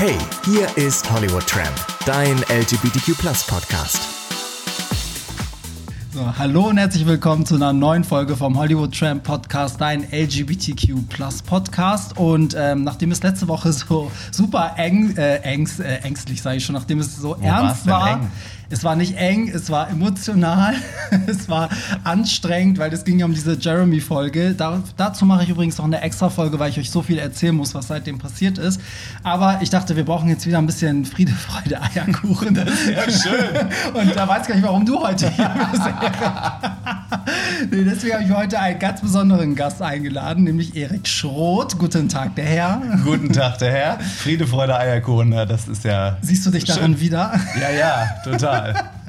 Hey, 0.00 0.16
hier 0.46 0.66
ist 0.78 1.12
Hollywood 1.12 1.46
Tramp, 1.46 1.76
dein 2.06 2.38
LGBTQ 2.48 3.18
Podcast. 3.46 4.00
So, 6.10 6.38
hallo 6.38 6.68
und 6.68 6.78
herzlich 6.78 7.04
willkommen 7.04 7.44
zu 7.44 7.56
einer 7.56 7.74
neuen 7.74 8.02
Folge 8.02 8.34
vom 8.34 8.56
Hollywood 8.56 8.98
Tramp 8.98 9.24
Podcast, 9.24 9.78
dein 9.78 10.10
LGBTQ 10.10 11.06
Podcast. 11.44 12.16
Und 12.16 12.56
ähm, 12.58 12.82
nachdem 12.82 13.10
es 13.10 13.22
letzte 13.22 13.46
Woche 13.46 13.74
so 13.74 14.10
super 14.30 14.72
eng, 14.78 15.18
äh, 15.18 15.36
ängst, 15.42 15.80
äh, 15.80 15.96
ängstlich, 15.96 16.40
sage 16.40 16.56
ich 16.56 16.64
schon, 16.64 16.76
nachdem 16.76 17.00
es 17.00 17.16
so 17.16 17.36
Wo 17.38 17.44
ernst 17.44 17.86
war, 17.86 18.22
eng? 18.22 18.30
Es 18.72 18.84
war 18.84 18.94
nicht 18.94 19.16
eng, 19.16 19.50
es 19.52 19.68
war 19.68 19.90
emotional, 19.90 20.74
es 21.26 21.48
war 21.48 21.68
anstrengend, 22.04 22.78
weil 22.78 22.92
es 22.92 23.04
ging 23.04 23.18
ja 23.18 23.26
um 23.26 23.34
diese 23.34 23.58
Jeremy-Folge. 23.58 24.54
Da, 24.54 24.80
dazu 24.96 25.26
mache 25.26 25.42
ich 25.42 25.48
übrigens 25.48 25.76
noch 25.76 25.86
eine 25.86 26.00
extra 26.02 26.30
Folge, 26.30 26.60
weil 26.60 26.70
ich 26.70 26.78
euch 26.78 26.90
so 26.90 27.02
viel 27.02 27.18
erzählen 27.18 27.54
muss, 27.54 27.74
was 27.74 27.88
seitdem 27.88 28.18
passiert 28.18 28.58
ist. 28.58 28.80
Aber 29.24 29.58
ich 29.60 29.70
dachte, 29.70 29.96
wir 29.96 30.04
brauchen 30.04 30.28
jetzt 30.28 30.46
wieder 30.46 30.58
ein 30.58 30.66
bisschen 30.66 31.04
Friede, 31.04 31.32
Freude, 31.48 31.80
Eierkuchen. 31.82 32.54
Das 32.54 32.68
ist 32.68 32.90
ja 32.90 33.10
schön. 33.10 33.68
Und 33.94 34.14
da 34.14 34.28
weiß 34.28 34.42
ich 34.42 34.48
gar 34.48 34.54
nicht, 34.54 34.64
warum 34.64 34.86
du 34.86 35.02
heute 35.02 35.28
hier 35.30 35.50
bist. 35.72 35.82
nee, 37.72 37.84
deswegen 37.84 38.14
habe 38.14 38.24
ich 38.24 38.30
heute 38.30 38.60
einen 38.60 38.78
ganz 38.78 39.00
besonderen 39.00 39.56
Gast 39.56 39.82
eingeladen, 39.82 40.44
nämlich 40.44 40.76
Erik 40.76 41.08
Schroth. 41.08 41.76
Guten 41.76 42.08
Tag, 42.08 42.36
der 42.36 42.44
Herr. 42.44 42.80
Guten 43.02 43.32
Tag, 43.32 43.58
der 43.58 43.72
Herr. 43.72 44.00
Friede, 44.00 44.46
Freude, 44.46 44.78
Eierkuchen, 44.78 45.32
das 45.32 45.66
ist 45.66 45.82
ja. 45.84 46.18
Siehst 46.22 46.46
du 46.46 46.52
dich 46.52 46.64
darin 46.64 46.92
Schön. 46.92 47.00
wieder? 47.00 47.32
Ja, 47.60 47.70
ja, 47.70 48.06
total. 48.22 48.59
God. 48.60 48.99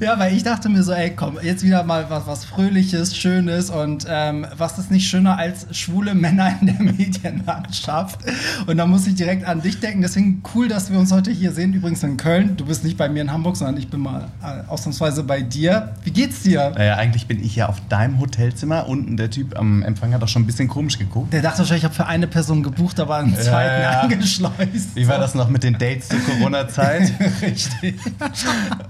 Ja, 0.00 0.18
weil 0.18 0.34
ich 0.34 0.42
dachte 0.42 0.68
mir 0.68 0.82
so, 0.82 0.92
ey, 0.92 1.10
komm, 1.14 1.38
jetzt 1.42 1.62
wieder 1.62 1.84
mal 1.84 2.06
was, 2.08 2.26
was 2.26 2.44
Fröhliches, 2.44 3.16
Schönes 3.16 3.70
und 3.70 4.06
ähm, 4.08 4.46
was 4.56 4.78
ist 4.78 4.90
nicht 4.90 5.08
schöner 5.08 5.38
als 5.38 5.66
schwule 5.76 6.14
Männer 6.14 6.56
in 6.60 6.66
der 6.66 6.80
Medienlandschaft? 6.80 8.20
Und 8.66 8.76
da 8.76 8.86
muss 8.86 9.06
ich 9.06 9.14
direkt 9.14 9.46
an 9.46 9.62
dich 9.62 9.80
denken. 9.80 10.02
Deswegen 10.02 10.42
cool, 10.54 10.68
dass 10.68 10.90
wir 10.90 10.98
uns 10.98 11.12
heute 11.12 11.30
hier 11.30 11.52
sehen. 11.52 11.72
Übrigens 11.72 12.02
in 12.02 12.16
Köln. 12.16 12.56
Du 12.56 12.66
bist 12.66 12.84
nicht 12.84 12.96
bei 12.96 13.08
mir 13.08 13.22
in 13.22 13.32
Hamburg, 13.32 13.56
sondern 13.56 13.76
ich 13.76 13.88
bin 13.88 14.00
mal 14.00 14.28
äh, 14.42 14.68
ausnahmsweise 14.68 15.24
bei 15.24 15.42
dir. 15.42 15.94
Wie 16.04 16.10
geht's 16.10 16.42
dir? 16.42 16.72
Naja, 16.74 16.96
eigentlich 16.96 17.26
bin 17.26 17.42
ich 17.42 17.56
ja 17.56 17.68
auf 17.68 17.80
deinem 17.88 18.20
Hotelzimmer. 18.20 18.88
Unten 18.88 19.16
der 19.16 19.30
Typ 19.30 19.58
am 19.58 19.82
Empfang 19.82 20.12
hat 20.14 20.22
auch 20.22 20.28
schon 20.28 20.42
ein 20.42 20.46
bisschen 20.46 20.68
komisch 20.68 20.98
geguckt. 20.98 21.32
Der 21.32 21.42
dachte 21.42 21.58
wahrscheinlich, 21.58 21.82
ich 21.82 21.84
habe 21.84 21.94
für 21.94 22.06
eine 22.06 22.26
Person 22.26 22.62
gebucht, 22.62 23.00
aber 23.00 23.16
einen 23.16 23.36
zweiten 23.36 23.82
ja. 23.82 24.00
angeschleust. 24.00 24.94
Wie 24.94 25.08
war 25.08 25.18
das 25.18 25.34
noch 25.34 25.48
mit 25.48 25.62
den 25.62 25.74
Dates 25.78 26.08
zur 26.08 26.20
Corona-Zeit? 26.20 27.12
Richtig. 27.42 27.96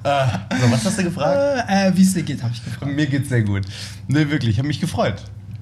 äh, 0.05 0.25
so, 0.61 0.71
was 0.71 0.85
hast 0.85 0.99
du 0.99 1.05
gefragt? 1.05 1.69
äh, 1.69 1.93
Wie 1.97 2.03
es 2.03 2.15
dir 2.15 2.23
geht, 2.23 2.43
habe 2.43 2.53
ich 2.55 2.65
gefragt. 2.65 2.93
Mir 2.95 3.07
geht's 3.07 3.29
sehr 3.29 3.43
gut. 3.43 3.63
Nee, 4.09 4.29
wirklich, 4.31 4.51
ich 4.53 4.59
habe 4.59 4.69
mich 4.69 4.81
gefreut. 4.81 5.17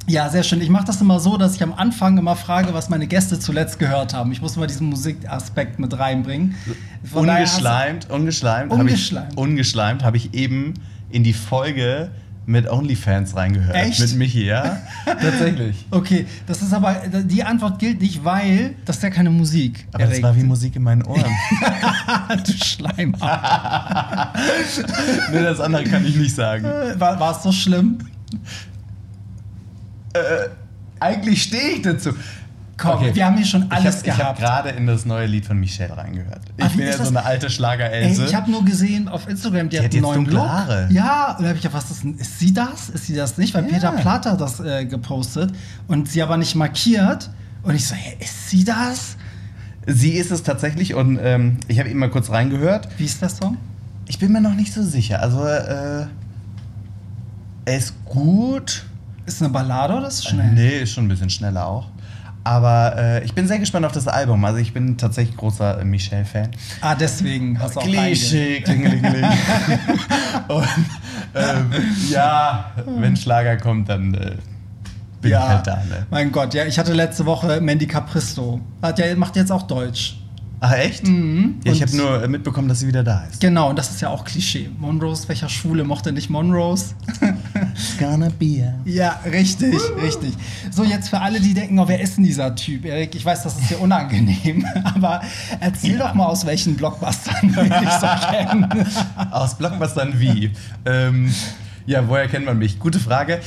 Ja, 0.07 0.29
sehr 0.29 0.43
schön. 0.43 0.61
Ich 0.61 0.71
mache 0.71 0.87
das 0.87 1.01
immer 1.01 1.21
so, 1.21 1.37
dass 1.37 1.55
ich 1.55 1.63
am 1.63 1.73
Anfang 1.73 2.19
immer 2.19 2.35
frage, 2.35 2.75
was 2.75 2.89
meine 2.89 3.07
Gäste 3.07 3.39
zuletzt 3.39 3.79
gehört 3.79 4.13
haben. 4.15 4.33
Ich 4.33 4.41
muss 4.43 4.57
mal 4.57 4.67
diesen 4.67 4.89
Musikaspekt 4.89 5.79
mit 5.79 5.97
reinbringen. 5.99 6.55
Von 7.05 7.27
du- 7.27 7.33
Ungeschleimt, 7.33 8.11
ungeschleimt. 8.11 8.73
hab 8.73 8.81
Ungeschleimt. 8.81 9.33
Ich, 9.33 9.39
ungeschleimt 9.39 10.03
habe 10.03 10.17
ich 10.17 10.35
eben 10.35 10.75
in 11.11 11.23
die 11.23 11.33
Folge 11.35 12.11
mit 12.47 12.69
OnlyFans 12.69 13.37
reingehört. 13.37 13.77
Echt? 13.77 14.01
Mit 14.01 14.17
Michi, 14.17 14.45
ja? 14.45 14.79
Tatsächlich. 15.05 15.87
Okay, 15.91 16.27
das 16.47 16.63
ist 16.63 16.73
aber, 16.73 16.95
die 17.25 17.45
Antwort 17.45 17.79
gilt 17.79 18.01
nicht, 18.01 18.25
weil 18.25 18.75
das 18.85 18.97
ist 18.97 19.03
ja 19.03 19.11
keine 19.11 19.31
Musik. 19.31 19.87
Aber 19.93 20.05
das 20.05 20.15
Erik. 20.15 20.25
war 20.25 20.37
wie 20.37 20.43
Musik 20.43 20.77
in 20.77 20.83
meinen 20.83 21.03
Ohren. 21.03 21.25
du 22.47 22.53
Schleim. 22.53 23.13
nee, 25.33 25.43
das 25.43 25.61
andere 25.61 25.85
kann 25.85 26.05
ich 26.05 26.17
nicht 26.17 26.35
sagen. 26.35 26.65
War, 26.97 27.21
war 27.21 27.37
es 27.37 27.43
so 27.43 27.53
schlimm? 27.53 27.99
Eigentlich 30.99 31.45
stehe 31.45 31.77
ich 31.77 31.83
dazu. 31.83 32.11
Komm, 32.81 33.15
wir 33.15 33.27
haben 33.27 33.37
hier 33.37 33.47
schon 33.47 33.71
alles 33.71 34.03
ich 34.03 34.09
hab, 34.11 34.15
Ich 34.15 34.19
gehabt. 34.19 34.25
habe 34.25 34.41
gerade 34.41 34.69
in 34.71 34.87
das 34.87 35.05
neue 35.05 35.27
Lied 35.27 35.45
von 35.47 35.59
Michelle 35.61 35.97
reingehört. 35.97 36.41
Ich 36.57 36.73
wie 36.73 36.77
bin 36.79 36.87
ja 36.87 36.97
so 36.97 37.09
eine 37.09 37.25
alte 37.25 37.51
Schlager-Else. 37.51 38.25
ich 38.25 38.35
habe 38.35 38.51
nur 38.51 38.65
gesehen 38.65 39.09
auf 39.09 39.29
Instagram, 39.29 39.69
die, 39.69 39.77
Die 39.77 39.79
hat 39.79 39.85
hat 39.87 39.93
einen 39.93 40.03
neuen 40.03 40.25
Look. 40.27 40.49
Haare. 40.49 40.89
Ja, 40.91 41.37
und 41.37 41.43
da 41.45 41.49
habe 41.49 41.59
ich 41.59 41.65
ja, 41.65 41.73
was 41.73 41.91
ist? 41.91 42.05
Ist 42.05 42.39
sie 42.39 42.53
das? 42.55 42.89
Ist 42.89 43.07
sie 43.07 43.15
das 43.15 43.37
nicht? 43.39 43.55
Weil 43.55 43.65
Ja. 43.67 43.71
Peter 43.75 43.93
Platt 43.93 44.27
hat 44.27 44.41
das 44.41 44.61
äh, 44.61 44.87
gepostet 44.87 45.53
und 45.89 46.09
sie 46.09 46.23
aber 46.23 46.37
nicht 46.37 46.55
markiert. 46.55 47.31
Und 47.63 47.75
ich 47.75 47.87
so, 47.87 47.95
hey, 47.95 48.17
ist 48.21 48.49
sie 48.49 48.65
das? 48.65 49.17
Sie 49.87 50.13
ist 50.13 50.31
es 50.31 50.43
tatsächlich 50.43 50.95
und 50.95 51.19
ähm, 51.23 51.59
ich 51.69 51.79
habe 51.79 51.89
eben 51.91 51.99
mal 51.99 52.11
kurz 52.11 52.31
reingehört. 52.31 52.89
Wie 52.99 53.05
ist 53.05 53.21
der 53.21 53.29
Song? 53.29 53.57
Ich 54.07 54.19
bin 54.19 54.33
mir 54.33 54.41
noch 54.41 54.55
nicht 54.55 54.73
so 54.73 54.83
sicher. 54.83 55.21
Also, 55.21 55.45
äh, 55.45 56.07
er 57.67 57.77
ist 57.77 57.95
gut. 58.05 58.85
Ist 59.27 59.43
eine 59.43 59.51
Ballade 59.53 59.95
oder 59.95 60.09
ist 60.09 60.19
es 60.21 60.25
schnell? 60.25 60.53
Nee, 60.53 60.81
ist 60.83 60.93
schon 60.93 61.05
ein 61.05 61.09
bisschen 61.09 61.31
schneller 61.31 61.67
auch. 61.67 61.87
Aber 62.43 62.95
äh, 62.97 63.25
ich 63.25 63.35
bin 63.35 63.47
sehr 63.47 63.59
gespannt 63.59 63.85
auf 63.85 63.93
das 63.93 64.09
Album. 64.09 64.45
Also 64.45 64.59
ich 64.59 64.73
bin 64.73 64.97
tatsächlich 64.97 65.37
großer 65.37 65.81
äh, 65.81 65.85
Michelle-Fan. 65.85 66.51
Ah, 66.81 66.95
deswegen 66.95 67.59
hast 67.61 67.77
du 67.77 67.81
auch 67.81 67.85
Klischee, 67.85 68.61
klingelingeling. 68.63 69.25
Und 70.49 70.67
ähm, 71.35 71.71
ja, 72.09 72.73
wenn 72.87 73.17
Schlager 73.17 73.57
kommt, 73.57 73.89
dann 73.89 74.15
äh, 74.15 74.37
bin 75.21 75.33
ja, 75.33 75.43
ich 75.43 75.49
halt 75.49 75.67
da. 75.67 75.77
Ne? 75.77 76.07
mein 76.11 76.33
Gott, 76.33 76.55
ja, 76.55 76.65
ich 76.65 76.79
hatte 76.79 76.93
letzte 76.93 77.27
Woche 77.27 77.61
Mandy 77.61 77.87
Capristo. 77.87 78.61
Hat 78.81 78.99
ja, 78.99 79.15
macht 79.17 79.37
jetzt 79.37 79.53
auch 79.53 79.63
Deutsch. 79.63 80.20
Ach 80.63 80.73
echt? 80.73 81.07
Mhm. 81.07 81.57
Ja, 81.65 81.73
ich 81.73 81.81
habe 81.81 81.97
nur 81.97 82.23
äh, 82.23 82.29
mitbekommen, 82.29 82.69
dass 82.69 82.81
sie 82.81 82.87
wieder 82.87 83.03
da 83.03 83.25
ist. 83.25 83.41
Genau, 83.41 83.71
und 83.71 83.79
das 83.79 83.91
ist 83.91 84.03
ja 84.03 84.11
auch 84.11 84.27
Klischee. 84.27 84.69
Monrose, 84.79 85.27
welcher 85.29 85.49
Schwule 85.49 85.85
mochte 85.85 86.13
nicht 86.13 86.29
Monrose? 86.29 86.95
Gonna 87.99 88.29
be 88.39 88.63
a 88.63 88.75
Ja, 88.85 89.21
richtig, 89.25 89.75
richtig. 90.03 90.35
So, 90.71 90.85
jetzt 90.85 91.09
für 91.09 91.19
alle, 91.19 91.41
die 91.41 91.55
denken, 91.55 91.79
oh, 91.79 91.89
wer 91.89 91.99
ist 92.01 92.19
denn 92.19 92.25
dieser 92.25 92.55
Typ? 92.55 92.85
Erik, 92.85 93.15
ich 93.15 93.25
weiß, 93.25 93.43
das 93.43 93.59
ist 93.59 93.71
dir 93.71 93.81
unangenehm, 93.81 94.67
aber 94.95 95.23
erzähl 95.61 95.97
doch 95.97 96.13
mal, 96.13 96.27
aus 96.27 96.45
welchen 96.45 96.77
Blockbustern 96.77 97.55
wir 97.55 97.65
dich 97.65 97.91
so 97.99 98.07
kennen. 98.31 98.87
Aus 99.31 99.57
Blockbustern 99.57 100.21
wie? 100.21 100.51
ähm, 100.85 101.33
ja, 101.87 102.07
woher 102.07 102.29
kennt 102.29 102.45
man 102.45 102.59
mich? 102.59 102.79
Gute 102.79 103.01
Frage. 103.01 103.41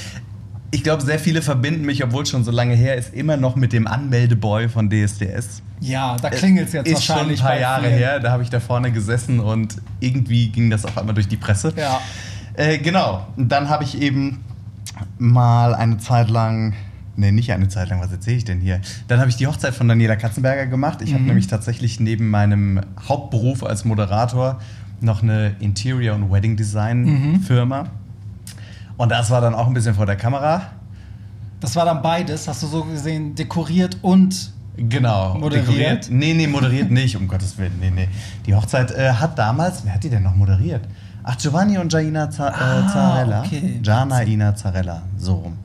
Ich 0.74 0.84
glaube, 0.84 1.04
sehr 1.04 1.20
viele 1.20 1.44
verbinden 1.44 1.86
mich, 1.86 2.04
obwohl 2.04 2.24
es 2.24 2.30
schon 2.32 2.44
so 2.44 2.50
lange 2.50 2.74
her 2.74 2.96
ist, 2.96 3.14
immer 3.14 3.38
noch 3.38 3.56
mit 3.56 3.74
dem 3.74 3.86
Anmeldeboy 3.86 4.70
von 4.70 4.90
DSDS. 4.90 5.62
Ja, 5.80 6.18
da 6.20 6.32
klingelt 6.32 6.68
es 6.68 6.74
jetzt 6.74 6.88
ist 6.90 7.04
schon 7.06 7.14
ein 7.16 7.20
wahrscheinlich 7.20 7.42
paar 7.42 7.52
bei 7.52 7.60
Jahre 7.60 7.82
vielen. 7.84 7.94
her. 7.98 8.20
Da 8.20 8.32
habe 8.32 8.42
ich 8.42 8.50
da 8.50 8.60
vorne 8.60 8.92
gesessen 8.92 9.40
und 9.40 9.76
irgendwie 10.00 10.50
ging 10.50 10.72
das 10.72 10.84
auf 10.84 10.98
einmal 10.98 11.14
durch 11.14 11.28
die 11.28 11.38
Presse. 11.38 11.74
Ja. 11.78 12.02
Äh, 12.56 12.80
genau. 12.80 13.28
Und 13.38 13.50
dann 13.52 13.70
habe 13.70 13.84
ich 13.84 14.02
eben 14.02 14.40
mal 15.20 15.76
eine 15.76 15.98
Zeit 16.00 16.30
lang. 16.30 16.74
Nee, 17.16 17.32
nicht 17.32 17.52
eine 17.52 17.68
Zeit 17.68 17.90
lang, 17.90 18.02
was 18.02 18.12
erzähle 18.12 18.38
ich 18.38 18.46
denn 18.46 18.60
hier? 18.60 18.82
Dann 19.08 19.20
habe 19.20 19.30
ich 19.30 19.36
die 19.36 19.46
Hochzeit 19.46 19.76
von 19.76 19.88
Daniela 19.88 20.16
Katzenberger 20.16 20.66
gemacht. 20.66 21.04
Ich 21.04 21.12
Mhm. 21.12 21.16
habe 21.16 21.24
nämlich 21.26 21.46
tatsächlich 21.46 22.00
neben 22.00 22.32
meinem 22.32 22.82
Hauptberuf 23.08 23.64
als 23.64 23.86
Moderator 23.86 24.60
noch 25.02 25.22
eine 25.22 25.56
Interior- 25.60 26.16
und 26.16 26.32
Wedding 26.32 26.56
Mhm. 26.56 27.42
Und 28.98 29.10
das 29.12 29.30
war 29.32 29.42
dann 29.42 29.56
auch 29.56 29.68
ein 29.68 29.74
bisschen 29.74 29.96
vor 29.96 30.06
der 30.06 30.16
Kamera. 30.16 30.62
Das 31.60 31.76
war 31.76 31.86
dann 31.86 32.02
beides, 32.02 32.48
hast 32.48 32.62
du 32.64 32.68
so 32.68 32.84
gesehen, 32.84 33.36
dekoriert 33.36 33.98
und 34.02 34.52
Genau. 34.76 35.36
Moderiert? 35.36 36.10
Nee, 36.10 36.34
nee, 36.34 36.48
moderiert 36.48 36.90
nicht, 36.90 37.16
um 37.16 37.28
Gottes 37.28 37.58
Willen. 37.60 37.78
Nee, 37.80 37.92
nee. 37.92 38.08
Die 38.48 38.56
Hochzeit 38.56 38.90
äh, 38.92 39.12
hat 39.14 39.38
damals, 39.38 39.86
wer 39.86 39.94
hat 39.94 40.04
die 40.04 40.10
denn 40.10 40.24
noch 40.24 40.36
moderiert? 40.36 40.82
Ach, 41.24 41.38
Giovanni 41.38 41.78
und 41.78 41.94
Jaina 41.94 42.30
Za 42.32 42.48
Ah, 42.48 42.80
äh, 42.80 42.88
Zarella. 42.92 43.42
okay. 43.46 43.80
Gianna 43.84 44.24
Ina 44.24 44.56
Zarella, 44.56 45.04
so 45.18 45.36
rum. 45.36 45.58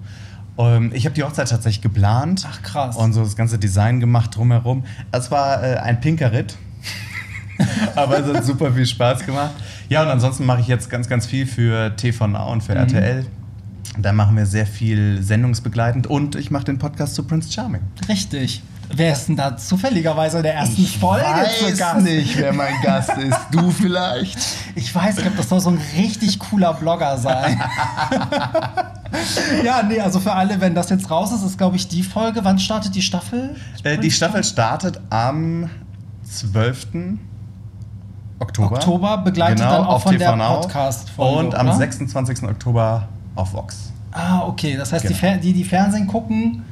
Ähm, 0.59 0.91
ich 0.95 1.07
habe 1.07 1.15
die 1.15 1.23
Hochzeit 1.25 1.49
tatsächlich 1.49 1.81
geplant. 1.81 2.47
Ach, 2.51 2.63
krass. 2.63 2.97
Und 2.97 3.15
so 3.15 3.23
das 3.25 3.35
ganze 3.35 3.59
Design 3.59 3.99
gemacht 3.99 4.37
drumherum. 4.37 4.85
Es 5.11 5.31
war 5.31 5.63
äh, 5.65 5.77
ein 5.79 6.01
pinker 6.01 6.31
Ritt. 6.33 6.57
Aber 7.97 8.19
es 8.19 8.33
hat 8.33 8.45
super 8.45 8.73
viel 8.73 8.87
Spaß 8.87 9.25
gemacht. 9.25 9.53
Ja, 9.89 10.03
und 10.03 10.09
ansonsten 10.09 10.47
mache 10.47 10.61
ich 10.61 10.69
jetzt 10.69 10.91
ganz, 10.91 11.09
ganz 11.09 11.27
viel 11.27 11.47
für 11.47 11.95
TV 11.97 12.25
und 12.25 12.63
für 12.63 12.73
Mhm. 12.73 12.79
RTL. 12.79 13.27
Da 13.99 14.13
machen 14.13 14.37
wir 14.37 14.47
sehr 14.47 14.67
viel 14.67 15.23
sendungsbegleitend 15.23 16.07
und 16.07 16.37
ich 16.37 16.51
mache 16.51 16.65
den 16.65 16.79
Podcast 16.79 17.15
zu 17.15 17.25
Prince 17.25 17.53
Charming. 17.53 17.83
richtig. 18.09 18.63
Wer 18.91 19.13
ist 19.13 19.29
denn 19.29 19.37
da 19.37 19.55
zufälligerweise 19.55 20.39
in 20.39 20.45
der 20.45 20.55
ersten 20.55 20.87
Folge 20.87 21.27
zu 21.59 21.77
Gast? 21.77 22.01
nicht, 22.01 22.39
wer 22.39 22.55
mein 22.55 22.73
Gast 22.83 23.11
ist. 23.19 23.37
Du 23.51 23.71
vielleicht? 23.71 24.39
Ich 24.77 24.95
weiß, 24.95 25.17
ich 25.17 25.23
glaube, 25.23 25.37
das 25.37 25.51
soll 25.51 25.61
so 25.61 25.69
ein 25.69 25.79
richtig 25.99 26.39
cooler 26.39 26.73
Blogger 26.73 27.19
sein. 27.19 27.61
ja, 29.65 29.83
nee, 29.83 30.01
also 30.01 30.21
für 30.21 30.33
alle, 30.33 30.59
wenn 30.63 30.75
das 30.75 30.89
jetzt 30.89 31.11
raus 31.11 31.33
ist, 31.33 31.43
ist, 31.43 31.59
glaube 31.59 31.77
ich, 31.77 31.89
die 31.89 32.03
Folge. 32.03 32.41
Wann 32.45 32.59
startet 32.59 32.95
die 32.95 33.03
Staffel? 33.03 33.57
Äh, 33.83 33.99
die 33.99 34.11
Staffel 34.11 34.43
startet 34.43 34.99
am 35.11 35.69
12. 36.25 36.87
Oktober. 38.41 38.77
Oktober, 38.77 39.19
begleitet 39.19 39.61
dann 39.61 39.85
auch 39.85 40.01
von 40.03 40.13
TV 40.13 40.25
der 40.25 40.37
Now. 40.37 40.61
Podcast-Folge, 40.61 41.39
Und 41.47 41.55
am 41.55 41.67
oder? 41.69 41.77
26. 41.77 42.43
Oktober 42.45 43.09
auf 43.35 43.53
Vox. 43.53 43.93
Ah, 44.13 44.43
okay. 44.47 44.77
Das 44.77 44.93
heißt, 44.93 45.09
die, 45.09 45.15
Genau. 45.15 45.37
Die, 45.41 45.53
die 45.53 45.65
Fernsehen 45.65 46.07
gucken, 46.07 46.65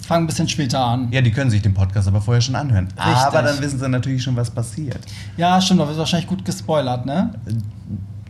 fangen 0.00 0.24
ein 0.24 0.26
bisschen 0.26 0.48
später 0.48 0.80
an. 0.84 1.08
Ja, 1.10 1.20
die 1.20 1.30
können 1.30 1.50
sich 1.50 1.62
den 1.62 1.74
Podcast 1.74 2.08
aber 2.08 2.20
vorher 2.20 2.40
schon 2.40 2.54
anhören. 2.56 2.88
Richtig. 2.96 3.04
Aber 3.26 3.42
dann 3.42 3.60
wissen 3.60 3.78
sie 3.78 3.88
natürlich 3.88 4.22
schon, 4.22 4.36
was 4.36 4.50
passiert. 4.50 5.00
Ja, 5.36 5.60
stimmt, 5.60 5.80
da 5.80 5.88
wird 5.88 5.98
wahrscheinlich 5.98 6.28
gut 6.28 6.44
gespoilert, 6.44 7.06
ne? 7.06 7.30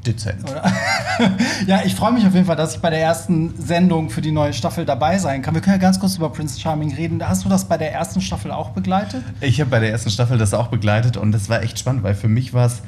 Dezent. 0.07 0.51
Oder? 0.51 0.71
ja, 1.67 1.81
ich 1.85 1.95
freue 1.95 2.13
mich 2.13 2.27
auf 2.27 2.35
jeden 2.35 2.47
Fall, 2.47 2.57
dass 2.57 2.75
ich 2.75 2.81
bei 2.81 2.91
der 2.91 3.01
ersten 3.01 3.55
Sendung 3.61 4.11
für 4.11 4.21
die 4.21 4.33
neue 4.33 4.53
Staffel 4.53 4.85
dabei 4.85 5.19
sein 5.19 5.43
kann. 5.43 5.55
Wir 5.55 5.61
können 5.61 5.77
ja 5.77 5.81
ganz 5.81 6.01
kurz 6.01 6.17
über 6.17 6.31
Prince 6.31 6.61
Charming 6.61 6.95
reden. 6.95 7.27
Hast 7.27 7.45
du 7.45 7.49
das 7.49 7.67
bei 7.67 7.79
der 7.79 7.93
ersten 7.93 8.21
Staffel 8.21 8.51
auch 8.51 8.71
begleitet? 8.71 9.23
Ich 9.41 9.61
habe 9.61 9.71
bei 9.71 9.81
der 9.81 9.91
ersten 9.91 10.11
Staffel 10.11 10.39
das 10.39 10.55
auch 10.55 10.69
begleitet 10.69 11.17
und 11.17 11.33
das 11.33 11.49
war 11.49 11.63
echt 11.63 11.79
spannend, 11.79 12.03
weil 12.03 12.15
für 12.15 12.29
mich 12.29 12.53
war 12.53 12.67
es 12.67 12.83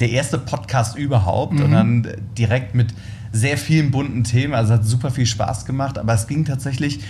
der 0.00 0.10
erste 0.10 0.38
Podcast 0.38 0.96
überhaupt 0.96 1.60
und 1.60 1.70
dann 1.70 2.08
direkt 2.36 2.74
mit 2.74 2.92
sehr 3.32 3.56
vielen 3.56 3.90
bunten 3.90 4.24
Themen. 4.24 4.54
Also 4.54 4.74
hat 4.74 4.84
super 4.84 5.10
viel 5.10 5.26
Spaß 5.26 5.64
gemacht, 5.64 5.98
aber 5.98 6.12
es 6.14 6.26
ging 6.26 6.44
tatsächlich 6.44 7.00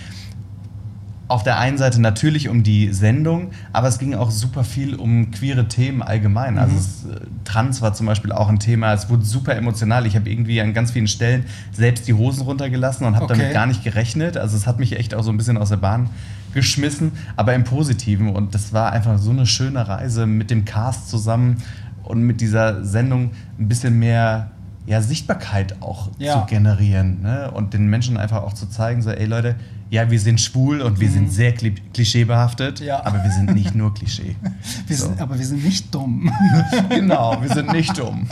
auf 1.33 1.43
der 1.43 1.57
einen 1.57 1.77
Seite 1.79 1.99
natürlich 1.99 2.47
um 2.47 2.61
die 2.63 2.93
Sendung, 2.93 3.49
aber 3.73 3.87
es 3.87 3.97
ging 3.97 4.13
auch 4.13 4.29
super 4.31 4.63
viel 4.63 4.95
um 4.95 5.31
queere 5.31 5.67
Themen 5.67 6.01
allgemein. 6.03 6.57
Also 6.59 6.75
es, 6.77 7.05
äh, 7.05 7.19
Trans 7.43 7.81
war 7.81 7.93
zum 7.93 8.05
Beispiel 8.05 8.31
auch 8.31 8.49
ein 8.49 8.59
Thema. 8.59 8.93
Es 8.93 9.09
wurde 9.09 9.25
super 9.25 9.55
emotional. 9.55 10.05
Ich 10.05 10.15
habe 10.15 10.29
irgendwie 10.29 10.61
an 10.61 10.73
ganz 10.73 10.91
vielen 10.91 11.07
Stellen 11.07 11.45
selbst 11.71 12.07
die 12.07 12.13
Hosen 12.13 12.43
runtergelassen 12.43 13.05
und 13.07 13.15
habe 13.15 13.25
Okay. 13.25 13.37
damit 13.37 13.53
gar 13.53 13.65
nicht 13.65 13.83
gerechnet. 13.83 14.37
Also 14.37 14.55
es 14.55 14.67
hat 14.67 14.79
mich 14.79 14.97
echt 14.97 15.15
auch 15.15 15.23
so 15.23 15.31
ein 15.31 15.37
bisschen 15.37 15.57
aus 15.57 15.69
der 15.69 15.77
Bahn 15.77 16.09
geschmissen, 16.53 17.11
aber 17.35 17.53
im 17.55 17.63
Positiven. 17.63 18.29
Und 18.29 18.53
das 18.53 18.71
war 18.71 18.91
einfach 18.91 19.17
so 19.17 19.31
eine 19.31 19.45
schöne 19.47 19.87
Reise 19.87 20.27
mit 20.27 20.51
dem 20.51 20.65
Cast 20.65 21.09
zusammen 21.09 21.57
und 22.03 22.21
mit 22.23 22.41
dieser 22.41 22.85
Sendung 22.85 23.31
ein 23.59 23.67
bisschen 23.67 23.97
mehr 23.97 24.51
ja, 24.85 25.01
Sichtbarkeit 25.01 25.81
auch 25.81 26.09
Ja. 26.19 26.41
zu 26.41 26.45
generieren 26.47 27.21
ne? 27.21 27.49
und 27.51 27.73
den 27.73 27.87
Menschen 27.87 28.17
einfach 28.17 28.43
auch 28.43 28.53
zu 28.53 28.67
zeigen, 28.69 29.01
so, 29.01 29.09
ey 29.11 29.25
Leute, 29.25 29.55
ja, 29.93 30.09
wir 30.09 30.19
sind 30.19 30.41
schwul 30.41 30.81
und 30.81 30.99
wir 30.99 31.09
sind 31.11 31.31
sehr 31.31 31.51
kli 31.53 31.71
klischeebehaftet, 31.93 32.79
Mhm. 32.81 32.85
Ja. 32.87 33.05
aber 33.05 33.23
wir 33.23 33.29
sind 33.31 33.53
nicht 33.53 33.75
nur 33.75 33.93
Klischee. 33.93 34.35
Wir 34.87 34.97
So. 34.97 35.05
sind, 35.05 35.21
aber 35.21 35.37
wir 35.37 35.45
sind 35.45 35.63
nicht 35.63 35.93
dumm. 35.93 36.31
genau, 36.89 37.37
wir 37.41 37.49
sind 37.53 37.71
nicht 37.71 37.95
dumm. 37.97 38.27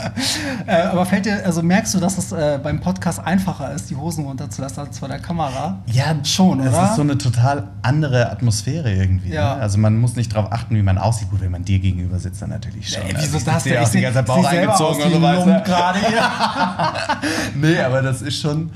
äh, 0.66 0.82
aber 0.84 1.06
fällt 1.06 1.26
dir, 1.26 1.46
also 1.46 1.62
merkst 1.62 1.94
du, 1.94 2.00
dass 2.00 2.18
es 2.18 2.32
äh, 2.32 2.60
beim 2.62 2.80
Podcast 2.80 3.20
einfacher 3.20 3.72
ist, 3.74 3.90
die 3.90 3.96
Hosen 3.96 4.26
runterzulassen 4.26 4.80
als 4.88 4.98
vor 5.00 5.08
der 5.08 5.20
Kamera? 5.20 5.80
Ja, 5.88 6.16
Schon, 6.24 6.60
Es 6.62 6.74
oder? 6.74 6.86
ist 6.90 6.96
so 6.96 7.02
eine 7.04 7.18
total 7.18 7.68
andere 7.84 8.32
Atmosphäre 8.32 8.92
irgendwie. 8.94 9.30
Ja. 9.34 9.56
Ne? 9.56 9.62
Also 9.62 9.78
man 9.78 9.98
muss 10.00 10.16
nicht 10.16 10.34
darauf 10.34 10.52
achten, 10.52 10.76
wie 10.76 10.82
man 10.84 10.98
aussieht. 10.98 11.30
Gut, 11.30 11.42
wenn 11.42 11.52
man 11.52 11.64
dir 11.64 11.80
gegenüber 11.80 12.18
sitzt, 12.20 12.42
dann 12.42 12.50
natürlich 12.50 12.90
schon. 12.90 13.04
Ey, 13.04 13.14
Also 13.16 13.28
wieso 13.28 13.38
ich 13.38 13.44
das 13.44 13.64
denn? 13.64 13.74
ja 13.74 13.82
auch 13.84 13.90
die 13.90 14.02
ganze 14.02 14.18
Zeit 14.20 14.26
Bauch 14.26 14.46
eingezogen 14.46 15.04
und 15.04 15.12
so 15.14 15.22
weiter. 15.22 15.60
gerade 15.62 16.00
hier. 16.00 16.22
Nee, 17.62 17.80
aber 17.80 18.02
das 18.02 18.22
ist 18.22 18.42
schon 18.42 18.72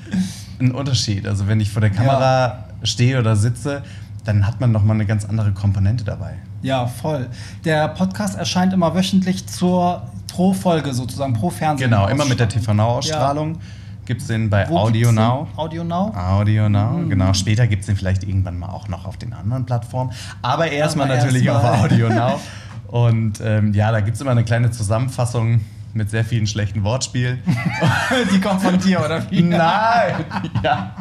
ein 0.59 0.71
Unterschied. 0.71 1.27
Also 1.27 1.47
wenn 1.47 1.59
ich 1.59 1.69
vor 1.71 1.81
der 1.81 1.89
Kamera 1.89 2.64
stehe 2.83 3.19
oder 3.19 3.35
sitze, 3.35 3.83
dann 4.23 4.47
hat 4.47 4.59
man 4.59 4.71
noch 4.71 4.83
mal 4.83 4.93
eine 4.93 5.05
ganz 5.05 5.25
andere 5.25 5.51
Komponente 5.51 6.03
dabei. 6.03 6.35
Ja, 6.61 6.87
voll. 6.87 7.27
Der 7.63 7.87
Podcast 7.89 8.37
erscheint 8.37 8.73
immer 8.73 8.95
wöchentlich 8.95 9.45
zur 9.47 10.03
pro 10.27 10.53
Folge 10.53 10.93
sozusagen, 10.93 11.33
pro 11.33 11.49
Fernsehen. 11.49 11.89
Genau, 11.89 12.07
immer 12.07 12.25
mit 12.25 12.39
der 12.39 12.49
TV 12.49 12.73
Now-Ausstrahlung. 12.73 13.59
Gibt 14.05 14.21
es 14.21 14.27
den 14.27 14.49
bei 14.49 14.69
Wo 14.69 14.77
Audio? 14.77 15.11
Now. 15.11 15.47
Audio 15.55 15.83
Now? 15.83 16.13
Audio 16.15 16.69
Now, 16.69 17.07
genau. 17.07 17.33
Später 17.33 17.65
gibt 17.65 17.81
es 17.81 17.87
den 17.87 17.95
vielleicht 17.95 18.23
irgendwann 18.23 18.59
mal 18.59 18.69
auch 18.69 18.87
noch 18.87 19.05
auf 19.05 19.17
den 19.17 19.33
anderen 19.33 19.65
Plattformen. 19.65 20.11
Aber 20.43 20.69
erstmal 20.69 21.07
natürlich 21.07 21.45
erstmal. 21.45 21.73
auf 21.73 21.83
Audio 21.83 22.09
Now. 22.09 22.39
Und 22.87 23.41
ähm, 23.43 23.73
ja, 23.73 23.91
da 23.91 24.01
gibt 24.01 24.15
es 24.15 24.21
immer 24.21 24.31
eine 24.31 24.43
kleine 24.43 24.69
Zusammenfassung 24.69 25.61
mit 25.95 26.09
sehr 26.09 26.25
vielen 26.25 26.45
schlechten 26.45 26.83
Wortspielen. 26.83 27.39
Die 28.33 28.39
kommt 28.39 28.61
von 28.61 28.77
dir, 28.77 29.03
oder 29.03 29.29
wie? 29.31 29.41
Nein! 29.41 30.25
ja. 30.63 30.95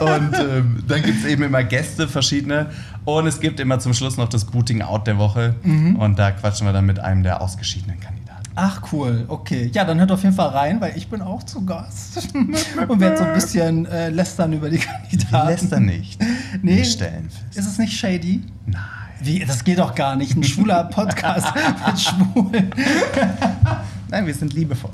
Und 0.00 0.38
ähm, 0.38 0.84
dann 0.86 1.02
gibt 1.02 1.18
es 1.18 1.24
eben 1.24 1.42
immer 1.42 1.64
Gäste, 1.64 2.06
verschiedene. 2.08 2.70
Und 3.04 3.26
es 3.26 3.40
gibt 3.40 3.58
immer 3.58 3.80
zum 3.80 3.94
Schluss 3.94 4.16
noch 4.16 4.28
das 4.28 4.44
Booting 4.44 4.82
Out 4.82 5.06
der 5.06 5.18
Woche. 5.18 5.56
Und 5.64 6.18
da 6.18 6.30
quatschen 6.30 6.66
wir 6.66 6.72
dann 6.72 6.86
mit 6.86 7.00
einem 7.00 7.24
der 7.24 7.40
ausgeschiedenen 7.40 7.98
Kandidaten. 7.98 8.22
Ach 8.54 8.82
cool, 8.92 9.24
okay. 9.28 9.70
Ja, 9.72 9.84
dann 9.84 9.98
hört 9.98 10.12
auf 10.12 10.22
jeden 10.22 10.34
Fall 10.34 10.48
rein, 10.48 10.80
weil 10.80 10.96
ich 10.96 11.08
bin 11.08 11.22
auch 11.22 11.42
zu 11.42 11.64
Gast. 11.64 12.28
Und 12.88 13.00
werde 13.00 13.16
so 13.16 13.24
ein 13.24 13.32
bisschen 13.32 13.86
äh, 13.86 14.10
lästern 14.10 14.52
über 14.52 14.68
die 14.68 14.78
Kandidaten. 14.78 15.32
Wir 15.32 15.44
lästern 15.44 15.86
nicht. 15.86 16.20
Nee. 16.60 16.76
Wir 16.76 16.84
stellen 16.84 17.30
fest. 17.30 17.58
Ist 17.58 17.66
es 17.66 17.78
nicht 17.78 17.98
shady? 17.98 18.42
Nein. 18.66 18.82
Wie? 19.20 19.38
Das 19.44 19.64
geht 19.64 19.78
doch 19.78 19.94
gar 19.94 20.16
nicht. 20.16 20.36
Ein 20.36 20.44
schwuler 20.44 20.84
Podcast 20.84 21.46
mit 21.86 21.98
Schwulen. 21.98 22.70
Nein, 24.12 24.26
wir 24.26 24.34
sind 24.34 24.52
liebevoll. 24.52 24.90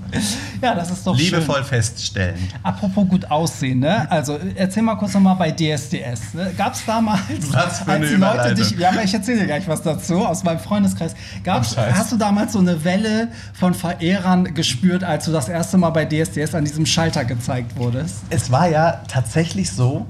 Ja, 0.62 0.76
das 0.76 0.92
ist 0.92 1.04
doch 1.04 1.16
liebevoll 1.18 1.56
schön. 1.56 1.64
feststellen. 1.64 2.36
Apropos 2.62 3.08
gut 3.08 3.28
aussehen, 3.28 3.80
ne? 3.80 4.08
Also 4.10 4.38
erzähl 4.54 4.84
mal 4.84 4.94
kurz 4.94 5.12
nochmal 5.14 5.34
bei 5.34 5.50
DSDS. 5.50 6.34
Ne? 6.34 6.52
Gab 6.56 6.74
es 6.74 6.84
damals, 6.86 7.22
Was 7.52 7.80
für 7.80 7.90
eine 7.90 8.04
als 8.06 8.10
die 8.10 8.14
Leute 8.16 8.54
dich, 8.54 8.70
ja, 8.78 8.90
aber 8.90 9.02
ich 9.02 9.12
erzähle 9.12 9.40
dir 9.40 9.46
gleich 9.46 9.66
was 9.66 9.82
dazu 9.82 10.24
aus 10.24 10.44
meinem 10.44 10.60
Freundeskreis. 10.60 11.16
Gab's, 11.42 11.74
Oh, 11.76 11.80
hast 11.80 12.12
du 12.12 12.16
damals 12.16 12.52
so 12.52 12.60
eine 12.60 12.84
Welle 12.84 13.28
von 13.54 13.74
Verehrern 13.74 14.54
gespürt, 14.54 15.02
als 15.02 15.24
du 15.24 15.32
das 15.32 15.48
erste 15.48 15.78
Mal 15.78 15.90
bei 15.90 16.04
DSDS 16.04 16.54
an 16.54 16.64
diesem 16.64 16.86
Schalter 16.86 17.24
gezeigt 17.24 17.76
wurdest? 17.76 18.18
Es 18.30 18.52
war 18.52 18.68
ja 18.68 19.02
tatsächlich 19.08 19.72
so, 19.72 20.06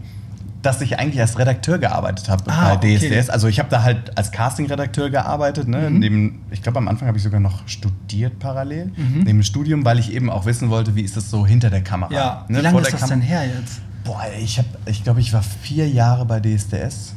dass 0.62 0.80
ich 0.80 0.98
eigentlich 0.98 1.20
als 1.20 1.38
Redakteur 1.38 1.78
gearbeitet 1.78 2.28
habe 2.28 2.42
Ah, 2.50 2.74
bei 2.74 2.96
DSDS. 2.96 3.04
okay. 3.26 3.30
Also 3.30 3.46
ich 3.48 3.58
habe 3.60 3.68
da 3.68 3.82
halt 3.84 4.16
als 4.18 4.32
Castingredakteur 4.32 5.08
gearbeitet. 5.10 5.68
Ne? 5.68 5.88
Mhm. 5.90 5.98
Neben, 6.00 6.40
ich 6.50 6.62
glaube, 6.62 6.78
am 6.78 6.88
Anfang 6.88 7.06
habe 7.06 7.16
ich 7.16 7.22
sogar 7.24 7.38
noch 7.40 7.66
studiert 7.68 8.38
parallel, 8.40 8.86
Mhm. 8.86 8.94
neben 9.18 9.24
dem 9.26 9.42
Studium, 9.44 9.84
weil 9.84 9.98
ich 9.98 10.12
eben 10.12 10.30
auch 10.30 10.46
wissen 10.46 10.68
wollte, 10.70 10.96
wie 10.96 11.02
ist 11.02 11.16
das 11.16 11.30
so 11.30 11.46
hinter 11.46 11.70
der 11.70 11.82
Kamera. 11.82 12.12
Ja, 12.12 12.44
ne? 12.48 12.58
wie 12.58 12.62
lange 12.62 12.80
ist 12.80 12.92
das 12.92 13.00
Kam- 13.00 13.10
denn 13.10 13.20
her 13.20 13.42
jetzt? 13.46 13.80
Boah, 14.04 14.22
ich 14.40 14.58
habe, 14.58 14.68
ich 14.86 15.04
glaube, 15.04 15.20
ich 15.20 15.32
war 15.32 15.42
vier 15.42 15.88
Jahre 15.88 16.24
bei 16.24 16.40
DSDS. 16.40 17.14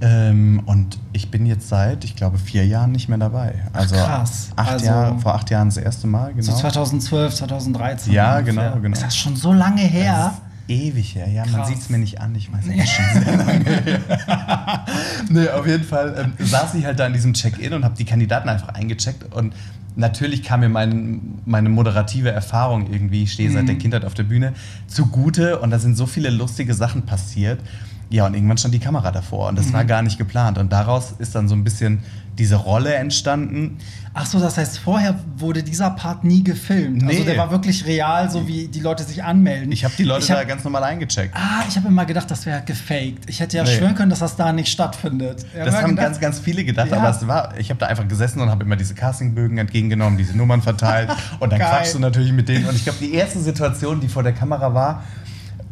Ähm, 0.00 0.62
und 0.66 0.98
ich 1.12 1.30
bin 1.30 1.46
jetzt 1.46 1.68
seit, 1.68 2.04
ich 2.04 2.16
glaube, 2.16 2.36
vier 2.36 2.66
Jahren 2.66 2.90
nicht 2.90 3.08
mehr 3.08 3.18
dabei. 3.18 3.54
Also 3.72 3.94
krass. 3.94 4.50
Acht 4.56 4.72
Also- 4.72 4.86
Jahre, 4.86 5.18
vor 5.20 5.34
acht 5.34 5.48
Jahren 5.50 5.68
das 5.68 5.76
erste 5.76 6.08
Mal, 6.08 6.32
genau. 6.34 6.42
So 6.42 6.52
2012, 6.54 7.34
2013. 7.36 8.12
Ja, 8.12 8.38
ungefähr. 8.38 8.64
genau, 8.70 8.80
genau. 8.80 8.92
Ist 8.94 9.02
das 9.04 9.16
schon 9.16 9.36
so 9.36 9.52
lange 9.52 9.80
her? 9.82 10.32
Das 10.34 10.51
ewig 10.68 11.14
her, 11.14 11.28
ja. 11.28 11.44
Man 11.46 11.54
Krass. 11.54 11.68
sieht 11.68 11.78
es 11.78 11.88
mir 11.90 11.98
nicht 11.98 12.20
an, 12.20 12.34
ich 12.34 12.52
weiß, 12.52 12.64
es 12.68 12.74
ist 12.84 12.88
schon 12.94 13.22
sehr 13.22 13.36
lange 13.36 13.64
her. 13.64 14.00
nee, 15.30 15.48
auf 15.48 15.66
jeden 15.66 15.84
Fall 15.84 16.32
ähm, 16.38 16.46
saß 16.46 16.74
ich 16.74 16.84
halt 16.84 16.98
da 16.98 17.06
in 17.06 17.12
diesem 17.12 17.32
Check-in 17.34 17.72
und 17.74 17.84
habe 17.84 17.96
die 17.96 18.04
Kandidaten 18.04 18.48
einfach 18.48 18.68
eingecheckt 18.70 19.32
und 19.34 19.54
natürlich 19.96 20.42
kam 20.42 20.60
mir 20.60 20.68
mein, 20.70 21.40
meine 21.44 21.68
moderative 21.68 22.30
Erfahrung 22.30 22.90
irgendwie, 22.90 23.24
ich 23.24 23.32
stehe 23.32 23.50
seit 23.50 23.62
Mhm. 23.62 23.66
der 23.66 23.76
Kindheit 23.76 24.04
auf 24.04 24.14
der 24.14 24.22
Bühne, 24.24 24.54
zugute 24.86 25.58
und 25.58 25.70
da 25.70 25.78
sind 25.78 25.96
so 25.96 26.06
viele 26.06 26.30
lustige 26.30 26.74
Sachen 26.74 27.02
passiert. 27.02 27.60
Ja, 28.08 28.26
und 28.26 28.34
irgendwann 28.34 28.58
stand 28.58 28.74
die 28.74 28.78
Kamera 28.78 29.10
davor 29.10 29.48
und 29.48 29.56
das 29.58 29.68
Mhm. 29.68 29.72
war 29.72 29.84
gar 29.86 30.02
nicht 30.02 30.18
geplant. 30.18 30.58
Und 30.58 30.70
daraus 30.72 31.12
ist 31.18 31.34
dann 31.34 31.48
so 31.48 31.54
ein 31.54 31.64
bisschen 31.64 32.00
diese 32.38 32.56
Rolle 32.56 32.94
entstanden. 32.94 33.78
Ach 34.14 34.26
so, 34.26 34.38
das 34.40 34.58
heißt, 34.58 34.78
vorher 34.78 35.18
wurde 35.38 35.62
dieser 35.62 35.90
Part 35.90 36.22
nie 36.24 36.44
gefilmt. 36.44 37.02
Also 37.02 37.18
Nee. 37.20 37.24
der 37.24 37.38
war 37.38 37.50
wirklich 37.50 37.86
real, 37.86 38.30
so 38.30 38.46
wie 38.46 38.68
die 38.68 38.80
Leute 38.80 39.04
sich 39.04 39.24
anmelden. 39.24 39.72
Ich 39.72 39.84
habe 39.84 39.94
die 39.96 40.04
Leute 40.04 40.28
hab- 40.28 40.36
da 40.38 40.44
ganz 40.44 40.64
normal 40.64 40.84
eingecheckt. 40.84 41.34
Ah, 41.34 41.62
ich 41.66 41.76
habe 41.76 41.88
immer 41.88 42.04
gedacht, 42.04 42.30
das 42.30 42.44
wäre 42.44 42.62
gefaked. 42.62 43.24
Ich 43.28 43.40
hätte 43.40 43.56
ja 43.56 43.62
Nee. 43.64 43.70
schwören 43.76 43.94
können, 43.94 44.10
dass 44.10 44.18
das 44.18 44.36
da 44.36 44.52
nicht 44.52 44.68
stattfindet. 44.70 45.46
Ich 45.52 45.58
hab 45.58 45.64
Das 45.66 45.74
immer 45.74 45.82
haben 45.82 45.90
gedacht- 45.90 46.04
ganz, 46.06 46.20
ganz 46.20 46.40
viele 46.40 46.64
gedacht, 46.64 46.90
Ja. 46.90 46.98
aber 46.98 47.08
es 47.10 47.26
war, 47.26 47.56
ich 47.58 47.70
habe 47.70 47.80
da 47.80 47.86
einfach 47.86 48.06
gesessen 48.06 48.40
und 48.40 48.50
habe 48.50 48.64
immer 48.64 48.76
diese 48.76 48.94
Castingbögen 48.94 49.56
entgegengenommen, 49.56 50.18
diese 50.18 50.36
Nummern 50.36 50.60
verteilt 50.60 51.08
und 51.40 51.50
dann 51.50 51.58
Geil. 51.60 51.70
quatschst 51.70 51.94
du 51.94 51.98
natürlich 51.98 52.32
mit 52.32 52.48
denen. 52.50 52.66
Und 52.66 52.74
ich 52.76 52.84
glaube, 52.84 52.98
die 53.00 53.14
erste 53.14 53.40
Situation, 53.40 54.00
die 54.00 54.08
vor 54.08 54.22
der 54.22 54.32
Kamera 54.32 54.74
war, 54.74 55.04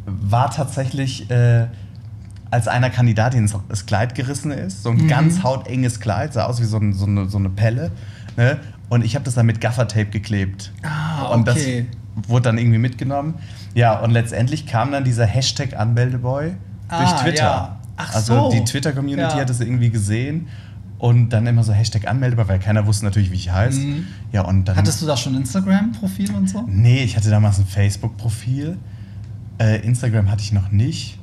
war 0.06 0.50
tatsächlich, 0.50 1.30
äh, 1.30 1.66
als 2.50 2.66
einer 2.68 2.90
Kandidatin 2.90 3.40
ins- 3.40 3.54
das 3.68 3.86
Kleid 3.86 4.14
gerissen 4.14 4.50
ist, 4.50 4.82
so 4.82 4.90
ein 4.90 4.96
Mhm. 5.04 5.08
ganz 5.08 5.42
hautenges 5.42 6.00
Kleid, 6.00 6.32
sah 6.32 6.44
aus 6.46 6.60
wie 6.60 6.64
so, 6.64 6.78
ein, 6.78 6.92
so, 6.92 7.06
eine, 7.06 7.28
so 7.28 7.38
eine 7.38 7.48
Pelle. 7.50 7.90
Ne? 8.36 8.58
Und 8.88 9.04
ich 9.04 9.14
habe 9.14 9.24
das 9.24 9.34
dann 9.34 9.46
mit 9.46 9.60
Gaffertape 9.60 10.06
geklebt. 10.06 10.72
Ah, 10.82 11.26
Und 11.26 11.46
das 11.46 11.56
okay. 11.56 11.86
wurde 12.26 12.42
dann 12.44 12.58
irgendwie 12.58 12.78
mitgenommen. 12.78 13.34
Ja, 13.74 14.00
und 14.00 14.10
letztendlich 14.10 14.66
kam 14.66 14.90
dann 14.90 15.04
dieser 15.04 15.26
Hashtag 15.26 15.78
Anmeldeboy 15.78 16.46
durch 16.88 17.00
Ah, 17.00 17.22
Twitter. 17.22 17.42
ja. 17.44 17.76
Ach 17.96 18.14
also 18.14 18.50
so. 18.50 18.56
die 18.56 18.64
Twitter-Community 18.64 19.34
Ja. 19.36 19.40
hat 19.42 19.50
es 19.50 19.60
irgendwie 19.60 19.90
gesehen 19.90 20.48
und 20.98 21.28
dann 21.28 21.46
immer 21.46 21.62
so 21.62 21.72
Hashtag 21.72 22.08
Anmeldeboy, 22.08 22.48
weil 22.48 22.58
keiner 22.58 22.84
wusste 22.86 23.04
natürlich, 23.04 23.30
wie 23.30 23.36
ich 23.36 23.52
heiße. 23.52 23.78
Mhm. 23.78 24.06
Ja, 24.32 24.42
und 24.42 24.64
dann. 24.64 24.74
Hattest 24.76 25.00
du 25.02 25.06
da 25.06 25.16
schon 25.16 25.36
Instagram-Profil 25.36 26.34
und 26.34 26.48
so? 26.50 26.64
Nee, 26.66 27.04
ich 27.04 27.16
hatte 27.16 27.30
damals 27.30 27.58
ein 27.60 27.66
Facebook-Profil. 27.66 28.76
Äh, 29.58 29.86
Instagram 29.86 30.30
hatte 30.30 30.42
ich 30.42 30.52
noch 30.52 30.72
nicht. 30.72 31.18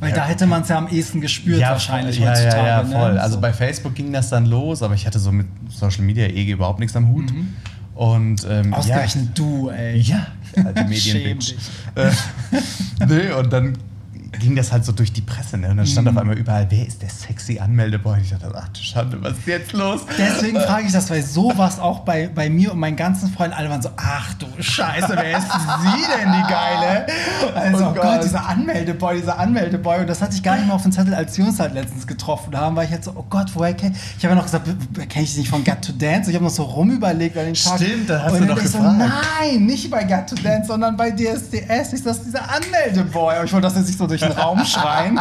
Weil 0.00 0.10
Ja. 0.10 0.16
da 0.16 0.26
hätte 0.26 0.46
man 0.46 0.62
es 0.62 0.68
ja 0.68 0.76
am 0.78 0.88
ehesten 0.88 1.20
gespürt 1.20 1.60
wahrscheinlich 1.60 2.18
ja, 2.18 2.30
heutzutage. 2.30 2.56
Ja, 2.58 2.66
ja, 2.66 2.82
ne? 2.82 2.90
voll. 2.90 3.18
Also 3.18 3.34
So. 3.36 3.40
bei 3.40 3.52
Facebook 3.52 3.94
ging 3.94 4.12
das 4.12 4.28
dann 4.30 4.46
los, 4.46 4.82
aber 4.82 4.94
ich 4.94 5.06
hatte 5.06 5.18
so 5.18 5.30
mit 5.32 5.46
Social 5.70 6.02
Media 6.02 6.26
eh 6.26 6.50
überhaupt 6.50 6.80
nichts 6.80 6.96
am 6.96 7.08
Hut. 7.08 7.32
Und 7.94 8.44
ähm, 8.50 8.72
ja, 8.72 8.76
Ausgerechnet 8.78 9.38
du, 9.38 9.70
ey. 9.70 9.98
ja, 10.00 10.26
alte 10.64 10.84
Medienbitch. 10.88 11.54
Äh, 11.94 12.10
nee, 13.08 13.30
und 13.32 13.52
dann 13.52 13.78
ging 14.38 14.56
das 14.56 14.72
halt 14.72 14.84
so 14.84 14.92
durch 14.92 15.12
die 15.12 15.20
Presse. 15.20 15.56
Ne? 15.58 15.68
Und 15.70 15.76
dann 15.78 15.86
stand 15.86 16.08
auf 16.08 16.16
einmal 16.16 16.36
überall, 16.38 16.66
wer 16.70 16.86
ist 16.86 17.02
der 17.02 17.08
sexy 17.10 17.58
Anmeldeboy? 17.58 18.20
Ich 18.20 18.30
dachte, 18.30 18.52
ach 18.54 18.68
du 18.68 18.80
Schande, 18.80 19.22
was 19.22 19.32
ist 19.38 19.46
jetzt 19.46 19.72
los? 19.72 20.02
Deswegen 20.18 20.60
frage 20.60 20.86
ich 20.86 20.92
das, 20.92 21.10
weil 21.10 21.22
sowas 21.22 21.78
auch 21.78 22.00
bei, 22.00 22.28
bei 22.28 22.48
mir 22.50 22.72
und 22.72 22.78
meinen 22.78 22.96
ganzen 22.96 23.30
Freunden 23.32 23.54
alle 23.56 23.70
waren 23.70 23.82
so, 23.82 23.90
ach 23.96 24.34
du 24.34 24.46
Scheiße, 24.58 25.08
wer 25.14 25.38
ist 25.38 25.46
sie 25.50 26.04
denn, 26.18 26.32
die 26.32 26.52
Geile? 26.52 27.06
Also, 27.54 27.84
Oh 27.84 27.88
oh 27.90 27.94
Gott, 27.94 28.02
Gott. 28.02 28.24
dieser 28.24 28.46
Anmeldeboy, 28.48 29.16
dieser 29.20 29.38
Anmeldeboy. 29.38 30.00
Und 30.00 30.06
das 30.08 30.20
hatte 30.22 30.34
ich 30.34 30.42
gar 30.42 30.56
nicht 30.56 30.66
mal 30.66 30.74
auf 30.74 30.82
dem 30.82 30.92
Zettel, 30.92 31.14
als 31.14 31.36
wir 31.38 31.44
uns 31.46 31.58
halt 31.60 31.74
letztens 31.74 32.06
getroffen 32.06 32.56
haben, 32.56 32.76
weil 32.76 32.86
ich 32.86 32.90
jetzt 32.92 33.04
so, 33.04 33.12
oh 33.14 33.24
Gott, 33.28 33.50
woher 33.54 33.74
kenn 33.74 33.92
ich? 33.92 33.98
Ich 34.18 34.24
habe 34.24 34.34
ja 34.34 34.36
noch 34.36 34.44
gesagt, 34.44 34.66
kenne 35.08 35.24
ich 35.24 35.30
dich 35.30 35.38
nicht 35.38 35.48
von 35.50 35.62
Got 35.64 35.82
to 35.82 35.92
Dance? 35.92 36.30
Ich 36.30 36.36
habe 36.36 36.44
noch 36.44 36.52
so 36.52 36.62
rumüberlegt 36.64 37.36
an 37.36 37.46
den 37.46 37.54
Tag. 37.54 37.78
Stimmt, 37.80 38.10
da 38.10 38.22
hast 38.22 38.32
und 38.32 38.40
du 38.40 38.46
doch 38.46 38.62
ich 38.62 38.68
so, 38.68 38.78
gefragt. 38.78 38.98
nein, 39.40 39.66
nicht 39.66 39.90
bei 39.90 40.04
Got 40.04 40.28
to 40.28 40.34
Dance, 40.36 40.68
sondern 40.68 40.96
bei 40.96 41.10
DSDS 41.10 41.92
ist 41.92 42.06
das 42.06 42.22
dieser 42.22 42.42
Anmeldeboy. 42.50 43.34
Aber 43.36 43.44
ich 43.44 43.52
wollte 43.52 43.66
das 43.66 43.76
jetzt 43.76 43.86
nicht 43.86 43.98
so 43.98 44.06
durch 44.06 44.20
den 44.28 44.32
Raum 44.32 44.64
schreien. 44.64 45.18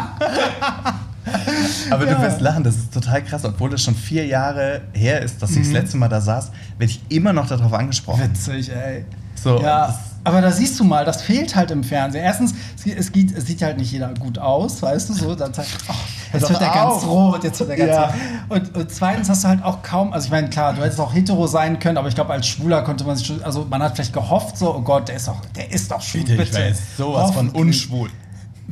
Aber 1.90 2.06
Ja. 2.08 2.16
du 2.16 2.22
wirst 2.22 2.42
lachen, 2.42 2.64
das 2.64 2.76
ist 2.76 2.94
total 2.94 3.24
krass. 3.24 3.46
Obwohl 3.46 3.74
es 3.74 3.82
schon 3.84 3.96
vier 3.96 4.26
Jahre 4.26 4.82
her 4.94 5.22
ist, 5.22 5.42
dass 5.42 5.52
ich 5.52 5.60
das 5.60 5.72
letzte 5.72 5.98
Mal 5.98 6.10
da 6.10 6.20
saß, 6.22 6.52
werde 6.78 6.92
ich 6.92 7.02
immer 7.10 7.32
noch 7.34 7.48
darauf 7.48 7.74
angesprochen. 7.74 8.24
Witzig, 8.24 8.70
ey. 8.72 9.06
So, 9.42 9.62
ja, 9.62 9.88
das- 9.88 9.96
aber 10.26 10.40
da 10.42 10.52
siehst 10.52 10.80
du 10.80 10.86
mal, 10.86 11.04
das 11.04 11.22
fehlt 11.22 11.54
halt 11.56 11.70
im 11.72 11.84
Fernsehen. 11.84 12.24
Erstens, 12.24 12.54
es, 12.86 13.12
geht- 13.12 13.36
es, 13.38 13.46
sieht 13.46 13.62
halt 13.62 13.78
nicht 13.78 13.92
jeder 13.92 14.14
gut 14.14 14.38
aus, 14.40 14.82
weißt 14.82 15.10
du, 15.10 15.14
so. 15.14 15.36
Dann 15.36 15.54
sagt, 15.54 15.68
oh, 15.90 15.94
jetzt 16.34 16.50
wird 16.50 16.62
er 16.62 16.70
ganz 16.74 17.04
rot, 17.04 17.44
jetzt 17.44 17.60
wird 17.60 17.70
er 17.72 17.76
ganz 17.78 17.92
Ja. 17.92 18.04
rot. 18.06 18.14
Und, 18.50 18.76
und 18.78 18.92
zweitens 18.92 19.30
hast 19.30 19.44
du 19.44 19.48
halt 19.50 19.64
auch 19.64 19.82
kaum, 19.82 20.14
also 20.14 20.26
ich 20.26 20.32
meine, 20.32 20.50
klar, 20.50 20.74
du 20.74 20.82
hättest 20.82 21.00
auch 21.02 21.14
hetero 21.14 21.46
sein 21.48 21.78
können, 21.80 21.98
aber 21.98 22.08
ich 22.08 22.16
glaube, 22.16 22.32
als 22.32 22.48
Schwuler 22.48 22.84
konnte 22.84 23.04
man 23.04 23.18
sich 23.18 23.28
schon, 23.28 23.44
also 23.44 23.66
man 23.70 23.82
hat 23.84 23.96
vielleicht 23.96 24.14
gehofft, 24.14 24.58
so, 24.58 24.74
oh 24.76 24.82
Gott, 24.82 25.10
der 25.10 25.16
ist 25.18 25.28
doch, 25.28 25.42
der 25.58 25.70
ist 25.72 25.92
doch 25.92 26.02
schwul, 26.02 26.22
Bitte, 26.22 26.38
bitte. 26.38 26.50
ich 26.60 26.70
weiß 26.72 26.98
sowas 26.98 27.32
von 27.32 27.50
unschwul. 27.50 28.10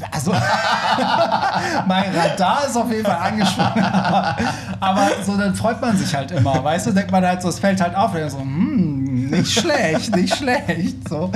Also, 0.10 0.31
mein 1.88 2.15
Radar 2.15 2.65
ist 2.65 2.75
auf 2.75 2.89
jeden 2.89 3.05
Fall 3.05 3.17
angesprochen. 3.17 3.83
Aber, 3.83 4.38
aber 4.79 5.07
so, 5.24 5.38
dann 5.38 5.53
freut 5.53 5.81
man 5.81 5.98
sich 5.98 6.15
halt 6.15 6.31
immer, 6.31 6.63
weißt 6.63 6.88
du? 6.88 6.91
Denkt 6.91 7.12
man 7.12 7.25
halt 7.25 7.41
so, 7.41 7.50
es 7.50 7.60
fällt 7.60 7.81
halt 7.81 7.95
auf. 7.95 8.13
Und 8.13 8.21
dann 8.21 8.29
so, 8.29 8.39
hm, 8.39 9.29
nicht 9.29 9.51
schlecht, 9.51 10.15
nicht 10.15 10.36
schlecht. 10.36 11.10
So. 11.10 11.31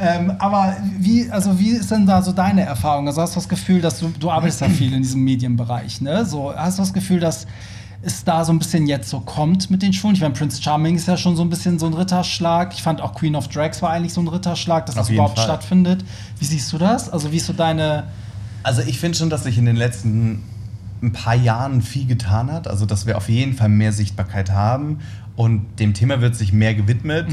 Ähm, 0.00 0.34
aber 0.38 0.76
wie, 0.98 1.30
also 1.30 1.58
wie 1.58 1.70
ist 1.70 1.90
denn 1.90 2.06
da 2.06 2.22
so 2.22 2.32
deine 2.32 2.62
Erfahrung? 2.62 3.06
Also 3.06 3.22
hast 3.22 3.34
du 3.34 3.40
das 3.40 3.48
Gefühl, 3.48 3.80
dass 3.80 3.98
du, 4.00 4.12
du 4.18 4.30
arbeitest 4.30 4.60
ja 4.60 4.68
viel 4.68 4.92
in 4.92 5.02
diesem 5.02 5.22
Medienbereich, 5.22 6.00
ne? 6.00 6.24
So, 6.24 6.54
hast 6.54 6.78
du 6.78 6.82
das 6.82 6.92
Gefühl, 6.92 7.20
dass 7.20 7.46
es 8.06 8.24
da 8.24 8.44
so 8.44 8.52
ein 8.52 8.58
bisschen 8.58 8.86
jetzt 8.86 9.08
so 9.10 9.20
kommt 9.20 9.70
mit 9.70 9.82
den 9.82 9.92
Schulen? 9.92 10.14
Ich 10.14 10.20
meine, 10.20 10.34
Prince 10.34 10.62
Charming 10.62 10.96
ist 10.96 11.08
ja 11.08 11.16
schon 11.16 11.36
so 11.36 11.42
ein 11.42 11.50
bisschen 11.50 11.78
so 11.78 11.86
ein 11.86 11.94
Ritterschlag. 11.94 12.72
Ich 12.74 12.82
fand 12.82 13.00
auch 13.00 13.14
Queen 13.14 13.36
of 13.36 13.48
Drags 13.48 13.82
war 13.82 13.90
eigentlich 13.90 14.12
so 14.12 14.20
ein 14.20 14.28
Ritterschlag, 14.28 14.86
dass 14.86 14.96
Auf 14.96 15.06
das 15.06 15.10
überhaupt 15.10 15.36
Fall. 15.36 15.44
stattfindet. 15.44 16.04
Wie 16.38 16.44
siehst 16.44 16.72
du 16.72 16.78
das? 16.78 17.10
Also 17.10 17.32
wie 17.32 17.36
ist 17.36 17.46
so 17.46 17.52
deine... 17.52 18.04
Also 18.62 18.82
ich 18.82 18.98
finde 18.98 19.18
schon, 19.18 19.30
dass 19.30 19.44
sich 19.44 19.58
in 19.58 19.66
den 19.66 19.76
letzten 19.76 20.42
ein 21.02 21.12
paar 21.12 21.34
Jahren 21.34 21.82
viel 21.82 22.06
getan 22.06 22.50
hat. 22.50 22.68
Also 22.68 22.86
dass 22.86 23.06
wir 23.06 23.16
auf 23.16 23.28
jeden 23.28 23.54
Fall 23.54 23.68
mehr 23.68 23.92
Sichtbarkeit 23.92 24.50
haben 24.50 24.98
und 25.36 25.78
dem 25.78 25.94
Thema 25.94 26.20
wird 26.20 26.34
sich 26.36 26.52
mehr 26.52 26.74
gewidmet. 26.74 27.26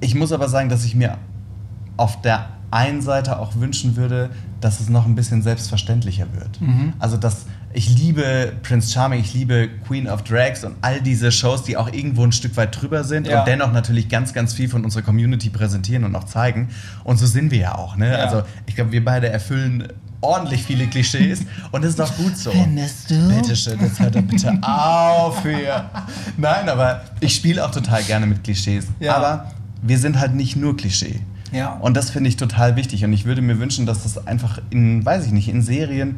Ich 0.00 0.14
muss 0.14 0.32
aber 0.32 0.48
sagen, 0.48 0.68
dass 0.68 0.84
ich 0.84 0.94
mir 0.94 1.18
auf 1.96 2.20
der 2.20 2.48
einen 2.70 3.02
Seite 3.02 3.38
auch 3.38 3.54
wünschen 3.54 3.96
würde, 3.96 4.30
dass 4.60 4.80
es 4.80 4.88
noch 4.88 5.06
ein 5.06 5.14
bisschen 5.14 5.42
selbstverständlicher 5.42 6.26
wird. 6.32 6.58
Also 6.98 7.16
dass 7.16 7.46
ich 7.74 7.88
liebe 7.98 8.52
Prince 8.62 8.92
Charming, 8.92 9.20
ich 9.20 9.34
liebe 9.34 9.68
Queen 9.86 10.08
of 10.08 10.22
Drags 10.22 10.64
und 10.64 10.76
all 10.80 11.00
diese 11.00 11.30
Shows, 11.32 11.64
die 11.64 11.76
auch 11.76 11.92
irgendwo 11.92 12.24
ein 12.24 12.32
Stück 12.32 12.56
weit 12.56 12.80
drüber 12.80 13.04
sind 13.04 13.26
Ja. 13.26 13.40
und 13.40 13.48
dennoch 13.48 13.72
natürlich 13.72 14.08
ganz, 14.08 14.32
ganz 14.32 14.54
viel 14.54 14.68
von 14.68 14.84
unserer 14.84 15.02
Community 15.02 15.50
präsentieren 15.50 16.04
und 16.04 16.14
auch 16.14 16.24
zeigen. 16.24 16.68
Und 17.02 17.18
so 17.18 17.26
sind 17.26 17.50
wir 17.50 17.58
ja 17.58 17.74
auch. 17.74 17.96
Ne? 17.96 18.12
Ja. 18.12 18.18
Also 18.18 18.42
ich 18.66 18.76
glaube, 18.76 18.92
wir 18.92 19.04
beide 19.04 19.28
erfüllen 19.28 19.88
ordentlich 20.20 20.62
viele 20.62 20.86
Klischees 20.86 21.40
und 21.72 21.82
das 21.82 21.90
ist 21.90 21.98
doch 21.98 22.16
gut 22.16 22.36
so. 22.36 22.50
Findest 22.52 23.10
du? 23.10 23.28
Bitte 23.28 23.54
schön, 23.56 23.78
jetzt 23.80 24.00
hört 24.00 24.16
er 24.16 24.22
bitte 24.22 24.58
auf 24.62 25.42
hier. 25.42 25.90
Nein, 26.38 26.68
aber 26.68 27.02
ich 27.20 27.34
spiele 27.34 27.62
auch 27.64 27.70
total 27.72 28.02
gerne 28.04 28.26
mit 28.26 28.42
Klischees. 28.44 28.86
Ja. 29.00 29.16
Aber 29.16 29.52
wir 29.82 29.98
sind 29.98 30.18
halt 30.18 30.34
nicht 30.34 30.56
nur 30.56 30.76
Klischee. 30.76 31.20
Ja. 31.52 31.74
Und 31.74 31.96
das 31.96 32.10
finde 32.10 32.28
ich 32.28 32.36
total 32.36 32.76
wichtig. 32.76 33.04
Und 33.04 33.12
ich 33.12 33.26
würde 33.26 33.42
mir 33.42 33.58
wünschen, 33.58 33.84
dass 33.84 34.02
das 34.02 34.26
einfach 34.26 34.60
in, 34.70 35.04
weiß 35.04 35.26
ich 35.26 35.32
nicht, 35.32 35.48
in 35.48 35.60
Serien, 35.60 36.16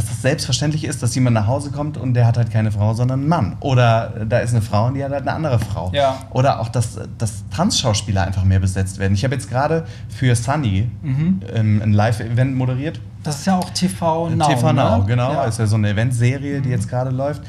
dass 0.00 0.08
das 0.08 0.22
selbstverständlich 0.22 0.84
ist, 0.84 1.02
dass 1.02 1.14
jemand 1.14 1.34
nach 1.34 1.46
Hause 1.46 1.70
kommt 1.70 1.98
und 1.98 2.14
der 2.14 2.26
hat 2.26 2.38
halt 2.38 2.50
keine 2.50 2.72
Frau, 2.72 2.94
sondern 2.94 3.20
einen 3.20 3.28
Mann. 3.28 3.56
Oder 3.60 4.24
da 4.26 4.38
ist 4.38 4.52
eine 4.52 4.62
Frau 4.62 4.86
und 4.86 4.94
die 4.94 5.04
hat 5.04 5.10
halt 5.12 5.22
eine 5.22 5.32
andere 5.32 5.58
Frau. 5.58 5.90
Ja. 5.92 6.16
Oder 6.30 6.60
auch, 6.60 6.68
dass, 6.68 6.98
dass 7.18 7.44
Trans-Schauspieler 7.50 8.22
einfach 8.26 8.44
mehr 8.44 8.60
besetzt 8.60 8.98
werden. 8.98 9.12
Ich 9.12 9.24
habe 9.24 9.34
jetzt 9.34 9.50
gerade 9.50 9.84
für 10.08 10.34
Sunny 10.34 10.90
Mhm. 11.02 11.40
ähm, 11.54 11.82
ein 11.82 11.92
Live-Event 11.92 12.56
moderiert. 12.56 12.98
Das 13.22 13.40
ist 13.40 13.46
ja 13.46 13.58
auch 13.58 13.68
TV 13.70 14.30
Now. 14.30 14.46
TV 14.48 14.72
Now, 14.72 14.98
ne? 14.98 15.04
genau. 15.06 15.32
Ja. 15.34 15.42
Mhm. 15.42 15.48
Ist 15.50 15.58
ja 15.58 15.66
so 15.66 15.76
eine 15.76 15.90
Eventserie, 15.90 16.62
die 16.62 16.70
jetzt 16.70 16.88
gerade 16.88 17.10
läuft. 17.10 17.42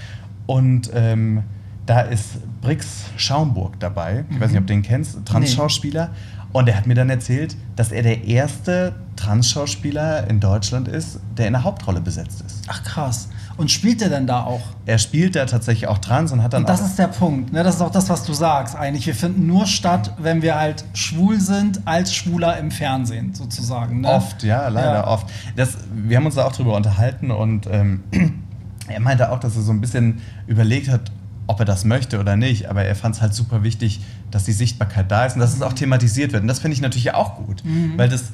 Und 0.45 0.91
ähm, 0.93 1.43
da 1.85 2.01
ist 2.01 2.31
Brix 2.61 3.05
Schaumburg 3.15 3.79
dabei. 3.79 4.25
Ich 4.29 4.39
weiß 4.41 4.49
nicht, 4.51 4.59
ob 4.59 4.67
du 4.67 4.73
den 4.73 4.81
kennst, 4.81 5.25
Trans-Schauspieler. 5.25 6.09
Und 6.53 6.67
er 6.67 6.75
hat 6.77 6.85
mir 6.85 6.95
dann 6.95 7.09
erzählt, 7.09 7.55
dass 7.75 7.91
er 7.91 8.03
der 8.03 8.25
erste 8.25 8.93
Trans-Schauspieler 9.15 10.27
in 10.29 10.39
Deutschland 10.39 10.87
ist, 10.87 11.19
der 11.37 11.47
in 11.47 11.53
der 11.53 11.63
Hauptrolle 11.63 12.01
besetzt 12.01 12.43
ist. 12.45 12.63
Ach 12.67 12.83
krass. 12.83 13.29
Und 13.57 13.69
spielt 13.71 14.01
der 14.01 14.09
denn 14.09 14.27
da 14.27 14.43
auch? 14.43 14.61
Er 14.85 14.97
spielt 14.97 15.35
da 15.35 15.45
tatsächlich 15.45 15.87
auch 15.87 15.99
Trans 15.99 16.31
und 16.31 16.41
hat 16.43 16.53
dann 16.53 16.63
Und 16.63 16.69
das 16.69 16.81
ist 16.81 16.97
der 16.97 17.07
Punkt. 17.07 17.53
Ne? 17.53 17.63
Das 17.63 17.75
ist 17.75 17.81
auch 17.81 17.91
das, 17.91 18.09
was 18.09 18.23
du 18.23 18.33
sagst 18.33 18.75
eigentlich. 18.75 19.05
Wir 19.05 19.15
finden 19.15 19.45
nur 19.45 19.65
statt, 19.65 20.13
wenn 20.17 20.41
wir 20.41 20.55
halt 20.57 20.83
schwul 20.93 21.39
sind, 21.39 21.81
als 21.85 22.13
Schwuler 22.13 22.57
im 22.57 22.71
Fernsehen 22.71 23.33
sozusagen. 23.33 24.01
Ne? 24.01 24.07
Oft, 24.09 24.43
ja, 24.43 24.67
leider 24.67 24.93
Ja. 24.93 25.07
oft. 25.07 25.27
Das, 25.55 25.77
wir 25.93 26.17
haben 26.17 26.25
uns 26.25 26.35
da 26.35 26.45
auch 26.45 26.53
drüber 26.53 26.75
unterhalten 26.75 27.31
und 27.31 27.67
ähm, 27.71 28.03
er 28.87 28.99
meinte 28.99 29.31
auch, 29.31 29.39
dass 29.39 29.55
er 29.55 29.61
so 29.61 29.71
ein 29.71 29.81
bisschen 29.81 30.21
überlegt 30.47 30.89
hat, 30.89 31.11
ob 31.47 31.59
er 31.59 31.65
das 31.65 31.83
möchte 31.85 32.19
oder 32.19 32.37
nicht, 32.37 32.69
aber 32.69 32.83
er 32.83 32.95
fand 32.95 33.15
es 33.15 33.21
halt 33.21 33.33
super 33.33 33.63
wichtig, 33.63 33.99
dass 34.31 34.45
die 34.45 34.51
Sichtbarkeit 34.53 35.11
da 35.11 35.25
ist 35.25 35.33
und 35.35 35.41
dass 35.41 35.53
es 35.53 35.61
auch 35.61 35.73
thematisiert 35.73 36.31
wird. 36.33 36.41
Und 36.41 36.47
das 36.47 36.59
finde 36.59 36.75
ich 36.75 36.81
natürlich 36.81 37.13
auch 37.13 37.35
gut, 37.35 37.63
weil 37.97 38.09
das, 38.09 38.31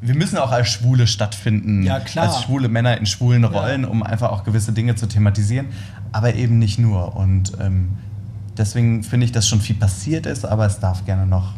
wir 0.00 0.14
müssen 0.14 0.38
auch 0.38 0.52
als 0.52 0.68
Schwule 0.68 1.06
stattfinden, 1.06 1.82
Ja, 1.82 2.00
klar. 2.00 2.26
als 2.28 2.42
schwule 2.42 2.68
Männer 2.68 2.96
in 2.98 3.06
schwulen 3.06 3.44
Rollen, 3.44 3.84
um 3.84 4.02
einfach 4.02 4.30
auch 4.30 4.44
gewisse 4.44 4.72
Dinge 4.72 4.94
zu 4.94 5.06
thematisieren, 5.06 5.66
aber 6.12 6.34
eben 6.34 6.58
nicht 6.58 6.78
nur. 6.78 7.16
Und 7.16 7.52
ähm, 7.60 7.92
deswegen 8.56 9.02
finde 9.02 9.26
ich, 9.26 9.32
dass 9.32 9.48
schon 9.48 9.60
viel 9.60 9.76
passiert 9.76 10.26
ist, 10.26 10.44
aber 10.44 10.66
es 10.66 10.78
darf 10.78 11.04
gerne 11.04 11.26
noch 11.26 11.52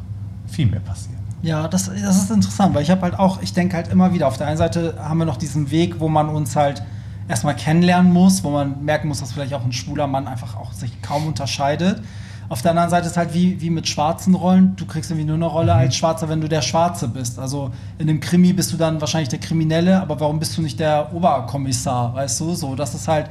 viel 0.47 0.67
mehr 0.67 0.81
passieren. 0.81 1.17
Ja, 1.43 1.69
das, 1.69 1.87
das 1.87 2.17
ist 2.17 2.31
interessant, 2.31 2.75
weil 2.75 2.83
ich 2.83 2.91
habe 2.91 3.03
halt 3.03 3.19
auch, 3.19 3.43
ich 3.43 3.53
denke 3.53 3.77
halt 3.77 3.89
immer 3.89 4.13
wieder, 4.15 4.27
auf 4.27 4.37
der 4.39 4.47
einen 4.47 4.57
Seite 4.57 4.95
haben 4.99 5.19
wir 5.19 5.27
noch 5.27 5.37
diesen 5.37 5.71
Weg, 5.71 6.01
wo 6.01 6.09
man 6.09 6.29
uns 6.29 6.57
halt 6.57 6.83
erstmal 7.29 7.55
kennenlernen 7.57 8.13
muss, 8.13 8.43
wo 8.43 8.51
man 8.51 8.85
merken 8.85 9.09
muss, 9.09 9.21
dass 9.21 9.33
vielleicht 9.33 9.53
auch 9.55 9.65
ein 9.65 9.73
schwuler 9.73 10.07
Mann 10.07 10.27
einfach 10.29 10.57
auch 10.57 10.73
sich 10.73 11.03
kaum 11.03 11.27
unterscheidet. 11.27 12.03
Auf 12.49 12.63
der 12.63 12.73
anderen 12.73 12.91
Seite 12.91 13.07
ist 13.07 13.17
halt 13.17 13.35
wie, 13.35 13.61
wie 13.61 13.71
mit 13.71 13.89
schwarzen 13.89 14.35
Rollen. 14.35 14.77
Du 14.77 14.87
kriegst 14.87 15.11
irgendwie 15.11 15.27
nur 15.27 15.37
eine 15.37 15.47
Rolle 15.47 15.75
als 15.75 15.97
Schwarzer, 15.97 16.29
wenn 16.29 16.41
du 16.41 16.49
der 16.49 16.63
Schwarze 16.63 17.09
bist. 17.09 17.39
Also 17.39 17.71
in 17.99 18.07
dem 18.07 18.21
Krimi 18.21 18.53
bist 18.53 18.73
du 18.73 18.77
dann 18.77 19.01
wahrscheinlich 19.01 19.29
der 19.29 19.41
Kriminelle, 19.41 20.01
aber 20.01 20.21
warum 20.21 20.39
bist 20.39 20.57
du 20.57 20.63
nicht 20.63 20.79
der 20.79 21.13
Oberkommissar, 21.13 22.15
weißt 22.15 22.41
du? 22.41 22.55
So, 22.55 22.75
das 22.75 22.95
ist 22.95 23.09
halt, 23.09 23.29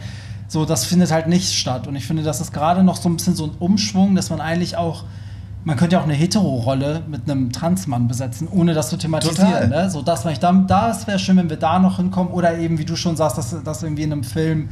so, 0.48 0.65
das 0.65 0.86
findet 0.86 1.12
halt 1.12 1.27
nicht 1.27 1.53
statt. 1.53 1.88
Und 1.88 1.95
ich 1.95 2.05
finde, 2.05 2.24
das 2.24 2.41
ist 2.41 2.51
gerade 2.51 2.84
noch 2.84 2.98
so 2.98 3.10
ein 3.10 3.15
bisschen 3.15 3.36
so 3.36 3.45
ein 3.45 3.51
Umschwung, 3.60 4.15
dass 4.15 4.29
man 4.29 4.41
eigentlich 4.41 4.77
auch 4.77 5.03
man 5.65 5.77
könnte 5.77 5.95
ja 5.95 6.00
auch 6.00 6.05
eine 6.05 6.13
Hetero-Rolle 6.13 7.01
mit 7.07 7.24
einem 7.24 7.51
Transmann 7.51 8.07
besetzen, 8.07 8.48
ohne 8.48 8.75
das 8.75 8.89
zu 8.89 8.98
thematisieren. 8.98 9.72
Ne? 9.72 9.89
So, 9.89 10.03
das, 10.03 10.24
ich, 10.25 10.38
da, 10.38 10.51
das 10.53 11.07
wäre 11.07 11.17
schön, 11.17 11.38
wenn 11.38 11.50
wir 11.50 11.57
da 11.57 11.79
noch 11.79 11.98
hinkommen. 11.98 12.31
Oder 12.31 12.60
eben, 12.60 12.77
wie 12.77 12.86
du 12.86 12.95
schon 12.95 13.17
sagst, 13.17 13.39
dass, 13.39 13.63
dass 13.63 13.81
irgendwie 13.81 14.03
in 14.03 14.12
einem 14.12 14.24
Film, 14.24 14.69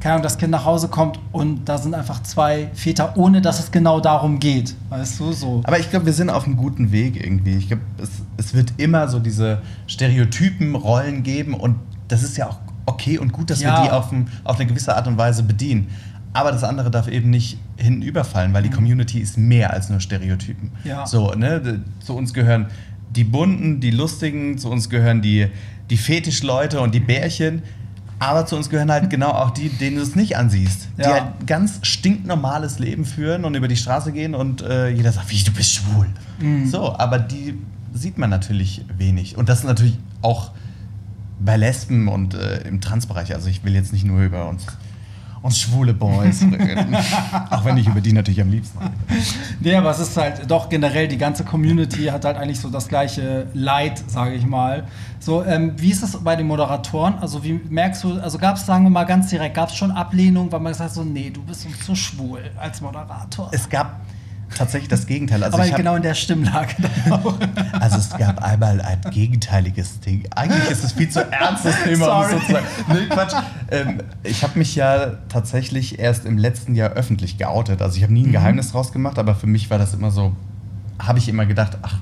keine 0.00 0.14
Ahnung, 0.14 0.22
das 0.24 0.38
Kind 0.38 0.50
nach 0.52 0.64
Hause 0.64 0.88
kommt 0.88 1.18
und 1.32 1.64
da 1.68 1.78
sind 1.78 1.94
einfach 1.94 2.22
zwei 2.22 2.68
Väter, 2.74 3.16
ohne 3.16 3.40
dass 3.40 3.58
es 3.60 3.70
genau 3.72 4.00
darum 4.00 4.38
geht. 4.38 4.74
Weißt 4.90 5.18
du, 5.20 5.32
so. 5.32 5.62
Aber 5.64 5.78
ich 5.78 5.90
glaube, 5.90 6.06
wir 6.06 6.12
sind 6.12 6.30
auf 6.30 6.44
einem 6.44 6.56
guten 6.56 6.92
Weg 6.92 7.16
irgendwie. 7.22 7.56
Ich 7.56 7.68
glaube, 7.68 7.82
es, 8.02 8.10
es 8.36 8.54
wird 8.54 8.74
immer 8.76 9.08
so 9.08 9.18
diese 9.18 9.62
Stereotypen, 9.86 10.74
Rollen 10.74 11.22
geben 11.22 11.54
und 11.54 11.76
das 12.08 12.22
ist 12.22 12.36
ja 12.36 12.48
auch 12.48 12.58
okay 12.84 13.18
und 13.18 13.32
gut, 13.32 13.50
dass 13.50 13.60
Ja. 13.60 13.78
wir 13.82 13.84
die 13.84 13.90
auf, 13.90 14.12
ein, 14.12 14.28
auf 14.44 14.56
eine 14.60 14.66
gewisse 14.66 14.94
Art 14.94 15.08
und 15.08 15.18
Weise 15.18 15.42
bedienen. 15.42 15.88
Aber 16.32 16.52
das 16.52 16.62
andere 16.64 16.90
darf 16.90 17.08
eben 17.08 17.30
nicht 17.30 17.58
hinten 17.76 18.02
überfallen, 18.02 18.52
weil 18.52 18.62
die 18.62 18.70
Community 18.70 19.20
ist 19.20 19.38
mehr 19.38 19.72
als 19.72 19.88
nur 19.88 20.00
Stereotypen. 20.00 20.70
Ja. 20.84 21.06
So, 21.06 21.32
ne? 21.32 21.82
Zu 22.00 22.14
uns 22.14 22.34
gehören 22.34 22.66
die 23.10 23.24
Bunten, 23.24 23.80
die 23.80 23.90
Lustigen, 23.90 24.58
zu 24.58 24.68
uns 24.70 24.90
gehören 24.90 25.22
die, 25.22 25.46
die 25.88 25.96
Fetischleute 25.96 26.80
und 26.80 26.94
die 26.94 27.00
Bärchen. 27.00 27.62
Aber 28.18 28.46
zu 28.46 28.56
uns 28.56 28.70
gehören 28.70 28.90
halt 28.90 29.10
genau 29.10 29.30
auch 29.30 29.50
die, 29.50 29.68
denen 29.68 29.96
du 29.96 30.02
es 30.02 30.16
nicht 30.16 30.36
ansiehst. 30.36 30.88
Die 30.96 31.02
Ja. 31.02 31.12
halt 31.12 31.22
ein 31.40 31.46
ganz 31.46 31.80
stinknormales 31.82 32.78
Leben 32.78 33.04
führen 33.04 33.44
und 33.44 33.54
über 33.54 33.68
die 33.68 33.76
Straße 33.76 34.12
gehen 34.12 34.34
und 34.34 34.62
äh, 34.62 34.88
jeder 34.88 35.12
sagt, 35.12 35.30
wie, 35.30 35.42
du 35.42 35.52
bist 35.52 35.72
schwul. 35.72 36.06
So, 36.66 36.94
aber 36.96 37.18
die 37.18 37.58
sieht 37.92 38.16
man 38.18 38.30
natürlich 38.30 38.84
wenig. 38.96 39.36
Und 39.36 39.48
das 39.48 39.60
ist 39.60 39.64
natürlich 39.64 39.98
auch 40.22 40.50
bei 41.40 41.56
Lesben 41.56 42.08
und 42.08 42.34
äh, 42.34 42.58
im 42.66 42.80
Transbereich. 42.80 43.34
Also 43.34 43.48
ich 43.48 43.64
will 43.64 43.74
jetzt 43.74 43.92
nicht 43.92 44.04
nur 44.06 44.20
über 44.22 44.48
uns 44.48 44.64
und 45.46 45.52
schwule 45.52 45.94
Boys 45.94 46.42
reden. 46.42 46.96
Auch 47.50 47.64
wenn 47.64 47.76
ich 47.76 47.86
über 47.86 48.00
die 48.00 48.12
natürlich 48.12 48.40
am 48.40 48.50
liebsten 48.50 48.78
rede. 48.78 49.22
Nee, 49.60 49.74
aber 49.74 49.90
es 49.90 50.00
ist 50.00 50.16
halt 50.16 50.50
doch 50.50 50.68
generell, 50.68 51.08
die 51.08 51.18
ganze 51.18 51.44
Community 51.44 52.06
hat 52.06 52.24
halt 52.24 52.36
eigentlich 52.36 52.60
so 52.60 52.68
das 52.68 52.88
gleiche 52.88 53.46
Leid, 53.54 54.02
sage 54.08 54.34
ich 54.34 54.44
mal. 54.44 54.84
So, 55.20 55.44
ähm, 55.44 55.72
wie 55.76 55.90
ist 55.90 56.02
es 56.02 56.16
bei 56.22 56.36
den 56.36 56.46
Moderatoren? 56.46 57.14
Also, 57.20 57.42
wie 57.42 57.60
merkst 57.68 58.04
du, 58.04 58.20
also 58.20 58.38
gab 58.38 58.56
es, 58.56 58.66
sagen 58.66 58.84
wir 58.84 58.90
mal 58.90 59.04
ganz 59.04 59.30
direkt, 59.30 59.54
gab 59.54 59.70
es 59.70 59.76
schon 59.76 59.90
Ablehnung, 59.90 60.52
weil 60.52 60.60
man 60.60 60.72
gesagt 60.72 60.90
hat, 60.90 60.94
so, 60.94 61.04
nee, 61.04 61.30
du 61.30 61.42
bist 61.42 61.64
uns 61.64 61.80
zu 61.84 61.94
schwul 61.94 62.42
als 62.58 62.80
Moderator. 62.80 63.48
Es 63.52 63.68
gab 63.68 64.00
tatsächlich 64.54 64.88
das 64.88 65.06
Gegenteil. 65.06 65.42
Also 65.42 65.56
aber 65.56 65.64
ich 65.66 65.72
hab- 65.72 65.78
genau 65.78 65.96
in 65.96 66.02
der 66.02 66.14
Stimmlage. 66.14 66.74
Also 67.80 67.98
es 67.98 68.10
gab 68.10 68.42
einmal 68.42 68.80
ein 68.80 69.00
gegenteiliges 69.10 70.00
Ding. 70.00 70.24
Eigentlich 70.34 70.70
ist 70.70 70.82
es 70.84 70.92
viel 70.92 71.08
zu 71.08 71.20
ernstes 71.30 71.74
Thema. 71.84 72.06
Um 72.18 72.22
es 72.24 72.30
Sorry. 72.30 72.32
so 72.40 72.46
zu 72.46 72.52
sagen. 72.52 72.66
Nee, 72.88 73.06
Quatsch. 73.08 73.34
Ähm, 73.70 74.02
ich 74.22 74.42
habe 74.42 74.58
mich 74.58 74.74
ja 74.74 75.12
tatsächlich 75.28 75.98
erst 75.98 76.24
im 76.24 76.38
letzten 76.38 76.74
Jahr 76.74 76.90
öffentlich 76.90 77.38
geoutet. 77.38 77.82
Also 77.82 77.96
ich 77.96 78.02
habe 78.02 78.12
nie 78.12 78.22
Mhm. 78.22 78.28
ein 78.28 78.32
Geheimnis 78.32 78.72
draus 78.72 78.92
gemacht, 78.92 79.18
aber 79.18 79.34
für 79.34 79.46
mich 79.46 79.70
war 79.70 79.78
das 79.78 79.94
immer 79.94 80.10
so, 80.10 80.34
habe 80.98 81.18
ich 81.18 81.28
immer 81.28 81.46
gedacht, 81.46 81.78
ach, 81.82 81.96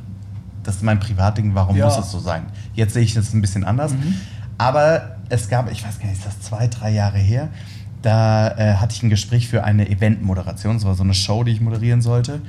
das 0.63 0.77
ist 0.77 0.83
mein 0.83 1.01
Privatding, 1.01 1.55
warum 1.55 1.77
Ja. 1.77 1.87
muss 1.87 1.99
es 1.99 2.11
so 2.11 2.19
sein? 2.19 2.45
Jetzt 2.75 2.95
sehe 2.95 3.03
ich 3.03 3.15
das 3.15 3.33
ein 3.35 3.41
bisschen 3.41 3.65
anders. 3.65 3.93
Mhm. 3.93 4.15
Aber 4.57 5.17
es 5.29 5.49
gab, 5.49 5.71
ich 5.71 5.85
weiß 5.85 5.99
gar 5.99 6.07
nicht, 6.09 6.19
ist 6.19 6.27
das 6.27 6.41
zwei, 6.41 6.69
drei 6.69 6.91
Jahre 6.91 7.19
her, 7.19 7.49
da 8.05 8.49
äh, 8.57 8.75
hatte 8.75 8.95
ich 8.95 9.03
ein 9.03 9.11
Gespräch 9.11 9.49
für 9.49 9.65
eine 9.65 9.89
Eventmoderation, 9.89 10.77
das 10.77 10.85
war 10.85 10.95
so 10.95 11.03
eine 11.03 11.15
Show, 11.15 11.45
die 11.45 11.53
ich 11.53 11.61
moderieren 11.61 12.03
sollte. 12.03 12.41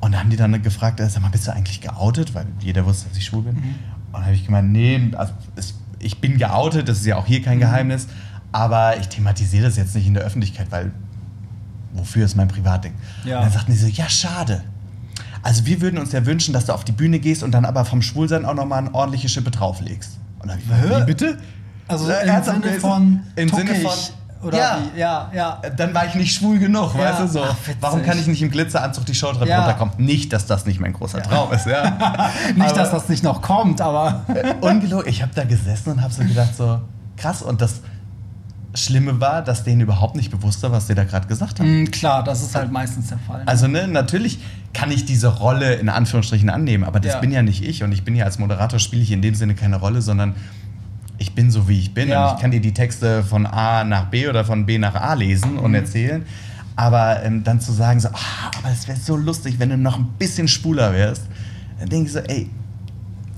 Und 0.00 0.12
da 0.12 0.18
haben 0.20 0.30
die 0.30 0.36
dann 0.36 0.62
gefragt, 0.62 1.00
äh, 1.00 1.08
sag 1.08 1.22
mal, 1.22 1.30
bist 1.30 1.46
du 1.46 1.52
eigentlich 1.52 1.80
geoutet? 1.80 2.34
Weil 2.34 2.46
jeder 2.60 2.84
wusste, 2.86 3.08
dass 3.08 3.18
ich 3.18 3.24
schwul 3.24 3.42
bin. 3.42 3.56
Und 3.56 3.64
dann 4.12 4.24
habe 4.24 4.34
ich 4.34 4.44
gemeint, 4.46 4.70
nee, 4.70 5.10
also 5.16 5.32
ich 5.98 6.20
bin 6.20 6.38
geoutet, 6.38 6.88
das 6.88 6.98
ist 6.98 7.06
ja 7.06 7.16
auch 7.16 7.26
hier 7.26 7.42
kein 7.42 7.58
Geheimnis, 7.58 8.06
aber 8.52 8.96
ich 8.98 9.08
thematisiere 9.08 9.64
das 9.66 9.76
jetzt 9.76 9.94
nicht 9.94 10.06
in 10.06 10.14
der 10.14 10.22
Öffentlichkeit, 10.22 10.68
weil 10.70 10.92
wofür 11.92 12.24
ist 12.24 12.36
mein 12.36 12.48
Privatding? 12.48 12.92
Ja. 13.24 13.38
Und 13.38 13.44
dann 13.46 13.52
sagten 13.52 13.72
die 13.72 13.78
so, 13.78 13.88
ja, 13.88 14.08
schade. 14.08 14.62
Also 15.42 15.66
wir 15.66 15.80
würden 15.80 15.98
uns 15.98 16.12
ja 16.12 16.24
wünschen, 16.26 16.52
dass 16.52 16.66
du 16.66 16.72
auf 16.74 16.84
die 16.84 16.92
Bühne 16.92 17.18
gehst 17.18 17.42
und 17.42 17.52
dann 17.52 17.64
aber 17.64 17.84
vom 17.84 18.02
Schwulsein 18.02 18.44
auch 18.44 18.54
nochmal 18.54 18.78
eine 18.80 18.94
ordentliche 18.94 19.28
Schippe 19.28 19.50
drauflegst. 19.50 20.18
Und 20.40 20.48
dann 20.48 20.58
hab 20.58 20.64
ich 20.64 20.68
gesagt, 20.82 21.06
bitte? 21.06 21.38
Also 21.88 22.04
im 22.10 22.44
Sinne 22.44 22.80
von 22.80 23.20
im 23.36 23.48
Sinne 23.48 23.74
von- 23.76 23.92
oder 24.42 24.56
Ja. 24.58 24.78
wie? 24.94 24.98
Ja, 25.00 25.30
ja. 25.34 25.62
Dann 25.76 25.92
war 25.94 26.06
ich 26.06 26.14
nicht 26.14 26.34
schwul 26.34 26.58
genug, 26.58 26.94
Ja. 26.94 27.00
weißt 27.00 27.20
du 27.20 27.26
so. 27.28 27.42
Ach. 27.44 27.56
Warum 27.80 28.02
kann 28.02 28.18
ich 28.18 28.26
nicht 28.26 28.40
im 28.42 28.50
Glitzeranzug 28.50 29.04
die 29.06 29.14
Showtreppe 29.14 29.48
Ja. 29.50 29.58
runterkommen? 29.60 29.94
Nicht, 29.98 30.32
dass 30.32 30.46
das 30.46 30.66
nicht 30.66 30.80
mein 30.80 30.92
großer 30.92 31.22
Traum 31.22 31.52
ist, 31.52 31.66
ja. 31.66 31.90
Nicht, 32.54 32.60
Aber- 32.70 32.72
dass 32.74 32.90
das 32.90 33.08
nicht 33.08 33.24
noch 33.24 33.42
kommt, 33.42 33.80
aber 33.80 34.22
Ungelogen, 34.60 35.08
ich 35.08 35.22
habe 35.22 35.32
da 35.34 35.44
gesessen 35.44 35.90
und 35.92 36.02
habe 36.02 36.12
so 36.12 36.22
gedacht, 36.22 36.54
so 36.56 36.80
krass. 37.16 37.42
Und 37.42 37.60
das 37.60 37.80
Schlimme 38.74 39.18
war, 39.20 39.42
dass 39.42 39.64
denen 39.64 39.80
überhaupt 39.80 40.14
nicht 40.14 40.30
bewusst 40.30 40.62
war, 40.62 40.70
was 40.70 40.86
die 40.86 40.94
da 40.94 41.02
gerade 41.04 41.26
gesagt 41.26 41.58
haben. 41.58 41.82
Mm, 41.84 41.90
klar, 41.90 42.22
das 42.22 42.42
ist 42.42 42.54
halt 42.54 42.70
meistens 42.70 43.08
der 43.08 43.18
Fall. 43.18 43.42
Also 43.46 43.66
ne, 43.66 43.88
natürlich 43.88 44.38
kann 44.74 44.90
ich 44.92 45.04
diese 45.06 45.28
Rolle 45.28 45.74
in 45.76 45.88
Anführungsstrichen 45.88 46.50
annehmen, 46.50 46.84
aber 46.84 47.00
das 47.00 47.20
bin 47.20 47.32
ja 47.32 47.42
nicht 47.42 47.64
ich. 47.64 47.82
Und 47.82 47.90
ich 47.92 48.04
bin 48.04 48.14
ja 48.14 48.24
als 48.26 48.38
Moderator, 48.38 48.78
spiele 48.78 49.02
ich 49.02 49.10
in 49.10 49.22
dem 49.22 49.34
Sinne 49.34 49.54
keine 49.54 49.76
Rolle, 49.76 50.02
sondern 50.02 50.36
ich 51.18 51.34
bin 51.34 51.50
so, 51.50 51.68
wie 51.68 51.78
ich 51.78 51.92
bin. 51.94 52.08
Ja. 52.08 52.28
Und 52.30 52.36
ich 52.36 52.40
kann 52.42 52.50
dir 52.50 52.60
die 52.60 52.72
Texte 52.74 53.22
von 53.24 53.44
A 53.46 53.84
nach 53.84 54.06
B 54.06 54.28
oder 54.28 54.44
von 54.44 54.64
B 54.66 54.78
nach 54.78 54.94
A 54.94 55.14
lesen 55.14 55.54
Mhm. 55.54 55.58
und 55.58 55.74
erzählen. 55.74 56.24
Aber 56.76 57.22
ähm, 57.24 57.42
dann 57.42 57.60
zu 57.60 57.72
sagen, 57.72 57.98
so, 57.98 58.08
ah, 58.08 58.50
aber 58.58 58.70
es 58.72 58.86
wäre 58.86 58.98
so 58.98 59.16
lustig, 59.16 59.58
wenn 59.58 59.70
du 59.70 59.76
noch 59.76 59.98
ein 59.98 60.06
bisschen 60.18 60.46
schwuler 60.46 60.92
wärst, 60.92 61.22
dann 61.80 61.88
denke 61.88 62.06
ich 62.06 62.12
so, 62.12 62.20
ey, 62.20 62.48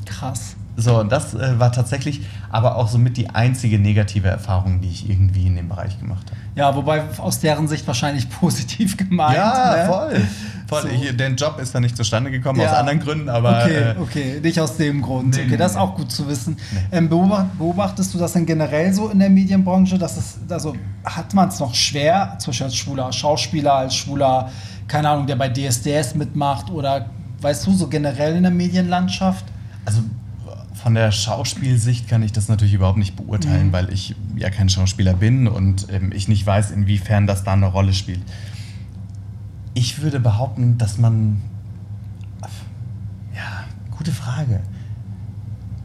krass. 0.05 0.57
so, 0.77 1.01
und 1.01 1.11
das 1.11 1.35
äh, 1.35 1.59
war 1.59 1.73
tatsächlich 1.73 2.21
aber 2.51 2.77
auch 2.77 2.89
somit 2.89 3.17
die 3.17 3.31
einzige 3.31 3.79
negative 3.79 4.29
Erfahrung, 4.29 4.81
die 4.81 4.89
ich 4.89 5.09
irgendwie 5.09 5.47
in 5.47 5.57
dem 5.57 5.69
Bereich 5.69 5.99
gemacht 5.99 6.27
habe. 6.27 6.37
Ja, 6.57 6.75
wobei 6.75 7.03
aus 7.19 7.41
deren 7.41 7.67
Sicht 7.69 7.87
wahrscheinlich 7.87 8.29
positiv 8.41 8.97
gemeint. 8.97 9.39
ne? 9.39 9.85
voll. 9.87 10.21
Voll. 10.71 10.83
So. 10.83 10.89
Ich, 10.89 11.17
der 11.17 11.29
Job 11.33 11.59
ist 11.61 11.75
dann 11.75 11.83
nicht 11.83 11.97
zustande 11.97 12.31
gekommen, 12.31 12.61
Ja. 12.61 12.71
aus 12.71 12.77
anderen 12.79 13.01
Gründen, 13.01 13.29
aber. 13.29 13.63
okay, 13.65 13.75
äh, 13.77 13.95
okay, 14.01 14.41
nicht 14.43 14.59
aus 14.59 14.77
dem 14.79 15.03
Grund. 15.03 15.35
Nee, 15.35 15.43
okay, 15.43 15.51
nee, 15.51 15.57
das 15.59 15.73
ist 15.73 15.77
nee. 15.77 15.83
auch 15.83 15.95
gut 15.97 16.11
zu 16.11 16.27
wissen. 16.29 16.57
Ähm, 16.91 17.09
beobacht, 17.09 17.59
beobachtest 17.59 18.15
du 18.15 18.19
das 18.19 18.33
denn 18.33 18.47
generell 18.47 18.93
so 18.95 19.11
in 19.11 19.19
der 19.19 19.29
Medienbranche? 19.31 19.99
Dass 19.99 20.17
es, 20.17 20.39
also 20.49 20.75
hat 21.05 21.35
man 21.35 21.49
es 21.51 21.61
noch 21.61 21.75
schwer, 21.75 22.37
zum 22.39 22.51
Beispiel 22.53 22.65
als 22.67 22.77
schwuler 22.77 23.13
Schauspieler, 23.13 23.75
als 23.75 23.95
schwuler, 23.95 24.51
keine 24.89 25.09
Ahnung, 25.11 25.27
der 25.27 25.37
bei 25.37 25.49
DSDS 25.49 26.15
mitmacht 26.15 26.71
oder 26.71 27.07
weißt 27.43 27.67
du, 27.67 27.73
so 27.75 27.89
generell 27.89 28.37
in 28.37 28.43
der 28.43 28.53
Medienlandschaft? 28.53 29.45
Also 29.85 30.01
von 30.83 30.95
der 30.95 31.13
Schauspielsicht 31.13 32.09
kann 32.09 32.23
ich 32.23 32.33
das 32.33 32.49
natürlich 32.49 32.73
überhaupt 32.75 32.97
nicht 32.99 33.15
beurteilen, 33.17 33.67
Mhm. 33.69 33.73
weil 33.73 33.93
ich 33.93 34.15
ja 34.37 34.49
kein 34.51 34.69
Schauspieler 34.71 35.13
bin 35.15 35.47
und 35.47 35.87
ähm, 35.93 36.11
ich 36.15 36.27
nicht 36.29 36.47
weiß, 36.47 36.71
inwiefern 36.71 37.27
das 37.27 37.45
da 37.45 37.53
eine 37.53 37.67
Rolle 37.67 37.93
spielt. 37.93 38.21
Ich 39.75 40.03
würde 40.03 40.21
behaupten, 40.21 40.79
dass 40.79 40.99
man. 40.99 41.41
Ja, 43.35 43.65
gute 43.97 44.13
Frage. 44.13 44.61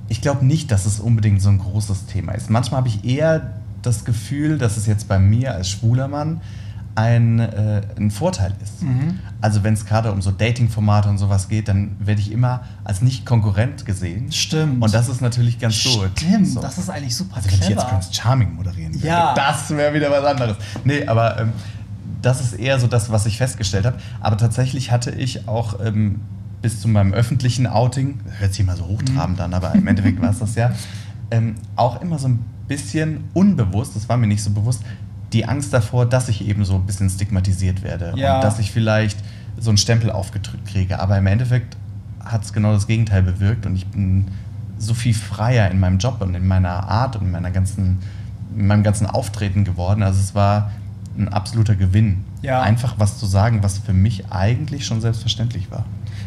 Ich 0.07 0.21
glaube 0.21 0.45
nicht, 0.45 0.71
dass 0.71 0.85
es 0.85 0.99
unbedingt 0.99 1.41
so 1.41 1.49
ein 1.49 1.59
großes 1.59 2.05
Thema 2.07 2.33
ist. 2.33 2.49
Manchmal 2.49 2.79
habe 2.79 2.87
ich 2.89 3.03
eher 3.05 3.53
das 3.81 4.05
Gefühl, 4.05 4.57
dass 4.57 4.77
es 4.77 4.85
jetzt 4.87 5.07
bei 5.07 5.19
mir 5.19 5.53
als 5.53 5.69
schwuler 5.69 6.07
Mann 6.07 6.41
ein, 6.95 7.39
äh, 7.39 7.81
ein 7.97 8.09
Vorteil 8.09 8.53
ist. 8.63 8.81
Mhm. 8.81 9.19
Also 9.41 9.63
wenn 9.63 9.73
es 9.73 9.85
gerade 9.85 10.11
um 10.11 10.21
so 10.21 10.31
Dating-Formate 10.31 11.09
und 11.09 11.17
sowas 11.17 11.49
geht, 11.49 11.67
dann 11.67 11.95
werde 11.99 12.21
ich 12.21 12.31
immer 12.31 12.61
als 12.83 13.01
nicht 13.01 13.25
Konkurrent 13.25 13.85
gesehen. 13.85 14.31
Stimmt. 14.31 14.81
Und 14.81 14.93
das 14.93 15.09
ist 15.09 15.21
natürlich 15.21 15.59
ganz 15.59 15.83
gut. 15.83 16.09
Stimmt, 16.15 16.47
So. 16.47 16.61
das 16.61 16.77
ist 16.77 16.89
eigentlich 16.89 17.15
super 17.15 17.35
Also 17.37 17.47
wenn 17.51 17.55
ich 17.59 17.67
jetzt 17.67 17.77
clever. 17.79 17.89
Prince 17.89 18.13
Charming 18.13 18.53
moderieren 18.55 18.93
würde, 18.93 19.05
Ja. 19.07 19.33
das 19.35 19.69
wäre 19.71 19.93
wieder 19.93 20.09
was 20.09 20.23
anderes. 20.23 20.57
Nee, 20.85 21.05
aber 21.05 21.41
ähm, 21.41 21.51
das 22.25 22.41
ist 22.41 22.53
eher 22.53 22.79
so 22.79 22.87
das, 22.87 23.11
was 23.11 23.25
ich 23.25 23.37
festgestellt 23.37 23.85
habe. 23.85 23.97
Aber 24.19 24.37
tatsächlich 24.37 24.91
hatte 24.91 25.11
ich 25.11 25.47
auch 25.47 25.79
ähm, 25.83 26.21
bis 26.61 26.81
zu 26.81 26.87
meinem 26.87 27.13
öffentlichen 27.13 27.67
Outing, 27.67 28.19
hört 28.39 28.51
sich 28.53 28.61
immer 28.61 28.75
so 28.75 28.87
hochtrabend 28.87 29.39
an, 29.39 29.53
aber 29.53 29.75
im 29.75 29.85
Endeffekt 29.87 30.19
war 30.21 30.31
es 30.31 30.39
das 30.39 30.55
ja, 30.55 30.71
ähm, 31.29 31.55
auch 31.75 32.01
immer 32.01 32.17
so 32.17 32.27
ein 32.27 32.43
bisschen 32.67 33.25
unbewusst, 33.33 33.95
das 33.95 34.09
war 34.09 34.17
mir 34.17 34.25
nicht 34.27 34.41
so 34.41 34.49
bewusst, 34.49 34.81
die 35.33 35.45
Angst 35.45 35.73
davor, 35.73 36.07
dass 36.07 36.29
ich 36.29 36.47
eben 36.47 36.65
so 36.65 36.75
ein 36.75 36.85
bisschen 36.85 37.09
stigmatisiert 37.09 37.83
werde 37.83 38.13
Ja. 38.15 38.35
und 38.35 38.43
dass 38.43 38.57
ich 38.57 38.71
vielleicht 38.71 39.19
so 39.59 39.69
einen 39.69 39.77
Stempel 39.77 40.09
aufgedrückt 40.11 40.67
kriege. 40.67 40.99
Aber 40.99 41.17
im 41.17 41.27
Endeffekt 41.27 41.77
hat 42.23 42.43
es 42.43 42.53
genau 42.53 42.73
das 42.73 42.87
Gegenteil 42.87 43.21
bewirkt 43.21 43.65
und 43.65 43.75
ich 43.75 43.85
bin 43.87 44.25
so 44.79 44.93
viel 44.93 45.13
freier 45.13 45.69
in 45.69 45.79
meinem 45.79 45.99
Job 45.99 46.21
und 46.21 46.33
in 46.33 46.47
meiner 46.47 46.87
Art 46.89 47.15
und 47.15 47.25
in 47.25 47.31
meiner 47.31 47.51
ganzen, 47.51 47.99
in 48.57 48.67
meinem 48.67 48.83
ganzen 48.83 49.05
Auftreten 49.05 49.63
geworden. 49.63 50.01
Also 50.03 50.19
es 50.19 50.33
war 50.33 50.71
ein 51.17 51.29
absoluter 51.29 51.75
Gewinn. 51.75 52.23
Ja. 52.41 52.61
Einfach 52.61 52.95
was 52.97 53.17
zu 53.17 53.25
sagen, 53.25 53.63
was 53.63 53.79
für 53.79 53.93
mich 53.93 54.31
eigentlich 54.31 54.85
schon 54.85 55.01
selbstverständlich 55.01 55.71
war. 55.71 55.85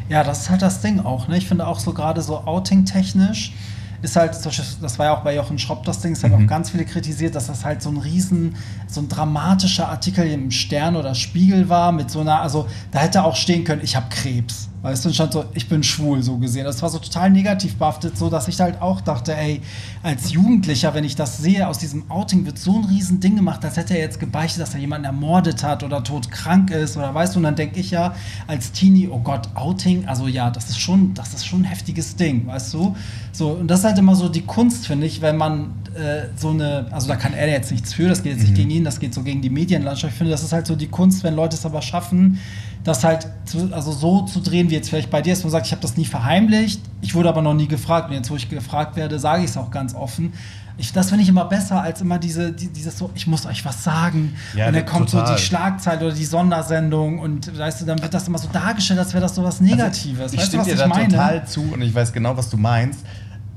Ja, 0.09 0.25
das 0.25 0.43
ist 0.43 0.51
halt 0.51 0.63
das 0.63 0.81
Ding 0.81 1.01
auch. 1.01 1.29
Ne? 1.29 1.37
Ich 1.37 1.47
finde 1.47 1.67
auch 1.67 1.79
so 1.79 1.93
gerade 1.93 2.23
so 2.23 2.39
outing-technisch 2.47 3.53
ist 4.01 4.15
halt, 4.17 4.33
das 4.81 4.99
war 4.99 5.07
ja 5.07 5.13
auch 5.17 5.23
bei 5.23 5.35
Jochen 5.35 5.59
Schropp 5.59 5.85
das 5.85 6.01
Ding, 6.01 6.13
es 6.13 6.23
haben 6.23 6.37
Mhm. 6.37 6.45
auch 6.45 6.49
ganz 6.49 6.71
viele 6.71 6.85
kritisiert, 6.85 7.35
dass 7.35 7.49
das 7.49 7.65
halt 7.65 7.83
so 7.83 7.91
ein 7.91 7.97
riesen, 7.97 8.55
so 8.87 9.01
ein 9.01 9.09
dramatischer 9.09 9.89
Artikel 9.89 10.25
im 10.27 10.51
Stern 10.53 10.95
oder 10.95 11.15
Spiegel 11.17 11.69
war, 11.69 11.91
mit 11.91 12.09
so 12.11 12.21
einer, 12.21 12.41
also 12.41 12.69
da 12.93 13.01
hätte 13.01 13.25
auch 13.25 13.35
stehen 13.35 13.65
können, 13.65 13.83
ich 13.83 13.97
habe 13.97 14.07
Krebs. 14.09 14.69
Weißt 14.81 15.05
du, 15.05 15.09
und 15.09 15.15
stand 15.15 15.33
so, 15.33 15.45
ich 15.55 15.69
bin 15.69 15.83
schwul, 15.83 16.23
so 16.23 16.37
gesehen. 16.37 16.65
Das 16.65 16.81
war 16.83 16.89
so 16.89 16.99
total 16.99 17.31
negativ 17.31 17.75
behaftet, 17.77 18.17
so 18.17 18.31
dass 18.31 18.47
ich 18.47 18.61
halt 18.61 18.81
auch 18.81 19.01
dachte, 19.01 19.37
ey, 19.37 19.61
als 20.05 20.31
Jugendlicher, 20.31 20.95
wenn 20.95 21.03
ich 21.03 21.17
das 21.17 21.39
sehe, 21.39 21.67
aus 21.67 21.79
diesem 21.79 22.09
Outing 22.09 22.47
wird 22.47 22.59
so 22.59 22.77
ein 22.79 22.85
riesen 22.85 23.19
Ding 23.19 23.35
gemacht, 23.35 23.65
als 23.65 23.77
hätte 23.77 23.95
er 23.95 24.01
jetzt 24.01 24.21
gebeichtet, 24.21 24.63
dass 24.63 24.75
er 24.75 24.81
jemanden 24.81 25.07
ermordet 25.07 25.65
hat 25.65 25.83
oder 25.83 26.05
todkrank 26.05 26.71
ist 26.71 26.97
oder 26.97 27.13
weißt 27.13 27.35
du, 27.35 27.41
und 27.41 27.43
dann 27.45 27.57
denke 27.57 27.81
ich 27.81 27.91
ja 27.91 28.15
als 28.47 28.71
Teenie, 28.71 29.09
oh 29.09 29.19
Gott, 29.19 29.49
Outing, 29.55 30.07
also 30.07 30.29
ja, 30.29 30.49
das 30.51 30.69
ist 30.69 30.79
schon, 30.79 31.13
das 31.15 31.35
ist 31.35 31.45
schon 31.45 31.63
ein 31.63 31.65
heftiges 31.65 32.15
Ding, 32.15 32.47
weißt 32.47 32.75
du? 32.75 32.95
So, 33.33 33.51
und 33.51 33.69
das 33.69 33.81
ist 33.81 33.85
halt 33.85 33.99
immer 33.99 34.15
so 34.15 34.29
die 34.29 34.43
Kunst, 34.43 34.87
finde 34.87 35.07
ich, 35.07 35.21
wenn 35.21 35.37
man 35.37 35.73
äh, 35.95 36.29
so 36.37 36.51
eine, 36.51 36.87
also 36.93 37.09
da 37.09 37.17
kann 37.17 37.35
er 37.35 37.49
jetzt 37.49 37.73
nichts 37.73 37.93
für, 37.93 38.09
das 38.09 38.23
geht 38.23 38.35
jetzt 38.35 38.43
nicht 38.43 38.55
gegen 38.55 38.71
ihn, 38.71 38.85
das 38.85 39.01
geht 39.01 39.13
so 39.13 39.23
gegen 39.23 39.43
die 39.43 39.51
Medienlandschaft. 39.51 40.13
Ich 40.13 40.19
finde, 40.19 40.31
das 40.31 40.45
ist 40.45 40.53
halt 40.53 40.67
so 40.67 40.77
die 40.77 40.87
Kunst, 40.87 41.25
wenn 41.25 41.35
Leute 41.35 41.57
es 41.57 41.67
aber 41.67 41.83
schaffen, 41.83 42.39
das 42.85 43.05
halt 43.05 43.29
zu, 43.45 43.71
also 43.73 43.93
so 43.93 44.23
zu 44.23 44.41
drehen, 44.41 44.71
wie 44.71 44.75
jetzt 44.75 44.89
vielleicht 44.89 45.11
bei 45.11 45.23
dir 45.23 45.33
ist, 45.33 45.43
man 45.45 45.51
sagt, 45.51 45.67
ich 45.67 45.73
habe 45.73 45.83
das 45.83 45.97
nie 45.97 46.05
verheimlicht, 46.05 46.81
ich 47.01 47.15
wurde 47.15 47.29
aber 47.29 47.43
noch 47.43 47.55
nie 47.55 47.69
gefragt. 47.69 48.09
Und 48.09 48.17
jetzt, 48.17 48.31
wo 48.31 48.37
ich 48.37 48.49
gefragt 48.49 48.97
werde, 48.97 49.19
sage 49.19 49.45
ich 49.45 49.51
es 49.51 49.57
auch 49.57 49.71
ganz 49.71 49.95
offen. 49.95 50.33
Ich, 50.81 50.93
das 50.93 51.09
finde 51.09 51.25
ich 51.25 51.29
immer 51.29 51.45
besser 51.45 51.83
als 51.83 52.01
immer 52.01 52.19
diese, 52.19 52.53
die, 52.53 52.69
dieses 52.69 52.97
so, 52.97 53.11
ich 53.15 53.27
muss 53.27 53.47
euch 53.47 53.65
was 53.65 53.83
sagen. 53.83 54.37
Ja, 54.55 54.69
und 54.69 54.75
dann 54.75 54.87
kommt 54.87 55.11
so 55.11 55.19
total. 55.19 55.35
die 55.35 55.43
Schlagzeile 55.43 56.07
oder 56.07 56.15
die 56.15 56.25
Sondersendung 56.25 57.19
und 57.19 57.59
weißt 57.59 57.81
du, 57.81 57.85
dann 57.85 58.01
wird 58.01 58.15
das 58.15 58.29
immer 58.29 58.39
so 58.39 58.49
dargestellt, 58.53 59.01
als 59.01 59.13
wäre 59.13 59.23
das 59.23 59.35
so 59.35 59.43
was 59.43 59.61
Negatives. 59.61 60.21
Also, 60.21 60.35
ich 60.35 60.41
weißt 60.41 60.53
du, 60.53 60.59
stimme 60.59 60.63
was 60.63 60.69
dir 60.69 60.77
da 60.77 60.87
meine? 60.87 61.09
total 61.09 61.47
zu 61.47 61.63
und 61.73 61.83
ich 61.83 61.93
weiß 61.93 62.13
genau, 62.13 62.37
was 62.37 62.49
du 62.49 62.57
meinst. 62.57 63.01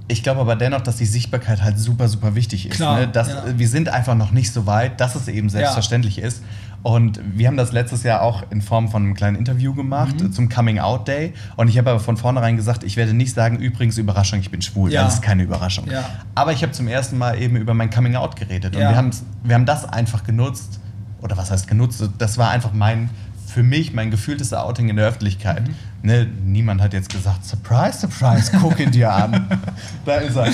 Ich 0.07 0.23
glaube 0.23 0.41
aber 0.41 0.55
dennoch, 0.55 0.81
dass 0.81 0.97
die 0.97 1.05
Sichtbarkeit 1.05 1.61
halt 1.61 1.79
super, 1.79 2.09
super 2.09 2.35
wichtig 2.35 2.65
ist. 2.65 2.75
Klar, 2.75 3.01
ne? 3.01 3.07
dass, 3.07 3.29
ja. 3.29 3.43
Wir 3.55 3.67
sind 3.69 3.87
einfach 3.87 4.15
noch 4.15 4.31
nicht 4.31 4.51
so 4.51 4.65
weit, 4.65 4.99
dass 4.99 5.15
es 5.15 5.27
eben 5.27 5.47
selbstverständlich 5.47 6.17
ist. 6.17 6.41
Und 6.83 7.19
wir 7.37 7.47
haben 7.47 7.57
das 7.57 7.71
letztes 7.71 8.01
Jahr 8.03 8.21
auch 8.23 8.43
in 8.49 8.61
Form 8.61 8.89
von 8.89 9.03
einem 9.03 9.13
kleinen 9.13 9.35
Interview 9.37 9.73
gemacht 9.75 10.19
Mhm. 10.19 10.31
zum 10.33 10.49
Coming 10.49 10.79
Out 10.79 11.07
Day. 11.07 11.33
Und 11.55 11.67
ich 11.67 11.77
habe 11.77 11.91
aber 11.91 11.99
von 11.99 12.17
vornherein 12.17 12.55
gesagt, 12.57 12.83
ich 12.83 12.97
werde 12.97 13.13
nicht 13.13 13.35
sagen, 13.35 13.57
übrigens 13.59 13.97
Überraschung, 13.99 14.39
ich 14.39 14.49
bin 14.49 14.61
schwul. 14.63 14.91
Ja. 14.91 15.03
Das 15.03 15.15
ist 15.15 15.21
keine 15.21 15.43
Überraschung. 15.43 15.85
Ja. 15.91 16.03
Aber 16.33 16.53
ich 16.53 16.63
habe 16.63 16.71
zum 16.71 16.87
ersten 16.87 17.17
Mal 17.19 17.39
eben 17.39 17.55
über 17.55 17.73
mein 17.75 17.91
Coming 17.91 18.15
Out 18.15 18.35
geredet. 18.35 18.75
Und 18.75 18.81
wir, 18.81 18.95
haben's- 18.95 19.23
wir 19.43 19.53
haben 19.55 19.65
das 19.67 19.85
einfach 19.85 20.23
genutzt, 20.23 20.79
oder 21.21 21.37
was 21.37 21.51
heißt 21.51 21.67
genutzt, 21.67 22.03
das 22.17 22.37
war 22.39 22.49
einfach 22.49 22.73
mein, 22.73 23.11
für 23.45 23.61
mich 23.61 23.93
mein 23.93 24.09
gefühltes 24.09 24.51
Outing 24.53 24.89
in 24.89 24.95
der 24.95 25.05
Öffentlichkeit. 25.07 25.67
Mhm. 25.67 25.75
Ne, 26.01 26.27
niemand 26.45 26.81
hat 26.81 26.93
jetzt 26.93 27.11
gesagt, 27.13 27.45
Surprise, 27.45 27.99
Surprise, 27.99 28.51
guck 28.59 28.79
ihn 28.79 28.89
dir 28.89 29.13
an. 29.13 29.45
da 30.05 30.15
ist 30.15 30.35
er. 30.35 30.47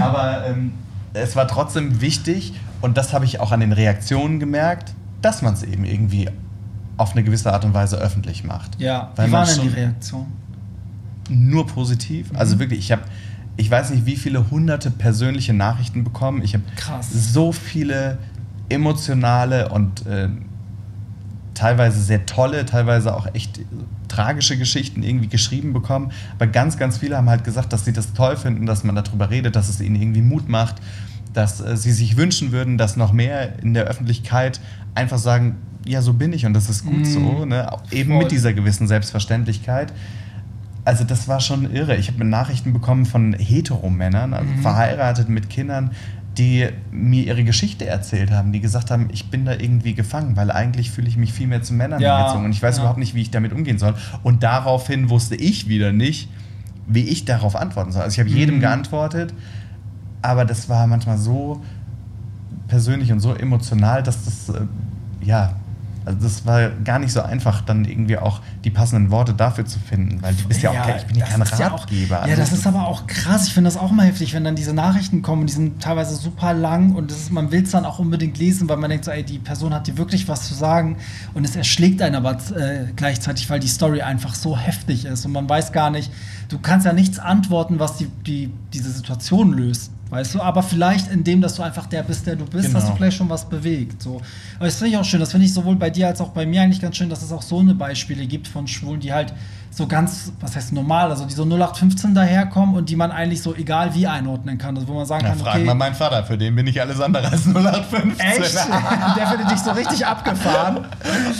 Aber 0.00 0.46
ähm, 0.46 0.72
es 1.12 1.36
war 1.36 1.46
trotzdem 1.46 2.00
wichtig 2.00 2.54
und 2.80 2.96
das 2.96 3.12
habe 3.12 3.26
ich 3.26 3.38
auch 3.38 3.52
an 3.52 3.60
den 3.60 3.72
Reaktionen 3.72 4.40
gemerkt, 4.40 4.94
dass 5.24 5.42
man 5.42 5.54
es 5.54 5.62
eben 5.62 5.84
irgendwie 5.84 6.28
auf 6.96 7.12
eine 7.12 7.24
gewisse 7.24 7.52
Art 7.52 7.64
und 7.64 7.74
Weise 7.74 7.96
öffentlich 7.96 8.44
macht. 8.44 8.80
Ja, 8.80 9.10
Weil 9.16 9.28
wie 9.28 9.32
war 9.32 9.46
denn 9.46 9.62
die 9.62 9.68
Reaktion? 9.68 10.26
Nur 11.28 11.66
positiv. 11.66 12.32
Mhm. 12.32 12.38
Also 12.38 12.58
wirklich, 12.58 12.78
ich 12.80 12.92
habe, 12.92 13.02
ich 13.56 13.70
weiß 13.70 13.90
nicht, 13.90 14.06
wie 14.06 14.16
viele 14.16 14.50
hunderte 14.50 14.90
persönliche 14.90 15.54
Nachrichten 15.54 16.04
bekommen. 16.04 16.42
Ich 16.42 16.54
habe 16.54 16.64
so 17.00 17.52
viele 17.52 18.18
emotionale 18.68 19.70
und 19.70 20.06
äh, 20.06 20.28
teilweise 21.54 22.00
sehr 22.00 22.26
tolle, 22.26 22.66
teilweise 22.66 23.14
auch 23.14 23.26
echt 23.34 23.60
tragische 24.08 24.56
Geschichten 24.56 25.02
irgendwie 25.02 25.28
geschrieben 25.28 25.72
bekommen. 25.72 26.12
Aber 26.34 26.46
ganz, 26.46 26.76
ganz 26.76 26.98
viele 26.98 27.16
haben 27.16 27.30
halt 27.30 27.44
gesagt, 27.44 27.72
dass 27.72 27.84
sie 27.84 27.92
das 27.92 28.12
toll 28.12 28.36
finden, 28.36 28.66
dass 28.66 28.84
man 28.84 28.94
darüber 28.94 29.30
redet, 29.30 29.56
dass 29.56 29.68
es 29.68 29.80
ihnen 29.80 29.96
irgendwie 29.96 30.22
Mut 30.22 30.48
macht, 30.48 30.76
dass 31.34 31.60
äh, 31.60 31.76
sie 31.76 31.92
sich 31.92 32.16
wünschen 32.16 32.52
würden, 32.52 32.78
dass 32.78 32.96
noch 32.96 33.12
mehr 33.12 33.58
in 33.62 33.74
der 33.74 33.84
Öffentlichkeit 33.84 34.60
einfach 34.94 35.18
sagen, 35.18 35.56
ja, 35.86 36.00
so 36.00 36.14
bin 36.14 36.32
ich 36.32 36.46
und 36.46 36.54
das 36.54 36.70
ist 36.70 36.86
gut 36.86 37.00
mm, 37.00 37.04
so, 37.04 37.44
ne? 37.44 37.68
eben 37.90 38.12
voll. 38.12 38.22
mit 38.22 38.32
dieser 38.32 38.54
gewissen 38.54 38.88
Selbstverständlichkeit. 38.88 39.92
Also 40.86 41.04
das 41.04 41.28
war 41.28 41.40
schon 41.40 41.70
irre. 41.74 41.96
Ich 41.96 42.08
habe 42.08 42.24
Nachrichten 42.24 42.72
bekommen 42.72 43.06
von 43.06 43.34
Heteromännern, 43.34 44.34
also 44.34 44.50
mhm. 44.50 44.62
verheiratet 44.62 45.28
mit 45.28 45.50
Kindern, 45.50 45.90
die 46.36 46.68
mir 46.90 47.24
ihre 47.24 47.44
Geschichte 47.44 47.86
erzählt 47.86 48.30
haben, 48.30 48.52
die 48.52 48.60
gesagt 48.60 48.90
haben, 48.90 49.08
ich 49.12 49.30
bin 49.30 49.44
da 49.44 49.52
irgendwie 49.52 49.94
gefangen, 49.94 50.36
weil 50.36 50.50
eigentlich 50.50 50.90
fühle 50.90 51.08
ich 51.08 51.16
mich 51.16 51.32
viel 51.32 51.46
mehr 51.46 51.62
zu 51.62 51.74
Männern 51.74 52.00
ja, 52.00 52.18
hingezogen 52.18 52.46
und 52.46 52.52
ich 52.52 52.62
weiß 52.62 52.76
ja. 52.76 52.82
überhaupt 52.82 52.98
nicht, 52.98 53.14
wie 53.14 53.22
ich 53.22 53.30
damit 53.30 53.52
umgehen 53.52 53.78
soll. 53.78 53.94
Und 54.22 54.42
daraufhin 54.42 55.10
wusste 55.10 55.36
ich 55.36 55.68
wieder 55.68 55.92
nicht, 55.92 56.28
wie 56.86 57.04
ich 57.04 57.24
darauf 57.24 57.56
antworten 57.56 57.92
soll. 57.92 58.02
Also 58.02 58.14
ich 58.14 58.20
habe 58.20 58.30
mhm. 58.30 58.36
jedem 58.36 58.60
geantwortet, 58.60 59.32
aber 60.24 60.44
das 60.44 60.68
war 60.68 60.86
manchmal 60.86 61.18
so 61.18 61.62
persönlich 62.68 63.12
und 63.12 63.20
so 63.20 63.34
emotional, 63.34 64.02
dass 64.02 64.24
das 64.24 64.54
äh, 64.54 64.62
ja 65.22 65.56
also 66.06 66.18
das 66.20 66.44
war 66.44 66.68
gar 66.68 66.98
nicht 66.98 67.12
so 67.12 67.22
einfach, 67.22 67.62
dann 67.62 67.84
irgendwie 67.86 68.18
auch 68.18 68.40
die 68.62 68.70
passenden 68.70 69.10
Worte 69.10 69.32
dafür 69.32 69.64
zu 69.64 69.78
finden, 69.78 70.20
weil 70.20 70.34
du 70.34 70.44
bist 70.44 70.62
ja, 70.62 70.72
ja 70.72 70.84
auch, 70.84 70.96
ich 70.96 71.06
bin 71.06 71.16
ja 71.16 71.24
kein 71.24 71.40
Ratgeber. 71.40 72.16
Ja, 72.16 72.22
auch, 72.22 72.26
ja, 72.26 72.36
das 72.36 72.52
ist 72.52 72.66
aber 72.66 72.86
auch 72.86 73.06
krass. 73.06 73.46
Ich 73.46 73.54
finde 73.54 73.68
das 73.68 73.78
auch 73.78 73.90
mal 73.90 74.06
heftig, 74.06 74.34
wenn 74.34 74.44
dann 74.44 74.54
diese 74.54 74.74
Nachrichten 74.74 75.22
kommen, 75.22 75.46
die 75.46 75.52
sind 75.52 75.82
teilweise 75.82 76.14
super 76.14 76.52
lang 76.52 76.94
und 76.94 77.10
ist, 77.10 77.32
man 77.32 77.50
will 77.52 77.62
es 77.62 77.70
dann 77.70 77.86
auch 77.86 77.98
unbedingt 77.98 78.36
lesen, 78.36 78.68
weil 78.68 78.76
man 78.76 78.90
denkt 78.90 79.06
so, 79.06 79.12
ey, 79.12 79.22
die 79.22 79.38
Person 79.38 79.72
hat 79.72 79.86
dir 79.86 79.96
wirklich 79.96 80.28
was 80.28 80.46
zu 80.46 80.54
sagen 80.54 80.98
und 81.32 81.44
es 81.44 81.56
erschlägt 81.56 82.02
einen 82.02 82.16
aber 82.16 82.32
äh, 82.32 82.84
gleichzeitig, 82.94 83.48
weil 83.48 83.60
die 83.60 83.68
Story 83.68 84.02
einfach 84.02 84.34
so 84.34 84.58
heftig 84.58 85.06
ist 85.06 85.24
und 85.24 85.32
man 85.32 85.48
weiß 85.48 85.72
gar 85.72 85.90
nicht, 85.90 86.12
du 86.50 86.58
kannst 86.58 86.84
ja 86.84 86.92
nichts 86.92 87.18
antworten, 87.18 87.78
was 87.78 87.96
die, 87.96 88.08
die, 88.26 88.50
diese 88.74 88.90
Situation 88.90 89.52
löst 89.52 89.90
weißt 90.14 90.34
du? 90.34 90.40
Aber 90.40 90.62
vielleicht 90.62 91.10
in 91.10 91.24
dem, 91.24 91.40
dass 91.40 91.56
du 91.56 91.62
einfach 91.62 91.86
der 91.86 92.02
bist, 92.02 92.26
der 92.26 92.36
du 92.36 92.44
bist, 92.44 92.66
genau. 92.66 92.76
hast 92.76 92.84
du 92.84 92.86
genau. 92.88 92.96
vielleicht 92.96 93.16
schon 93.16 93.28
was 93.28 93.48
bewegt. 93.48 94.00
So. 94.00 94.20
Aber 94.56 94.66
das 94.66 94.76
finde 94.76 94.92
ich 94.92 94.96
auch 94.96 95.04
schön. 95.04 95.20
Das 95.20 95.32
finde 95.32 95.46
ich 95.46 95.52
sowohl 95.52 95.76
bei 95.76 95.90
dir 95.90 96.06
als 96.06 96.20
auch 96.20 96.30
bei 96.30 96.46
mir 96.46 96.62
eigentlich 96.62 96.80
ganz 96.80 96.96
schön, 96.96 97.10
dass 97.10 97.22
es 97.22 97.32
auch 97.32 97.42
so 97.42 97.58
eine 97.58 97.74
Beispiele 97.74 98.26
gibt 98.26 98.46
von 98.46 98.66
Schwulen, 98.68 99.00
die 99.00 99.12
halt 99.12 99.34
so 99.70 99.88
ganz, 99.88 100.32
was 100.40 100.54
heißt 100.54 100.72
normal, 100.72 101.10
also 101.10 101.24
die 101.24 101.34
so 101.34 101.42
0815 101.42 102.14
daherkommen 102.14 102.76
und 102.76 102.88
die 102.90 102.96
man 102.96 103.10
eigentlich 103.10 103.42
so 103.42 103.56
egal 103.56 103.92
wie 103.94 104.06
einordnen 104.06 104.56
kann. 104.56 104.76
Also 104.76 104.86
wo 104.86 104.94
man 104.94 105.04
sagen 105.04 105.24
ja, 105.24 105.30
kann, 105.30 105.38
frag 105.40 105.54
okay. 105.56 105.64
mal 105.64 105.74
meinen 105.74 105.96
Vater, 105.96 106.22
für 106.22 106.38
den 106.38 106.54
bin 106.54 106.66
ich 106.68 106.80
alles 106.80 107.00
andere 107.00 107.28
als 107.28 107.44
0815. 107.46 108.20
Echt? 108.20 108.54
Der 109.16 109.26
findet 109.26 109.50
dich 109.50 109.58
so 109.58 109.72
richtig 109.72 110.06
abgefahren. 110.06 110.86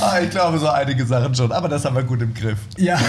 ah, 0.01 0.19
ich 0.21 0.31
glaube 0.31 0.59
so 0.59 0.69
einige 0.69 1.07
Sachen 1.07 1.33
schon, 1.35 1.53
aber 1.53 1.69
das 1.69 1.85
haben 1.85 1.95
wir 1.95 2.03
gut 2.03 2.23
im 2.23 2.35
Griff. 2.35 2.59
Ja. 2.77 2.99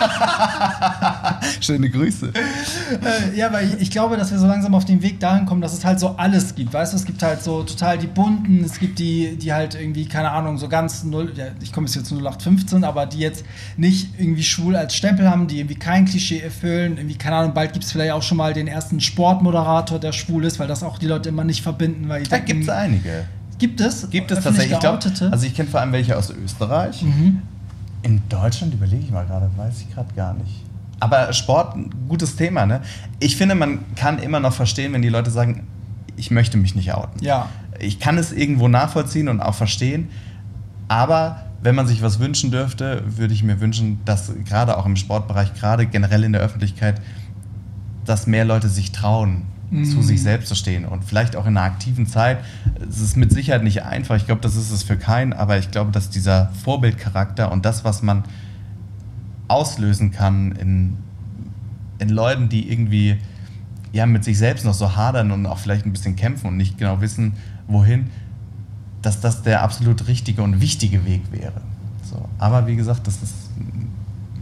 Schöne 1.60 1.90
Grüße. 1.90 2.32
Äh, 2.34 3.36
ja, 3.36 3.52
weil 3.52 3.76
ich 3.80 3.90
glaube, 3.90 4.16
dass 4.16 4.30
wir 4.30 4.38
so 4.38 4.46
langsam 4.46 4.74
auf 4.74 4.84
den 4.84 5.02
Weg 5.02 5.20
dahin 5.20 5.46
kommen, 5.46 5.60
dass 5.60 5.72
es 5.72 5.84
halt 5.84 6.00
so 6.00 6.16
alles 6.16 6.54
gibt. 6.54 6.72
Weißt 6.72 6.92
du, 6.92 6.96
es 6.96 7.04
gibt 7.04 7.22
halt 7.22 7.42
so 7.42 7.62
total 7.62 7.98
die 7.98 8.06
bunten, 8.06 8.64
es 8.64 8.78
gibt 8.78 8.98
die, 8.98 9.36
die 9.36 9.52
halt 9.52 9.74
irgendwie, 9.74 10.06
keine 10.06 10.30
Ahnung, 10.30 10.58
so 10.58 10.68
ganz 10.68 11.04
null, 11.04 11.32
ja, 11.36 11.46
ich 11.62 11.72
komme 11.72 11.86
jetzt 11.86 12.06
zu 12.06 12.14
0815, 12.14 12.84
aber 12.84 13.06
die 13.06 13.18
jetzt 13.18 13.44
nicht 13.76 14.18
irgendwie 14.18 14.42
schwul 14.42 14.76
als 14.76 14.94
Stempel 14.94 15.30
haben, 15.30 15.46
die 15.46 15.58
irgendwie 15.60 15.78
kein 15.78 16.04
Klischee 16.04 16.40
erfüllen. 16.40 16.96
Irgendwie, 16.96 17.16
keine 17.16 17.36
Ahnung, 17.36 17.54
bald 17.54 17.72
gibt 17.72 17.84
es 17.84 17.92
vielleicht 17.92 18.12
auch 18.12 18.22
schon 18.22 18.38
mal 18.38 18.52
den 18.52 18.66
ersten 18.66 19.00
Sportmoderator, 19.00 19.98
der 19.98 20.12
schwul 20.12 20.44
ist, 20.44 20.58
weil 20.58 20.68
das 20.68 20.82
auch 20.82 20.98
die 20.98 21.06
Leute 21.06 21.28
immer 21.28 21.44
nicht 21.44 21.62
verbinden. 21.62 22.08
Weil 22.08 22.24
da 22.24 22.38
gibt 22.38 22.64
es 22.64 22.68
einige. 22.68 23.26
Gibt 23.58 23.80
es? 23.80 24.10
Gibt 24.10 24.30
es 24.30 24.42
tatsächlich. 24.42 24.72
Ich 24.72 24.80
glaub, 24.80 25.00
also 25.30 25.46
ich 25.46 25.54
kenne 25.54 25.68
vor 25.68 25.80
allem 25.80 25.92
welche 25.92 26.16
aus 26.16 26.30
Österreich. 26.30 27.02
Mhm. 27.02 27.42
In 28.04 28.20
Deutschland 28.28 28.74
überlege 28.74 29.02
ich 29.02 29.10
mal 29.10 29.24
gerade, 29.24 29.50
weiß 29.56 29.80
ich 29.80 29.94
gerade 29.94 30.12
gar 30.14 30.34
nicht. 30.34 30.62
Aber 31.00 31.32
Sport, 31.32 31.74
gutes 32.06 32.36
Thema, 32.36 32.66
ne? 32.66 32.82
Ich 33.18 33.36
finde, 33.36 33.54
man 33.54 33.80
kann 33.94 34.18
immer 34.18 34.40
noch 34.40 34.52
verstehen, 34.52 34.92
wenn 34.92 35.00
die 35.00 35.08
Leute 35.08 35.30
sagen, 35.30 35.66
ich 36.16 36.30
möchte 36.30 36.58
mich 36.58 36.74
nicht 36.74 36.92
outen. 36.92 37.24
Ja. 37.24 37.48
Ich 37.80 38.00
kann 38.00 38.18
es 38.18 38.30
irgendwo 38.30 38.68
nachvollziehen 38.68 39.28
und 39.28 39.40
auch 39.40 39.54
verstehen, 39.54 40.10
aber 40.86 41.44
wenn 41.62 41.74
man 41.74 41.86
sich 41.86 42.02
was 42.02 42.18
wünschen 42.18 42.50
dürfte, 42.50 43.02
würde 43.06 43.32
ich 43.32 43.42
mir 43.42 43.58
wünschen, 43.58 44.00
dass 44.04 44.30
gerade 44.44 44.76
auch 44.76 44.84
im 44.84 44.96
Sportbereich, 44.96 45.54
gerade 45.54 45.86
generell 45.86 46.24
in 46.24 46.32
der 46.32 46.42
Öffentlichkeit, 46.42 47.00
dass 48.04 48.26
mehr 48.26 48.44
Leute 48.44 48.68
sich 48.68 48.92
trauen, 48.92 49.46
mhm. 49.70 49.84
zu 49.84 50.02
sich 50.02 50.22
selbst 50.22 50.48
zu 50.48 50.54
stehen. 50.54 50.84
Und 50.84 51.04
vielleicht 51.04 51.36
auch 51.36 51.46
in 51.46 51.56
einer 51.56 51.66
aktiven 51.66 52.06
Zeit. 52.06 52.38
Es 52.88 53.00
ist 53.00 53.16
mit 53.16 53.32
Sicherheit 53.32 53.62
nicht 53.62 53.82
einfach. 53.82 54.16
Ich 54.16 54.26
glaube, 54.26 54.40
das 54.40 54.56
ist 54.56 54.70
es 54.70 54.82
für 54.82 54.96
keinen. 54.96 55.32
Aber 55.32 55.58
ich 55.58 55.70
glaube, 55.70 55.90
dass 55.90 56.10
dieser 56.10 56.50
Vorbildcharakter 56.64 57.50
und 57.52 57.64
das, 57.64 57.84
was 57.84 58.02
man 58.02 58.24
auslösen 59.48 60.10
kann 60.10 60.52
in, 60.52 60.96
in 61.98 62.08
Leuten, 62.08 62.48
die 62.48 62.70
irgendwie 62.70 63.18
ja, 63.92 64.06
mit 64.06 64.24
sich 64.24 64.38
selbst 64.38 64.64
noch 64.64 64.74
so 64.74 64.96
hadern 64.96 65.30
und 65.30 65.46
auch 65.46 65.58
vielleicht 65.58 65.86
ein 65.86 65.92
bisschen 65.92 66.16
kämpfen 66.16 66.48
und 66.48 66.56
nicht 66.56 66.78
genau 66.78 67.00
wissen, 67.00 67.34
wohin, 67.68 68.10
dass 69.02 69.20
das 69.20 69.42
der 69.42 69.62
absolut 69.62 70.08
richtige 70.08 70.42
und 70.42 70.60
wichtige 70.60 71.04
Weg 71.04 71.22
wäre. 71.30 71.60
So. 72.02 72.28
Aber 72.38 72.66
wie 72.66 72.74
gesagt, 72.74 73.06
das 73.06 73.22
ist 73.22 73.44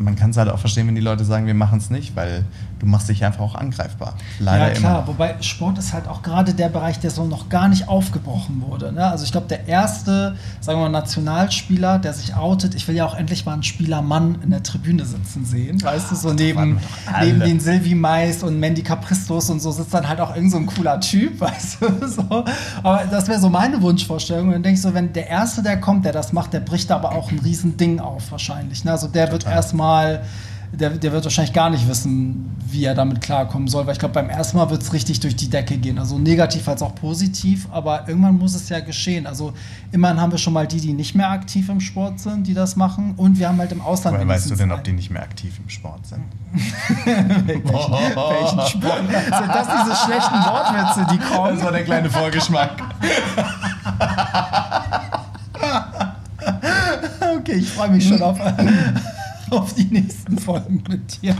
man 0.02 0.16
kann 0.16 0.30
es 0.30 0.36
halt 0.36 0.48
auch 0.48 0.58
verstehen, 0.58 0.86
wenn 0.86 0.94
die 0.94 1.00
Leute 1.00 1.24
sagen, 1.24 1.46
wir 1.46 1.54
machen 1.54 1.78
es 1.78 1.90
nicht, 1.90 2.16
weil 2.16 2.44
du 2.82 2.88
machst 2.88 3.08
dich 3.08 3.24
einfach 3.24 3.40
auch 3.40 3.54
angreifbar. 3.54 4.14
Leider 4.40 4.68
ja, 4.68 4.74
klar, 4.74 4.98
immer. 4.98 5.06
wobei 5.06 5.40
Sport 5.40 5.78
ist 5.78 5.92
halt 5.92 6.08
auch 6.08 6.20
gerade 6.22 6.52
der 6.52 6.68
Bereich, 6.68 6.98
der 6.98 7.12
so 7.12 7.24
noch 7.24 7.48
gar 7.48 7.68
nicht 7.68 7.86
aufgebrochen 7.88 8.60
wurde. 8.60 8.92
Ne? 8.92 9.06
Also 9.06 9.24
ich 9.24 9.30
glaube, 9.30 9.46
der 9.46 9.68
erste, 9.68 10.34
sagen 10.60 10.80
wir 10.80 10.88
mal, 10.88 10.98
Nationalspieler, 11.00 12.00
der 12.00 12.12
sich 12.12 12.34
outet, 12.34 12.74
ich 12.74 12.88
will 12.88 12.96
ja 12.96 13.06
auch 13.06 13.14
endlich 13.14 13.46
mal 13.46 13.52
einen 13.52 13.62
Spielermann 13.62 14.38
in 14.42 14.50
der 14.50 14.64
Tribüne 14.64 15.04
sitzen 15.04 15.44
sehen. 15.44 15.80
Weißt 15.80 16.10
du, 16.10 16.16
so 16.16 16.32
neben, 16.32 16.80
neben 17.20 17.40
den 17.40 17.60
Silvi 17.60 17.94
Mais 17.94 18.42
und 18.42 18.58
Mandy 18.58 18.82
Capristos 18.82 19.48
und 19.48 19.60
so 19.60 19.70
sitzt 19.70 19.94
dann 19.94 20.08
halt 20.08 20.20
auch 20.20 20.34
irgend 20.34 20.50
so 20.50 20.56
ein 20.56 20.66
cooler 20.66 20.98
Typ, 21.00 21.40
weißt 21.40 21.78
du, 21.80 22.08
so. 22.08 22.44
Aber 22.82 23.04
das 23.08 23.28
wäre 23.28 23.38
so 23.38 23.48
meine 23.48 23.80
Wunschvorstellung. 23.80 24.48
Und 24.48 24.54
dann 24.54 24.62
denke 24.64 24.74
ich 24.74 24.82
so, 24.82 24.92
wenn 24.92 25.12
der 25.12 25.28
Erste, 25.28 25.62
der 25.62 25.80
kommt, 25.80 26.04
der 26.04 26.12
das 26.12 26.32
macht, 26.32 26.52
der 26.52 26.60
bricht 26.60 26.90
aber 26.90 27.12
auch 27.12 27.30
ein 27.30 27.38
Riesending 27.38 28.00
auf 28.00 28.32
wahrscheinlich. 28.32 28.84
Ne? 28.84 28.90
Also 28.90 29.06
der 29.06 29.26
Total. 29.26 29.32
wird 29.32 29.54
erstmal 29.54 30.24
der, 30.72 30.90
der 30.90 31.12
wird 31.12 31.24
wahrscheinlich 31.24 31.52
gar 31.52 31.68
nicht 31.68 31.86
wissen, 31.86 32.56
wie 32.66 32.84
er 32.84 32.94
damit 32.94 33.20
klarkommen 33.20 33.68
soll, 33.68 33.86
weil 33.86 33.92
ich 33.92 33.98
glaube, 33.98 34.14
beim 34.14 34.30
ersten 34.30 34.56
Mal 34.56 34.70
wird 34.70 34.80
es 34.82 34.94
richtig 34.94 35.20
durch 35.20 35.36
die 35.36 35.50
Decke 35.50 35.76
gehen. 35.76 35.98
Also 35.98 36.18
negativ 36.18 36.66
als 36.66 36.80
auch 36.80 36.94
positiv, 36.94 37.68
aber 37.70 38.08
irgendwann 38.08 38.38
muss 38.38 38.54
es 38.54 38.70
ja 38.70 38.80
geschehen. 38.80 39.26
Also 39.26 39.52
immerhin 39.92 40.18
haben 40.18 40.32
wir 40.32 40.38
schon 40.38 40.54
mal 40.54 40.66
die, 40.66 40.80
die 40.80 40.94
nicht 40.94 41.14
mehr 41.14 41.30
aktiv 41.30 41.68
im 41.68 41.80
Sport 41.80 42.20
sind, 42.20 42.46
die 42.46 42.54
das 42.54 42.76
machen 42.76 43.12
und 43.18 43.38
wir 43.38 43.48
haben 43.48 43.58
halt 43.58 43.72
im 43.72 43.82
Ausland. 43.82 44.16
Woher 44.16 44.26
weißt 44.26 44.50
du 44.50 44.54
denn, 44.54 44.72
ob 44.72 44.82
die 44.82 44.92
nicht 44.92 45.10
mehr 45.10 45.22
aktiv 45.22 45.60
im 45.62 45.68
Sport 45.68 46.06
sind? 46.06 46.22
welchen, 47.04 47.64
welchen 47.64 48.60
Sport? 48.66 48.70
Sind 48.70 49.48
das 49.48 49.68
diese 49.68 49.94
schlechten 50.06 50.34
Wortwitze, 50.34 51.06
die 51.12 51.18
kommen? 51.18 51.54
Das 51.54 51.64
war 51.64 51.72
der 51.72 51.84
kleine 51.84 52.08
Vorgeschmack. 52.10 52.70
okay, 57.38 57.56
ich 57.56 57.68
freue 57.68 57.90
mich 57.90 58.08
schon 58.08 58.22
auf 58.22 58.38
auf 59.52 59.74
die 59.74 59.84
nächsten 59.84 60.38
Folgen 60.38 60.82
mit 60.88 61.22
dir. 61.22 61.34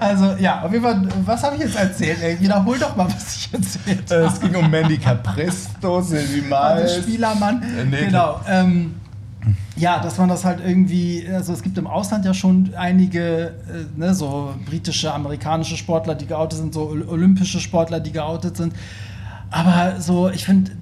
Also, 0.00 0.36
ja, 0.38 0.62
auf 0.62 0.72
jeden 0.72 0.84
Fall, 0.84 1.08
was 1.24 1.42
habe 1.42 1.56
ich 1.56 1.62
jetzt 1.62 1.76
erzählt? 1.76 2.18
Ey, 2.22 2.40
wiederhol 2.40 2.78
doch 2.78 2.96
mal, 2.96 3.06
was 3.06 3.36
ich 3.36 3.52
erzählt 3.52 4.10
habe. 4.10 4.24
Es 4.24 4.40
ging 4.40 4.54
um 4.54 4.70
Mandy 4.70 4.98
Capresto, 4.98 6.00
Silvi 6.00 6.42
Mal. 6.42 6.82
Also 6.82 7.02
Spielermann. 7.02 7.62
Äh, 7.62 7.84
nee, 7.84 8.04
genau. 8.06 8.40
Ähm, 8.48 8.94
ja, 9.76 9.98
dass 9.98 10.18
man 10.18 10.28
das 10.28 10.44
halt 10.44 10.60
irgendwie, 10.64 11.26
also 11.32 11.52
es 11.52 11.62
gibt 11.62 11.76
im 11.78 11.86
Ausland 11.86 12.24
ja 12.24 12.32
schon 12.32 12.72
einige, 12.76 13.46
äh, 13.48 13.52
ne, 13.96 14.14
so 14.14 14.54
britische, 14.66 15.12
amerikanische 15.12 15.76
Sportler, 15.76 16.14
die 16.14 16.26
geoutet 16.26 16.58
sind, 16.58 16.74
so 16.74 16.88
olympische 17.08 17.60
Sportler, 17.60 18.00
die 18.00 18.12
geoutet 18.12 18.56
sind. 18.56 18.74
Aber 19.50 20.00
so, 20.00 20.30
ich 20.30 20.44
finde, 20.44 20.72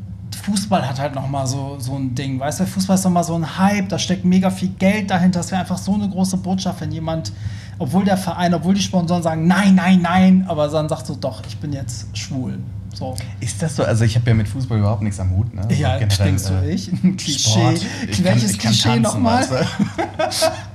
Fußball 0.42 0.88
hat 0.88 0.98
halt 1.00 1.14
nochmal 1.14 1.46
so, 1.46 1.76
so 1.78 1.94
ein 1.96 2.14
Ding. 2.14 2.38
Weißt 2.40 2.60
du, 2.60 2.66
Fußball 2.66 2.96
ist 2.96 3.04
nochmal 3.04 3.24
so 3.24 3.34
ein 3.34 3.58
Hype, 3.58 3.88
da 3.88 3.98
steckt 3.98 4.24
mega 4.24 4.50
viel 4.50 4.68
Geld 4.70 5.10
dahinter. 5.10 5.40
Das 5.40 5.50
wäre 5.50 5.60
einfach 5.60 5.78
so 5.78 5.94
eine 5.94 6.08
große 6.08 6.36
Botschaft, 6.38 6.80
wenn 6.80 6.90
jemand, 6.92 7.32
obwohl 7.78 8.04
der 8.04 8.16
Verein, 8.16 8.52
obwohl 8.54 8.74
die 8.74 8.82
Sponsoren 8.82 9.22
sagen, 9.22 9.46
nein, 9.46 9.74
nein, 9.74 10.00
nein, 10.02 10.44
aber 10.48 10.68
dann 10.68 10.88
sagt 10.88 11.06
so, 11.06 11.14
doch, 11.14 11.42
ich 11.46 11.56
bin 11.58 11.72
jetzt 11.72 12.06
schwul. 12.16 12.58
So. 12.94 13.16
Ist 13.40 13.62
das 13.62 13.76
so? 13.76 13.84
Also 13.84 14.04
ich 14.04 14.16
habe 14.16 14.28
ja 14.28 14.34
mit 14.34 14.46
Fußball 14.48 14.78
überhaupt 14.78 15.00
nichts 15.02 15.18
am 15.18 15.30
Hut. 15.30 15.54
Ne? 15.54 15.62
Also 15.62 15.74
Ja, 15.74 15.96
generell, 15.98 16.10
stimmst 16.10 16.50
du 16.50 16.54
äh, 16.54 16.70
ich? 16.72 16.92
Ein 17.04 17.16
Klischee. 17.16 17.50
Sport. 17.50 17.80
Ich 18.10 18.16
kann- 18.16 18.24
Welches 18.24 18.50
ich 18.50 18.58
kann 18.58 18.70
Klischee 18.72 18.88
tanzen, 18.88 19.02
nochmal? 19.02 19.46
du? 19.46 19.54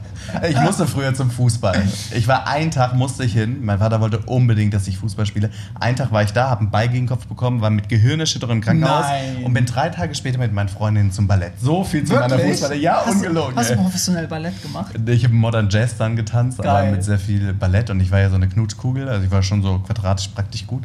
Ich 0.49 0.59
musste 0.59 0.87
früher 0.87 1.13
zum 1.13 1.31
Fußball. 1.31 1.81
Ich 2.13 2.27
war 2.27 2.47
einen 2.47 2.71
Tag 2.71 2.95
musste 2.95 3.23
ich 3.23 3.33
hin. 3.33 3.63
Mein 3.63 3.79
Vater 3.79 4.01
wollte 4.01 4.19
unbedingt, 4.19 4.73
dass 4.73 4.87
ich 4.87 4.97
Fußball 4.97 5.25
spiele. 5.25 5.49
Einen 5.79 5.95
Tag 5.95 6.11
war 6.11 6.23
ich 6.23 6.31
da, 6.31 6.49
habe 6.49 6.61
einen 6.61 6.71
Ball 6.71 6.87
gegen 6.87 7.05
den 7.05 7.09
Kopf 7.09 7.27
bekommen, 7.27 7.61
war 7.61 7.69
mit 7.69 7.89
Gehirnerschütterung 7.89 8.57
im 8.57 8.61
Krankenhaus 8.61 9.05
Nein. 9.05 9.43
und 9.43 9.53
bin 9.53 9.65
drei 9.65 9.89
Tage 9.89 10.13
später 10.15 10.37
mit 10.37 10.53
meinen 10.53 10.69
Freundinnen 10.69 11.11
zum 11.11 11.27
Ballett. 11.27 11.53
So 11.61 11.83
viel 11.83 12.03
zu 12.03 12.13
meiner 12.13 12.37
Fußballer. 12.37 12.75
Ja, 12.75 13.03
hast, 13.05 13.15
ungelogen. 13.15 13.53
Du, 13.53 13.59
hast 13.59 13.71
du 13.71 13.75
professionell 13.75 14.27
Ballett 14.27 14.61
gemacht? 14.61 14.95
Ich 15.05 15.23
habe 15.23 15.33
Modern 15.33 15.69
Jazz 15.69 15.97
dann 15.97 16.15
getanzt, 16.15 16.59
aber 16.59 16.81
Geil. 16.81 16.91
mit 16.91 17.03
sehr 17.03 17.19
viel 17.19 17.53
Ballett 17.53 17.89
und 17.89 17.99
ich 17.99 18.11
war 18.11 18.19
ja 18.19 18.29
so 18.29 18.35
eine 18.35 18.47
Knutschkugel, 18.47 19.07
also 19.09 19.25
ich 19.25 19.31
war 19.31 19.43
schon 19.43 19.61
so 19.61 19.79
quadratisch 19.79 20.27
praktisch 20.29 20.65
gut. 20.65 20.83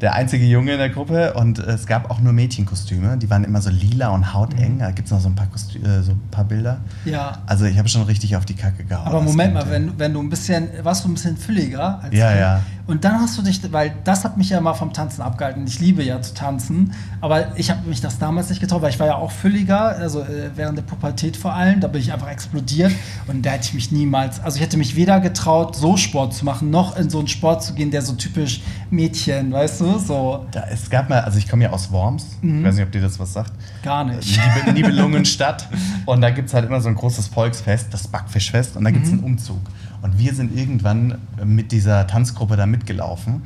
Der 0.00 0.14
einzige 0.14 0.44
Junge 0.44 0.72
in 0.72 0.78
der 0.78 0.90
Gruppe 0.90 1.34
und 1.34 1.58
es 1.58 1.86
gab 1.86 2.10
auch 2.10 2.20
nur 2.20 2.32
Mädchenkostüme, 2.32 3.16
die 3.16 3.28
waren 3.30 3.42
immer 3.44 3.60
so 3.60 3.70
lila 3.70 4.08
und 4.10 4.32
hauteng. 4.32 4.74
Mhm. 4.74 4.78
Da 4.78 4.90
gibt 4.92 5.06
es 5.06 5.12
noch 5.12 5.20
so 5.20 5.28
ein, 5.28 5.34
paar 5.34 5.46
Kostü 5.48 5.78
äh, 5.78 6.02
so 6.02 6.12
ein 6.12 6.20
paar 6.30 6.44
Bilder. 6.44 6.78
Ja. 7.04 7.38
Also 7.46 7.64
ich 7.64 7.78
habe 7.78 7.88
schon 7.88 8.02
richtig 8.02 8.36
auf 8.36 8.44
die 8.44 8.54
Kacke 8.54 8.84
gehauen. 8.84 9.06
Aber 9.06 9.20
Moment 9.20 9.54
mal, 9.54 9.68
wenn, 9.70 9.98
wenn 9.98 10.12
du 10.14 10.20
ein 10.22 10.30
bisschen, 10.30 10.68
warst 10.82 11.04
du 11.04 11.08
ein 11.08 11.14
bisschen 11.14 11.36
fülliger 11.36 12.00
als 12.02 12.14
Ja, 12.14 12.28
Kind. 12.28 12.40
ja. 12.40 12.62
Und 12.88 13.04
dann 13.04 13.20
hast 13.20 13.36
du 13.38 13.42
dich, 13.42 13.60
weil 13.70 13.94
das 14.04 14.24
hat 14.24 14.36
mich 14.38 14.48
ja 14.48 14.60
mal 14.60 14.72
vom 14.74 14.92
Tanzen 14.94 15.20
abgehalten. 15.22 15.64
Ich 15.66 15.78
liebe 15.78 16.02
ja 16.02 16.20
zu 16.22 16.32
tanzen, 16.34 16.92
aber 17.20 17.56
ich 17.58 17.70
habe 17.70 17.86
mich 17.86 18.00
das 18.00 18.18
damals 18.18 18.48
nicht 18.48 18.60
getraut, 18.60 18.80
weil 18.82 18.88
ich 18.90 18.98
war 18.98 19.06
ja 19.06 19.16
auch 19.16 19.30
fülliger, 19.30 19.80
also 19.90 20.22
äh, 20.22 20.50
während 20.56 20.78
der 20.78 20.82
Pubertät 20.82 21.36
vor 21.36 21.52
allem, 21.52 21.80
da 21.80 21.88
bin 21.88 22.00
ich 22.00 22.12
einfach 22.12 22.28
explodiert 22.30 22.90
und 23.26 23.44
da 23.44 23.50
hätte 23.50 23.66
ich 23.68 23.74
mich 23.74 23.92
niemals, 23.92 24.40
also 24.40 24.56
ich 24.56 24.62
hätte 24.62 24.78
mich 24.78 24.96
weder 24.96 25.20
getraut, 25.20 25.76
so 25.76 25.96
Sport 25.98 26.32
zu 26.32 26.46
machen, 26.46 26.70
noch 26.70 26.96
in 26.96 27.10
so 27.10 27.18
einen 27.18 27.28
Sport 27.28 27.62
zu 27.62 27.74
gehen, 27.74 27.90
der 27.90 28.00
so 28.00 28.14
typisch 28.14 28.62
Mädchen, 28.90 29.52
weißt 29.52 29.82
du, 29.82 29.98
so 29.98 30.46
Da, 30.50 30.64
es 30.70 30.88
gab 30.88 31.10
mal, 31.10 31.20
also 31.20 31.36
ich 31.38 31.46
komme 31.46 31.64
ja 31.64 31.70
aus 31.70 31.92
Worms, 31.92 32.24
Mhm. 32.40 32.60
ich 32.60 32.64
weiß 32.68 32.74
nicht, 32.76 32.84
ob 32.86 32.92
dir 32.92 33.02
das 33.02 33.18
was 33.20 33.34
sagt. 33.34 33.52
gar 33.82 34.02
nicht. 34.04 34.40
Niebe- 34.66 34.72
Nibelungenstadt. 34.72 35.68
Und 36.06 36.22
da 36.22 36.30
gibt 36.30 36.48
es 36.48 36.54
halt 36.54 36.64
immer 36.64 36.80
so 36.80 36.88
ein 36.88 36.94
großes 36.94 37.28
Volksfest, 37.28 37.92
das 37.92 38.08
Backfischfest. 38.08 38.76
Und 38.76 38.84
da 38.84 38.90
gibt 38.90 39.04
es 39.06 39.12
einen 39.12 39.20
Umzug. 39.20 39.58
Und 40.02 40.18
wir 40.18 40.34
sind 40.34 40.56
irgendwann 40.56 41.18
mit 41.44 41.72
dieser 41.72 42.06
Tanzgruppe 42.06 42.56
da 42.56 42.66
mitgelaufen. 42.66 43.42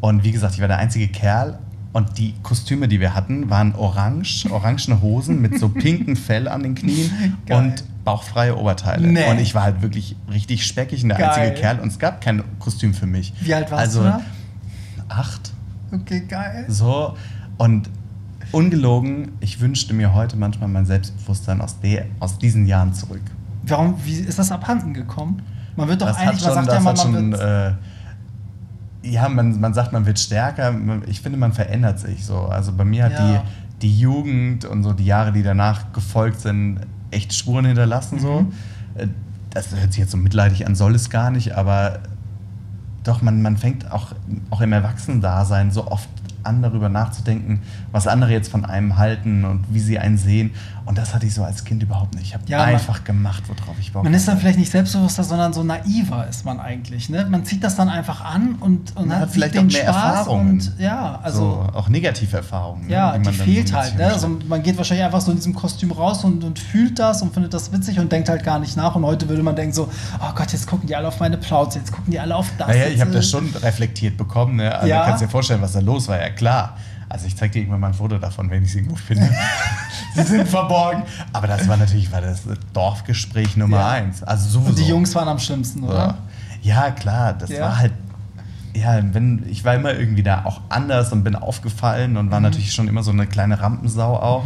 Und 0.00 0.24
wie 0.24 0.32
gesagt, 0.32 0.54
ich 0.54 0.60
war 0.60 0.68
der 0.68 0.78
einzige 0.78 1.08
Kerl. 1.08 1.58
Und 1.92 2.18
die 2.18 2.34
Kostüme, 2.42 2.88
die 2.88 2.98
wir 2.98 3.14
hatten, 3.14 3.50
waren 3.50 3.74
orange, 3.76 4.46
orangene 4.50 5.00
Hosen 5.00 5.40
mit 5.40 5.60
so 5.60 5.68
pinkem 5.70 6.16
Fell 6.16 6.48
an 6.48 6.64
den 6.64 6.74
Knien 6.74 7.38
Geil. 7.46 7.58
und 7.58 7.84
bauchfreie 8.04 8.56
Oberteile. 8.56 9.06
Nee. 9.06 9.30
Und 9.30 9.38
ich 9.38 9.54
war 9.54 9.62
halt 9.62 9.80
wirklich 9.80 10.16
richtig 10.30 10.66
speckig 10.66 11.04
und 11.04 11.10
der 11.10 11.18
Geil. 11.18 11.30
einzige 11.30 11.60
Kerl. 11.60 11.80
Und 11.80 11.88
es 11.88 11.98
gab 11.98 12.20
kein 12.20 12.42
Kostüm 12.58 12.94
für 12.94 13.06
mich. 13.06 13.32
Wie 13.40 13.54
alt 13.54 13.70
warst 13.70 13.80
also, 13.80 14.00
du 14.00 14.06
da? 14.06 14.20
Acht. 15.08 15.52
Okay, 15.92 16.24
geil. 16.28 16.64
So, 16.68 17.16
und 17.58 17.88
ungelogen, 18.50 19.32
ich 19.40 19.60
wünschte 19.60 19.94
mir 19.94 20.14
heute 20.14 20.36
manchmal 20.36 20.68
mein 20.68 20.86
Selbstbewusstsein 20.86 21.60
aus, 21.60 21.78
der, 21.80 22.06
aus 22.20 22.38
diesen 22.38 22.66
Jahren 22.66 22.92
zurück. 22.92 23.22
Warum, 23.62 23.96
wie 24.04 24.14
ist 24.14 24.38
das 24.38 24.50
abhanden 24.50 24.94
gekommen? 24.94 25.42
Man 25.76 25.88
wird 25.88 26.02
doch 26.02 26.06
Das 26.08 26.16
eigentlich, 26.18 26.44
man 26.44 26.54
sagt 26.54 26.68
ja 26.68 26.74
hat 26.74 26.82
man 26.84 26.96
schon 26.96 27.32
wird, 27.32 27.40
äh, 27.40 27.72
ja, 29.02 29.28
man, 29.28 29.60
man 29.60 29.74
sagt, 29.74 29.92
man 29.92 30.06
wird 30.06 30.18
stärker. 30.18 30.74
Ich 31.06 31.20
finde, 31.20 31.38
man 31.38 31.52
verändert 31.52 31.98
sich 31.98 32.24
so. 32.24 32.46
Also 32.46 32.72
bei 32.72 32.84
mir 32.84 33.04
hat 33.04 33.12
Ja. 33.12 33.42
die, 33.80 33.82
die 33.82 33.98
Jugend 33.98 34.64
und 34.64 34.82
so 34.82 34.92
die 34.92 35.04
Jahre, 35.04 35.32
die 35.32 35.42
danach 35.42 35.92
gefolgt 35.92 36.40
sind, 36.40 36.80
echt 37.10 37.34
Spuren 37.34 37.64
hinterlassen. 37.66 38.18
So. 38.18 38.42
Mhm. 38.42 38.52
Äh, 38.94 39.06
Das 39.50 39.74
hört 39.74 39.92
sich 39.92 40.00
jetzt 40.00 40.10
so 40.12 40.16
mitleidig 40.16 40.66
an, 40.66 40.74
soll 40.74 40.94
es 40.94 41.10
gar 41.10 41.30
nicht, 41.30 41.52
aber 41.56 41.98
doch, 43.04 43.20
man, 43.22 43.42
man 43.42 43.56
fängt 43.56 43.90
auch, 43.92 44.12
auch 44.50 44.60
im 44.62 44.72
Erwachsenen-Dasein 44.72 45.70
so 45.70 45.86
oft 45.88 46.08
an, 46.42 46.60
darüber 46.62 46.88
nachzudenken, 46.88 47.60
was 47.92 48.06
andere 48.06 48.32
jetzt 48.32 48.50
von 48.50 48.64
einem 48.64 48.96
halten 48.96 49.44
und 49.44 49.64
wie 49.70 49.78
sie 49.80 49.98
einen 49.98 50.16
sehen. 50.18 50.50
Und 50.86 50.98
das 50.98 51.14
hatte 51.14 51.24
ich 51.24 51.32
so 51.34 51.42
als 51.42 51.64
Kind 51.64 51.82
überhaupt 51.82 52.14
nicht. 52.14 52.26
Ich 52.26 52.34
habe 52.34 52.44
Ja, 52.46 52.58
man- 52.58 52.68
einfach 52.68 53.04
gemacht, 53.04 53.42
worauf 53.48 53.76
ich 53.80 53.92
Bock 53.92 54.04
Man 54.04 54.12
ist 54.12 54.28
dann 54.28 54.36
vielleicht 54.38 54.58
nicht 54.58 54.70
selbstbewusster, 54.70 55.24
sondern 55.24 55.52
so 55.54 55.62
naiver 55.64 56.26
ist 56.28 56.44
man 56.44 56.60
eigentlich. 56.60 57.08
Ne? 57.08 57.26
Man 57.30 57.44
zieht 57.46 57.64
das 57.64 57.74
dann 57.76 57.88
einfach 57.88 58.22
an 58.22 58.56
und, 58.60 58.94
und 58.96 59.08
Man 59.08 59.18
hat, 59.20 59.30
vielleicht 59.30 59.56
auch 59.56 59.62
mehr 59.62 59.70
Spaß 59.70 59.86
Erfahrungen. 59.86 60.50
und 60.50 60.72
ja, 60.78 61.18
also 61.22 61.38
so, 61.72 61.78
auch 61.78 61.88
negative 61.88 62.36
Erfahrungen. 62.36 62.86
ne, 62.86 62.92
ja, 62.92 63.12
die, 63.12 63.18
man 63.18 63.24
dann 63.24 63.32
fehlt 63.34 63.72
halt. 63.72 63.96
Ne? 63.96 64.06
Also 64.06 64.28
man 64.48 64.62
geht 64.62 64.76
wahrscheinlich 64.76 65.06
einfach 65.06 65.22
so 65.22 65.30
in 65.30 65.38
diesem 65.38 65.54
Kostüm 65.54 65.90
raus 65.90 66.22
und, 66.24 66.44
und 66.44 66.58
fühlt 66.58 66.98
das 66.98 67.22
und 67.22 67.32
findet 67.32 67.54
das 67.54 67.72
witzig 67.72 67.98
und 67.98 68.12
denkt 68.12 68.28
halt 68.28 68.44
gar 68.44 68.58
nicht 68.58 68.76
nach. 68.76 68.94
Und 68.94 69.04
heute 69.06 69.28
würde 69.28 69.42
man 69.42 69.56
denken 69.56 69.72
so, 69.72 69.88
oh 70.20 70.32
Gott, 70.34 70.52
jetzt 70.52 70.66
gucken 70.66 70.86
die 70.86 70.94
alle 70.96 71.08
auf 71.08 71.18
meine 71.18 71.38
Plauze, 71.38 71.78
jetzt 71.78 71.92
gucken 71.92 72.10
die 72.10 72.20
alle 72.20 72.36
auf 72.36 72.48
das. 72.58 72.68
Naja, 72.68 72.86
ich 72.88 73.00
habe 73.00 73.10
äh, 73.10 73.14
das 73.14 73.30
schon 73.30 73.48
reflektiert 73.62 74.16
bekommen. 74.18 74.56
Ne? 74.56 74.74
Also 74.74 74.86
Ja. 74.88 75.04
kannst 75.06 75.22
dir 75.22 75.28
vorstellen, 75.28 75.62
was 75.62 75.72
da 75.72 75.80
los 75.80 76.08
war. 76.08 76.20
Ja, 76.20 76.28
klar. 76.30 76.76
Also 77.14 77.26
ich 77.28 77.36
zeig 77.36 77.52
dir 77.52 77.60
irgendwann 77.60 77.78
mal 77.78 77.86
ein 77.88 77.94
Foto 77.94 78.18
davon, 78.18 78.50
wenn 78.50 78.64
ich 78.64 78.70
es 78.70 78.74
irgendwo 78.74 78.96
finde. 78.96 79.30
Sie 80.16 80.22
sind 80.24 80.48
verborgen. 80.48 81.04
Aber 81.32 81.46
das 81.46 81.68
war 81.68 81.76
natürlich 81.76 82.10
war 82.10 82.20
das 82.20 82.42
Dorfgespräch 82.72 83.56
Nummer 83.56 83.76
Ja. 83.78 83.88
eins. 83.90 84.24
Also 84.24 84.48
sowieso. 84.48 84.70
Und 84.70 84.78
die 84.80 84.88
Jungs 84.88 85.14
waren 85.14 85.28
am 85.28 85.38
schlimmsten, 85.38 85.84
oder? 85.84 86.18
Ja, 86.62 86.90
klar. 86.90 87.32
Das 87.34 87.50
Ja. 87.50 87.60
war 87.62 87.78
halt. 87.78 87.92
Ja, 88.74 88.98
wenn, 89.14 89.46
ich 89.48 89.64
war 89.64 89.76
immer 89.76 89.92
irgendwie 89.94 90.24
da 90.24 90.44
auch 90.44 90.60
anders 90.70 91.12
und 91.12 91.22
bin 91.22 91.36
aufgefallen 91.36 92.16
und 92.16 92.32
war 92.32 92.40
Mhm. 92.40 92.46
natürlich 92.46 92.72
schon 92.72 92.88
immer 92.88 93.04
so 93.04 93.12
eine 93.12 93.28
kleine 93.28 93.60
Rampensau 93.60 94.16
auch. 94.20 94.44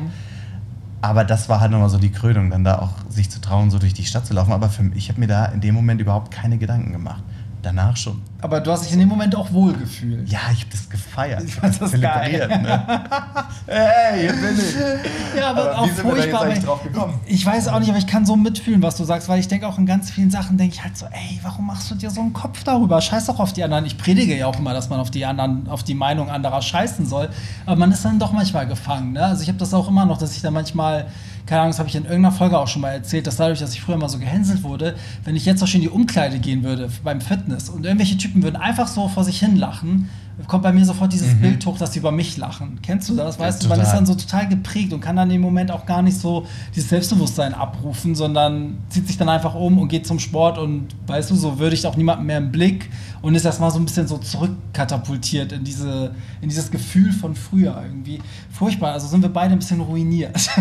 Aber 1.01 1.25
das 1.25 1.49
war 1.49 1.61
halt 1.61 1.71
nochmal 1.71 1.89
so 1.89 1.97
die 1.97 2.11
Krönung, 2.13 2.51
dann 2.51 2.65
da 2.65 2.81
auch 2.81 2.91
sich 3.09 3.31
zu 3.31 3.41
trauen, 3.41 3.71
so 3.71 3.79
durch 3.79 3.95
die 3.95 4.05
Stadt 4.05 4.27
zu 4.27 4.35
laufen. 4.35 4.53
Aber 4.53 4.69
für 4.69 4.83
mich, 4.83 4.99
ich 4.99 5.09
habe 5.09 5.21
mir 5.21 5.27
da 5.29 5.47
in 5.47 5.63
dem 5.63 5.75
Moment 5.75 6.03
überhaupt 6.03 6.31
keine 6.31 6.59
Gedanken 6.59 6.93
gemacht. 6.93 7.23
Danach 7.61 7.97
schon. 7.97 8.23
Aber 8.41 8.61
du 8.61 8.71
hast 8.71 8.85
dich 8.85 8.93
in 8.93 9.01
dem 9.01 9.09
Moment 9.09 9.35
auch 9.35 9.53
wohl 9.53 9.73
gefühlt. 9.73 10.29
Ja, 10.31 10.39
ich 10.53 10.61
habe 10.61 10.71
das 10.71 10.89
gefeiert. 10.89 11.43
Ich 11.45 11.57
habe 11.57 11.67
das 11.67 11.79
das 11.79 12.01
geil. 12.01 12.31
zelebriert. 12.31 12.63
Ne? 12.63 12.85
hey, 13.67 14.21
hier 14.21 14.33
bin 14.33 14.57
ich. 14.57 15.37
Ja, 15.37 15.51
aber, 15.51 15.63
Aber 15.73 15.79
auch 15.81 15.87
wie 15.87 15.91
sind 15.91 16.05
wir 16.07 16.15
da 16.15 16.17
jetzt 16.21 16.31
furchtbar. 16.31 16.49
weil- 16.49 16.61
drauf 16.63 16.83
gekommen? 16.85 17.21
Ich 17.27 17.45
weiß 17.45 17.67
auch 17.69 17.81
nicht, 17.81 17.89
aber 17.89 17.99
ich 17.99 18.07
kann 18.07 18.25
so 18.25 18.37
mitfühlen, 18.37 18.81
was 18.81 18.95
du 18.97 19.03
sagst, 19.03 19.29
weil 19.29 19.41
ich 19.41 19.49
denke 19.49 19.67
auch 19.67 19.77
in 19.77 19.87
ganz 19.87 20.09
vielen 20.11 20.31
Sachen, 20.31 20.57
denke 20.57 20.77
ich 20.77 20.85
halt 20.85 20.97
so, 20.97 21.07
ey, 21.07 21.41
warum 21.43 21.67
machst 21.67 21.91
du 21.91 21.97
dir 21.97 22.11
so 22.11 22.21
einen 22.21 22.33
Kopf 22.33 22.63
darüber? 22.63 23.01
Scheiß 23.01 23.27
doch 23.27 23.41
auf 23.41 23.53
die 23.53 23.65
anderen. 23.65 23.85
Ich 23.87 23.99
predige 23.99 24.37
ja 24.39 24.47
auch 24.47 24.59
immer, 24.59 24.73
dass 24.73 24.89
man 24.89 25.01
auf 25.01 25.11
die 25.11 25.27
anderen, 25.27 25.67
auf 25.69 25.83
die 25.83 25.95
Meinung 25.95 26.31
anderer 26.31 26.63
scheißen 26.63 27.07
soll. 27.07 27.31
Aber 27.67 27.75
man 27.75 27.91
ist 27.91 28.05
dann 28.05 28.21
doch 28.21 28.31
manchmal 28.33 28.69
gefangen. 28.69 29.15
Ne? 29.15 29.25
Also 29.25 29.43
ich 29.43 29.49
habe 29.49 29.59
das 29.59 29.75
auch 29.75 29.89
immer 29.89 30.05
noch, 30.07 30.19
dass 30.19 30.37
ich 30.37 30.43
dann 30.43 30.55
manchmal, 30.55 31.07
keine 31.49 31.63
Ahnung, 31.63 31.71
das 31.71 31.79
habe 31.79 31.89
ich 31.89 31.97
in 31.97 32.05
irgendeiner 32.05 32.33
Folge 32.33 32.59
auch 32.59 32.69
schon 32.69 32.83
mal 32.83 32.91
erzählt, 32.91 33.27
dass 33.27 33.39
dadurch, 33.39 33.59
dass 33.59 33.73
ich 33.73 33.81
früher 33.81 33.97
mal 33.97 34.11
so 34.11 34.19
gehänselt 34.19 34.63
wurde, 34.63 34.97
wenn 35.25 35.35
ich 35.35 35.47
jetzt 35.47 35.63
auch 35.63 35.67
schon 35.67 35.81
in 35.81 35.89
die 35.89 35.93
Umkleide 35.93 36.39
gehen 36.41 36.63
würde 36.63 36.91
beim 37.03 37.23
Fitness 37.23 37.71
und 37.71 37.87
irgendwelche 37.87 38.19
Typen 38.19 38.43
würden 38.43 38.57
einfach 38.57 38.87
so 38.87 39.09
vor 39.09 39.25
sich 39.25 39.39
hin 39.39 39.57
lachen, 39.57 40.11
kommt 40.47 40.63
bei 40.63 40.73
mir 40.73 40.85
sofort 40.85 41.13
dieses 41.13 41.35
Bild 41.35 41.65
hoch, 41.67 41.79
dass 41.79 41.93
sie 41.93 41.99
über 41.99 42.13
mich 42.13 42.37
lachen. 42.37 42.79
Kennst 42.83 43.09
du 43.09 43.17
das? 43.17 43.39
Weißt 43.39 43.65
du, 43.65 43.69
man 43.69 43.81
ist 43.81 43.91
dann 43.91 44.07
so 44.07 44.15
total 44.15 44.49
geprägt 44.49 44.93
und 44.93 45.01
kann 45.01 45.17
dann 45.17 45.31
im 45.31 45.41
Moment 45.41 45.71
auch 45.71 45.85
gar 45.85 46.03
nicht 46.03 46.17
so 46.17 46.47
dieses 46.75 46.89
Selbstbewusstsein 46.91 47.55
abrufen, 47.55 48.15
sondern 48.15 48.79
zieht 48.89 49.07
sich 49.09 49.19
dann 49.19 49.29
einfach 49.29 49.55
um 49.55 49.79
und 49.79 49.89
geht 49.89 50.07
zum 50.07 50.19
Sport 50.19 50.59
und 50.59 50.89
weißt 51.07 51.31
du, 51.31 51.35
so 51.35 51.59
würdigt 51.59 51.85
auch 51.87 51.97
niemanden 51.97 52.27
mehr 52.27 52.39
im 52.39 52.53
Blick 52.53 52.89
und 53.21 53.35
ist 53.35 53.45
erstmal 53.45 53.71
so 53.71 53.79
ein 53.79 53.85
bisschen 53.85 54.07
so 54.07 54.19
zurückkatapultiert 54.19 55.53
in, 55.53 55.65
diese, 55.65 56.15
in 56.41 56.49
dieses 56.49 56.71
Gefühl 56.71 57.13
von 57.13 57.35
früher 57.35 57.81
irgendwie. 57.83 58.21
Furchtbar, 58.51 58.93
also 58.93 59.09
sind 59.09 59.23
wir 59.23 59.33
beide 59.33 59.53
ein 59.53 59.59
bisschen 59.59 59.81
ruiniert. 59.81 60.37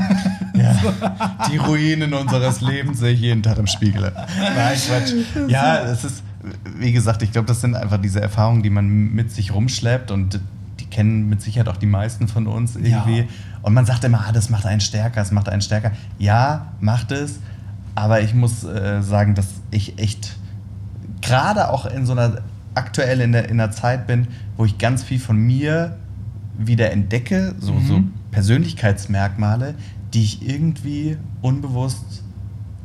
Ja. 0.57 0.75
Die 1.51 1.57
Ruinen 1.57 2.15
unseres 2.15 2.61
Lebens 2.61 2.97
sehe 2.97 3.11
ich 3.11 3.21
jeden 3.21 3.43
Tag 3.43 3.59
im 3.59 3.67
Spiegel. 3.67 4.11
Nein, 4.11 4.75
Quatsch. 4.75 5.13
Ja, 5.47 5.83
es 5.83 6.03
ist, 6.03 6.23
wie 6.77 6.91
gesagt, 6.91 7.21
ich 7.21 7.31
glaube, 7.31 7.47
das 7.47 7.61
sind 7.61 7.75
einfach 7.75 7.99
diese 8.01 8.21
Erfahrungen, 8.21 8.63
die 8.63 8.69
man 8.69 8.87
mit 8.87 9.31
sich 9.31 9.53
rumschleppt 9.53 10.11
und 10.11 10.39
die 10.79 10.85
kennen 10.85 11.27
mit 11.29 11.41
Sicherheit 11.41 11.67
auch 11.69 11.77
die 11.77 11.85
meisten 11.87 12.27
von 12.27 12.47
uns 12.47 12.75
irgendwie. 12.75 13.19
Ja. 13.19 13.25
Und 13.61 13.73
man 13.73 13.85
sagt 13.85 14.03
immer, 14.03 14.25
ah, 14.27 14.31
das 14.31 14.49
macht 14.49 14.65
einen 14.65 14.81
stärker, 14.81 15.19
das 15.19 15.31
macht 15.31 15.49
einen 15.49 15.61
stärker. 15.61 15.91
Ja, 16.19 16.73
macht 16.79 17.11
es. 17.11 17.39
Aber 17.95 18.21
ich 18.21 18.33
muss 18.33 18.63
äh, 18.63 19.01
sagen, 19.01 19.33
dass 19.35 19.47
ich 19.71 19.97
echt 19.99 20.37
gerade 21.21 21.69
auch 21.71 21.85
in 21.87 22.05
so 22.05 22.11
einer 22.13 22.41
aktuell 22.75 23.21
in 23.21 23.31
der, 23.31 23.49
in 23.49 23.57
der 23.57 23.71
Zeit 23.71 24.05
bin, 24.05 24.27
wo 24.55 24.65
ich 24.65 24.77
ganz 24.77 25.03
viel 25.03 25.19
von 25.19 25.35
mir 25.37 25.97
wieder 26.59 26.91
entdecke, 26.91 27.55
so, 27.59 27.73
Mhm. 27.73 27.87
so 27.87 28.03
Persönlichkeitsmerkmale, 28.31 29.75
die 30.13 30.23
ich 30.23 30.47
irgendwie 30.47 31.17
unbewusst 31.41 32.23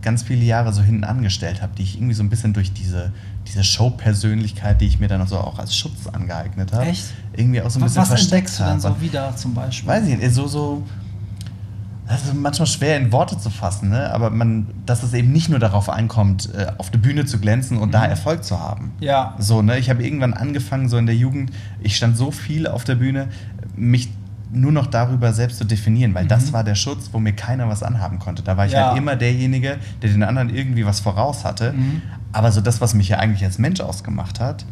ganz 0.03 0.23
viele 0.23 0.45
Jahre 0.45 0.73
so 0.73 0.83
hinten 0.83 1.05
angestellt 1.05 1.63
habe, 1.63 1.73
die 1.77 1.83
ich 1.83 1.97
irgendwie 1.97 2.15
so 2.15 2.23
ein 2.23 2.29
bisschen 2.31 2.53
durch 2.53 2.73
diese, 2.73 3.13
diese 3.47 3.65
Show-Persönlichkeit, 3.65 4.81
die 4.81 4.87
ich 4.87 4.99
mir 5.01 5.09
dann 5.09 5.27
so 5.27 5.37
auch 5.39 5.59
als 5.59 5.77
Schutz 5.77 6.07
angeeignet 6.13 6.73
habe, 6.73 6.87
Echt? 6.87 7.05
irgendwie 7.37 7.61
auch 7.63 7.71
so 7.71 7.79
ein 7.79 7.83
was 7.83 7.91
bisschen 7.93 8.03
was 8.03 8.09
versteckt 8.09 8.33
entdeckst 8.59 8.61
du 8.61 8.65
habe. 8.65 8.81
so 8.81 9.01
wieder 9.01 9.37
zum 9.37 9.55
Beispiel? 9.55 9.89
Weiß 9.89 10.07
ich 10.07 10.17
nicht, 10.19 10.33
so, 10.33 10.47
so. 10.47 10.83
Das 12.09 12.25
ist 12.25 12.35
manchmal 12.35 12.67
schwer 12.67 12.97
in 12.99 13.11
Worte 13.13 13.39
zu 13.39 13.49
fassen, 13.49 13.89
ne? 13.89 14.13
aber 14.13 14.29
man, 14.31 14.67
dass 14.85 15.03
es 15.03 15.15
eben 15.15 15.33
nicht 15.33 15.49
nur 15.49 15.59
darauf 15.61 15.89
ankommt, 15.89 16.53
äh, 16.55 16.67
auf 16.77 16.91
der 16.91 16.99
Bühne 16.99 17.25
zu 17.25 17.39
glänzen 17.39 17.79
und 17.79 17.95
da 17.95 18.05
Erfolg 18.05 18.45
zu 18.45 18.59
haben. 18.61 18.93
Ja. 19.01 19.35
So, 19.39 19.63
ne? 19.63 19.79
Ich 19.79 19.89
habe 19.89 20.05
irgendwann 20.05 20.35
angefangen, 20.35 20.89
so 20.89 20.99
in 20.99 21.07
der 21.07 21.15
Jugend, 21.15 21.53
ich 21.81 21.97
stand 21.97 22.17
so 22.17 22.31
viel 22.31 22.67
auf 22.67 22.85
der 22.85 22.97
Bühne, 22.97 23.29
mich 23.77 24.11
nur 24.53 24.73
noch 24.73 24.89
darüber 24.89 25.33
selbst 25.33 25.57
zu 25.59 25.65
definieren, 25.65 26.13
weil 26.13 26.27
das 26.27 26.53
war 26.53 26.63
der 26.65 26.75
Schutz, 26.75 27.09
wo 27.13 27.19
mir 27.19 27.33
keiner 27.33 27.69
was 27.69 27.83
anhaben 27.83 28.19
konnte. 28.19 28.43
Da 28.43 28.57
war 28.59 28.67
ich 28.67 28.73
Ja. 28.73 28.89
halt 28.89 28.99
immer 28.99 29.17
derjenige, 29.17 29.79
der 30.03 30.11
den 30.11 30.23
anderen 30.25 30.51
irgendwie 30.55 30.85
was 30.85 31.01
voraus 31.01 31.45
hatte. 31.47 31.73
Mhm. 31.73 32.03
Aber 32.33 32.51
so 32.51 32.61
das, 32.61 32.81
was 32.81 32.95
mich 32.95 33.09
ja 33.09 33.19
eigentlich 33.19 33.45
als 33.45 33.59
Mensch 33.59 33.81
ausgemacht 33.81 34.41
hat, 34.41 34.65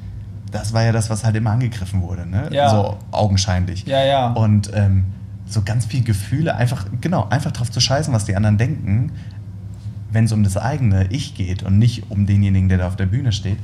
das 0.50 0.72
war 0.72 0.82
ja 0.82 0.92
das, 0.92 1.10
was 1.10 1.24
halt 1.24 1.36
immer 1.36 1.50
angegriffen 1.50 2.02
wurde, 2.02 2.26
ne? 2.26 2.48
Ja. 2.50 2.70
So 2.70 2.98
augenscheinlich. 3.12 3.86
Ja, 3.86 4.02
ja. 4.02 4.32
Und 4.32 4.70
ähm, 4.74 5.04
so 5.46 5.62
ganz 5.62 5.86
viel 5.86 6.02
Gefühle, 6.02 6.54
einfach, 6.56 6.86
genau, 7.00 7.28
einfach 7.28 7.52
drauf 7.52 7.70
zu 7.70 7.80
scheißen, 7.80 8.12
was 8.12 8.24
die 8.24 8.36
anderen 8.36 8.58
denken, 8.58 9.12
wenn 10.12 10.24
es 10.24 10.32
um 10.32 10.42
das 10.42 10.56
eigene 10.56 11.06
Ich 11.10 11.34
geht 11.34 11.62
und 11.62 11.78
nicht 11.78 12.10
um 12.10 12.26
denjenigen, 12.26 12.68
der 12.68 12.78
da 12.78 12.88
auf 12.88 12.96
der 12.96 13.06
Bühne 13.06 13.32
steht. 13.32 13.58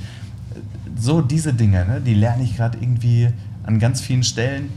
So 0.96 1.20
diese 1.20 1.54
Dinge, 1.54 1.84
ne, 1.84 2.00
die 2.00 2.14
lerne 2.14 2.42
ich 2.44 2.56
gerade 2.56 2.78
irgendwie 2.78 3.30
an 3.64 3.78
ganz 3.78 4.00
vielen 4.00 4.22
Stellen 4.22 4.70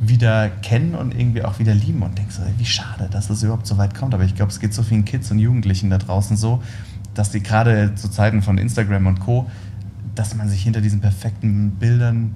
wieder 0.00 0.48
kennen 0.48 0.94
und 0.94 1.14
irgendwie 1.16 1.44
auch 1.44 1.58
wieder 1.58 1.74
lieben 1.74 2.02
und 2.02 2.18
denke 2.18 2.32
so, 2.32 2.42
wie 2.58 2.64
schade, 2.64 3.08
dass 3.10 3.30
es 3.30 3.42
überhaupt 3.42 3.66
so 3.66 3.78
weit 3.78 3.94
kommt. 3.94 4.14
Aber 4.14 4.24
ich 4.24 4.34
glaube, 4.34 4.50
es 4.50 4.58
geht 4.58 4.74
so 4.74 4.82
vielen 4.82 5.04
Kids 5.04 5.30
und 5.30 5.38
Jugendlichen 5.38 5.90
da 5.90 5.98
draußen 5.98 6.36
so, 6.36 6.62
dass 7.14 7.30
die 7.30 7.42
gerade 7.42 7.94
zu 7.94 8.08
Zeiten 8.10 8.42
von 8.42 8.58
Instagram 8.58 9.06
und 9.06 9.20
Co., 9.20 9.50
dass 10.14 10.34
man 10.34 10.48
sich 10.48 10.62
hinter 10.62 10.80
diesen 10.80 11.00
perfekten 11.00 11.70
Bildern 11.72 12.34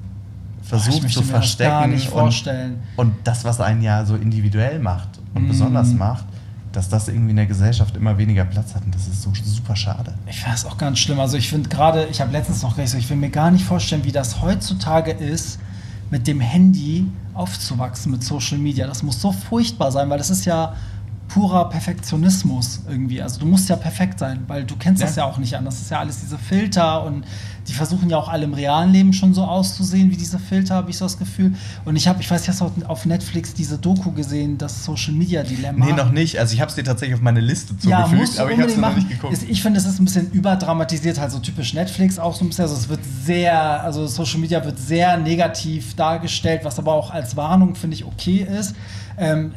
versucht 0.63 1.03
möchte 1.03 1.21
zu 1.21 1.27
mir 1.27 1.33
das 1.33 1.41
verstecken. 1.41 1.71
gar 1.71 1.87
nicht 1.87 2.07
und- 2.07 2.21
vorstellen. 2.21 2.77
und 2.97 3.13
das, 3.25 3.45
was 3.45 3.61
einen 3.61 3.83
ja 3.83 4.05
so 4.05 4.17
individuell 4.17 4.79
macht 4.81 5.09
und 5.35 5.45
Mm. 5.45 5.49
besonders 5.49 5.93
macht, 5.93 6.25
dass 6.73 6.89
das 6.89 7.09
irgendwie 7.09 7.31
in 7.31 7.37
der 7.37 7.47
Gesellschaft 7.47 7.97
immer 7.97 8.19
weniger 8.19 8.45
Platz 8.45 8.75
hat. 8.75 8.85
Und 8.85 8.95
das 8.95 9.07
ist 9.07 9.23
so 9.23 9.33
super 9.45 9.77
schade. 9.77 10.13
Ich 10.27 10.37
finde 10.37 10.53
das 10.53 10.65
auch 10.67 10.77
ganz 10.77 10.99
schlimm. 10.99 11.21
Also 11.21 11.37
ich 11.37 11.49
finde 11.49 11.69
gerade, 11.69 12.07
ich 12.11 12.21
habe 12.21 12.33
letztens 12.33 12.63
noch 12.63 12.77
gesagt, 12.77 13.03
ich 13.03 13.09
will 13.09 13.17
mir 13.17 13.31
gar 13.31 13.51
nicht 13.51 13.65
vorstellen, 13.65 14.05
wie 14.05 14.13
das 14.13 14.43
heutzutage 14.43 15.13
ist, 15.13 15.59
mit 16.11 16.27
dem 16.27 16.41
Handy 16.41 17.07
aufzuwachsen, 17.35 18.13
mit 18.13 18.25
Social 18.25 18.59
Media. 18.59 18.87
Das 18.87 19.03
muss 19.03 19.21
so 19.21 19.33
furchtbar 19.33 19.91
sein, 19.93 20.09
weil 20.11 20.19
das 20.19 20.31
ist 20.31 20.45
ja 20.45 20.75
purer 21.29 21.69
Perfektionismus 21.69 22.81
irgendwie. 22.89 23.21
Also 23.21 23.41
du 23.41 23.47
musst 23.47 23.69
ja 23.69 23.77
perfekt 23.77 24.19
sein, 24.19 24.45
weil 24.47 24.65
du 24.65 24.77
kennst 24.77 25.03
das 25.03 25.17
ja 25.17 25.25
Ja. 25.25 25.31
auch 25.31 25.39
nicht 25.39 25.57
anders. 25.57 25.75
Das 25.75 25.83
ist 25.85 25.91
ja 25.91 25.99
alles 25.99 26.21
diese 26.21 26.39
Filter 26.39 27.05
und 27.05 27.25
die 27.67 27.73
versuchen 27.73 28.09
ja 28.09 28.17
auch 28.17 28.29
alle 28.29 28.45
im 28.45 28.55
realen 28.55 28.93
Leben 28.93 29.13
schon 29.13 29.35
so 29.35 29.43
auszusehen 29.43 30.11
wie 30.13 30.17
diese 30.17 30.39
Filter, 30.39 30.77
habe 30.77 30.89
ich 30.91 30.99
so 30.99 31.05
das 31.05 31.19
Gefühl. 31.19 31.53
Und 31.85 31.97
ich 31.97 32.07
habe, 32.07 32.21
ich 32.21 32.31
weiß, 32.31 32.43
ich 32.43 32.49
hast 32.49 32.61
du 32.61 32.71
auf 32.87 33.07
Netflix 33.07 33.55
diese 33.55 33.77
Doku 33.77 34.13
gesehen, 34.13 34.57
das 34.57 34.85
Social 34.85 35.15
Media 35.15 35.43
Dilemma. 35.43 35.85
Nee, 35.85 35.93
noch 35.93 36.13
nicht. 36.13 36.39
Also 36.39 36.55
ich 36.55 36.61
habe 36.61 36.69
es 36.69 36.77
dir 36.77 36.85
tatsächlich 36.85 37.17
auf 37.17 37.23
meine 37.23 37.41
Liste 37.41 37.75
Ja, 37.83 38.05
zugefügt, 38.05 38.21
musst 38.21 38.39
du 38.39 38.43
aber 38.43 38.53
ich 38.53 38.59
habe 38.61 38.71
es 38.71 38.77
noch 38.77 38.95
nicht 38.95 39.09
geguckt. 39.09 39.33
Ist- 39.33 39.43
Ich 39.49 39.63
finde, 39.63 39.81
es 39.81 39.87
ist 39.87 39.99
ein 39.99 40.05
bisschen 40.05 40.31
überdramatisiert, 40.31 41.19
halt 41.19 41.33
so 41.33 41.41
typisch 41.41 41.75
Netflix 41.75 42.21
auch 42.21 42.37
so 42.37 42.45
ein 42.45 42.49
bisschen. 42.49 42.63
Also 42.67 42.77
es 42.77 42.89
wird 42.89 43.01
sehr, 43.25 43.83
also 43.83 44.07
Social 44.07 44.39
Media 44.39 44.65
wird 44.65 44.79
sehr 44.79 45.17
negativ 45.17 45.95
dargestellt, 45.97 46.61
was 46.63 46.79
aber 46.79 46.93
auch 46.95 47.11
als 47.11 47.37
Warnung, 47.37 47.75
finde 47.75 47.97
ich, 47.97 48.05
okay 48.05 48.47
ist. 48.61 48.77
Ähm, 49.19 49.53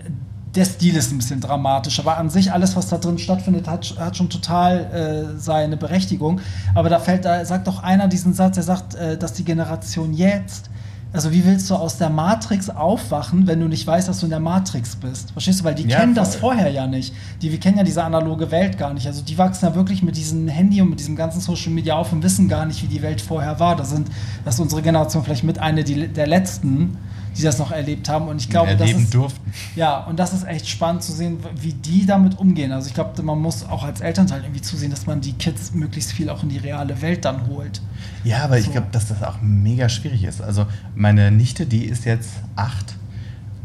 der 0.55 0.65
Stil 0.65 0.95
ist 0.95 1.11
ein 1.11 1.17
bisschen 1.17 1.41
dramatisch, 1.41 1.99
aber 1.99 2.17
an 2.17 2.29
sich 2.29 2.51
alles, 2.51 2.75
was 2.75 2.87
da 2.87 2.97
drin 2.97 3.17
stattfindet, 3.19 3.67
hat, 3.67 3.95
hat 3.99 4.17
schon 4.17 4.29
total 4.29 5.33
äh, 5.35 5.39
seine 5.39 5.77
Berechtigung. 5.77 6.41
Aber 6.73 6.89
da 6.89 6.99
fällt, 6.99 7.25
da 7.25 7.45
sagt 7.45 7.67
doch 7.67 7.83
einer 7.83 8.07
diesen 8.07 8.33
Satz, 8.33 8.57
er 8.57 8.63
sagt, 8.63 8.95
äh, 8.95 9.17
dass 9.17 9.33
die 9.33 9.43
Generation 9.43 10.13
jetzt 10.13 10.69
also 11.11 11.31
wie 11.31 11.43
willst 11.43 11.67
du 11.71 11.75
aus 11.75 11.97
der 11.97 12.09
Matrix 12.11 12.69
aufwachen, 12.69 13.47
wenn 13.47 13.59
du 13.59 13.67
nicht 13.67 13.85
weißt, 13.85 14.07
dass 14.07 14.19
du 14.19 14.27
in 14.27 14.29
der 14.29 14.39
Matrix 14.39 14.95
bist? 14.95 15.31
Verstehst 15.31 15.61
du? 15.61 15.63
Weil 15.63 15.73
die 15.73 15.87
Ja, 15.87 15.99
kennen 15.99 16.13
das 16.13 16.35
voll. 16.35 16.53
vorher 16.53 16.69
ja 16.69 16.85
nicht. 16.85 17.15
Die, 17.41 17.51
wir 17.51 17.59
kennen 17.59 17.77
ja 17.77 17.83
diese 17.83 18.03
analoge 18.03 18.51
Welt 18.51 18.77
gar 18.77 18.93
nicht. 18.93 19.07
Also 19.07 19.23
die 19.23 19.35
wachsen 19.37 19.65
ja 19.65 19.73
wirklich 19.73 20.03
mit 20.03 20.17
diesem 20.17 20.47
Handy 20.47 20.81
und 20.81 20.91
mit 20.91 20.99
diesem 20.99 21.15
ganzen 21.15 21.41
Social 21.41 21.71
Media 21.71 21.95
auf 21.95 22.13
und 22.13 22.21
wissen 22.21 22.47
gar 22.47 22.65
nicht, 22.67 22.83
wie 22.83 22.87
die 22.87 23.01
Welt 23.01 23.21
vorher 23.21 23.59
war. 23.59 23.75
Das 23.75 23.89
sind, 23.89 24.07
das 24.45 24.55
ist 24.55 24.59
unsere 24.59 24.83
Generation 24.83 25.23
vielleicht 25.23 25.43
mit 25.43 25.57
eine 25.57 25.83
die, 25.83 26.07
der 26.09 26.27
letzten, 26.27 26.95
die 27.39 27.43
das 27.45 27.57
noch 27.57 27.71
erlebt 27.71 28.07
haben. 28.09 28.27
Und 28.27 28.41
ich 28.41 28.49
glaube, 28.49 28.71
das 28.73 28.81
erleben 28.81 29.03
ist, 29.03 29.13
durften. 29.13 29.51
ja, 29.75 29.99
und 30.05 30.19
das 30.19 30.33
ist 30.33 30.45
echt 30.45 30.67
spannend 30.67 31.01
zu 31.03 31.11
sehen, 31.11 31.37
wie 31.59 31.73
die 31.73 32.05
damit 32.05 32.37
umgehen. 32.37 32.71
Also 32.71 32.87
ich 32.87 32.93
glaube, 32.93 33.21
man 33.23 33.39
muss 33.39 33.63
auch 33.67 33.83
als 33.83 34.01
Elternteil 34.01 34.41
irgendwie 34.43 34.61
zusehen, 34.61 34.91
dass 34.91 35.05
man 35.07 35.21
die 35.21 35.33
Kids 35.33 35.73
möglichst 35.73 36.11
viel 36.11 36.29
auch 36.29 36.43
in 36.43 36.49
die 36.49 36.57
reale 36.57 37.01
Welt 37.01 37.25
dann 37.25 37.47
holt. 37.47 37.81
Ja, 38.23 38.43
aber 38.43 38.59
ich 38.59 38.65
So. 38.65 38.71
glaube, 38.71 38.87
dass 38.91 39.07
das 39.07 39.23
auch 39.23 39.41
mega 39.41 39.89
schwierig 39.89 40.23
ist. 40.23 40.41
Also 40.41 40.65
meine 40.95 41.31
Nichte, 41.31 41.65
die 41.65 41.85
ist 41.85 42.05
jetzt 42.05 42.29
acht 42.55 42.95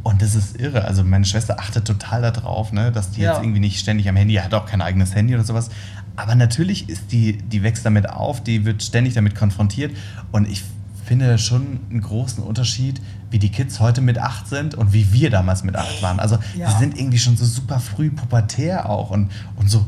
und 0.02 0.22
das 0.22 0.34
ist 0.34 0.60
irre. 0.60 0.84
Also 0.84 1.02
meine 1.02 1.24
Schwester 1.24 1.58
achtet 1.58 1.87
total 1.87 2.22
darauf, 2.22 2.72
ne, 2.72 2.92
dass 2.92 3.10
die 3.10 3.22
Ja. 3.22 3.32
jetzt 3.32 3.42
irgendwie 3.42 3.60
nicht 3.60 3.80
ständig 3.80 4.08
am 4.08 4.16
Handy, 4.16 4.34
hat 4.34 4.54
auch 4.54 4.66
kein 4.66 4.80
eigenes 4.82 5.14
Handy 5.14 5.34
oder 5.34 5.44
sowas. 5.44 5.70
Aber 6.16 6.34
natürlich 6.37 6.88
ist 6.88 7.10
die, 7.10 7.38
die 7.38 7.62
wächst 7.64 7.84
damit 7.84 8.08
auf, 8.08 8.40
die 8.42 8.64
wird 8.64 8.82
ständig 8.84 9.14
damit 9.14 9.34
konfrontiert 9.34 9.96
und 10.30 10.48
ich 10.48 10.62
finde 11.04 11.37
schon 11.38 11.80
einen 11.90 12.00
großen 12.00 12.42
Unterschied, 12.42 13.00
wie 13.34 13.40
die 13.40 13.48
Kids 13.48 13.80
heute 13.80 14.00
mit 14.00 14.16
acht 14.16 14.46
sind 14.46 14.76
und 14.76 14.92
wie 14.92 15.12
wir 15.12 15.28
damals 15.28 15.64
mit 15.64 15.74
acht 15.74 16.00
waren. 16.02 16.20
Also 16.20 16.38
Ja. 16.56 16.68
wir 16.68 16.78
sind 16.78 16.96
irgendwie 16.96 17.18
schon 17.18 17.36
so 17.36 17.44
super 17.44 17.80
früh 17.80 18.08
pubertär 18.08 18.88
auch 18.88 19.10
und, 19.10 19.28
und 19.56 19.68
so, 19.68 19.84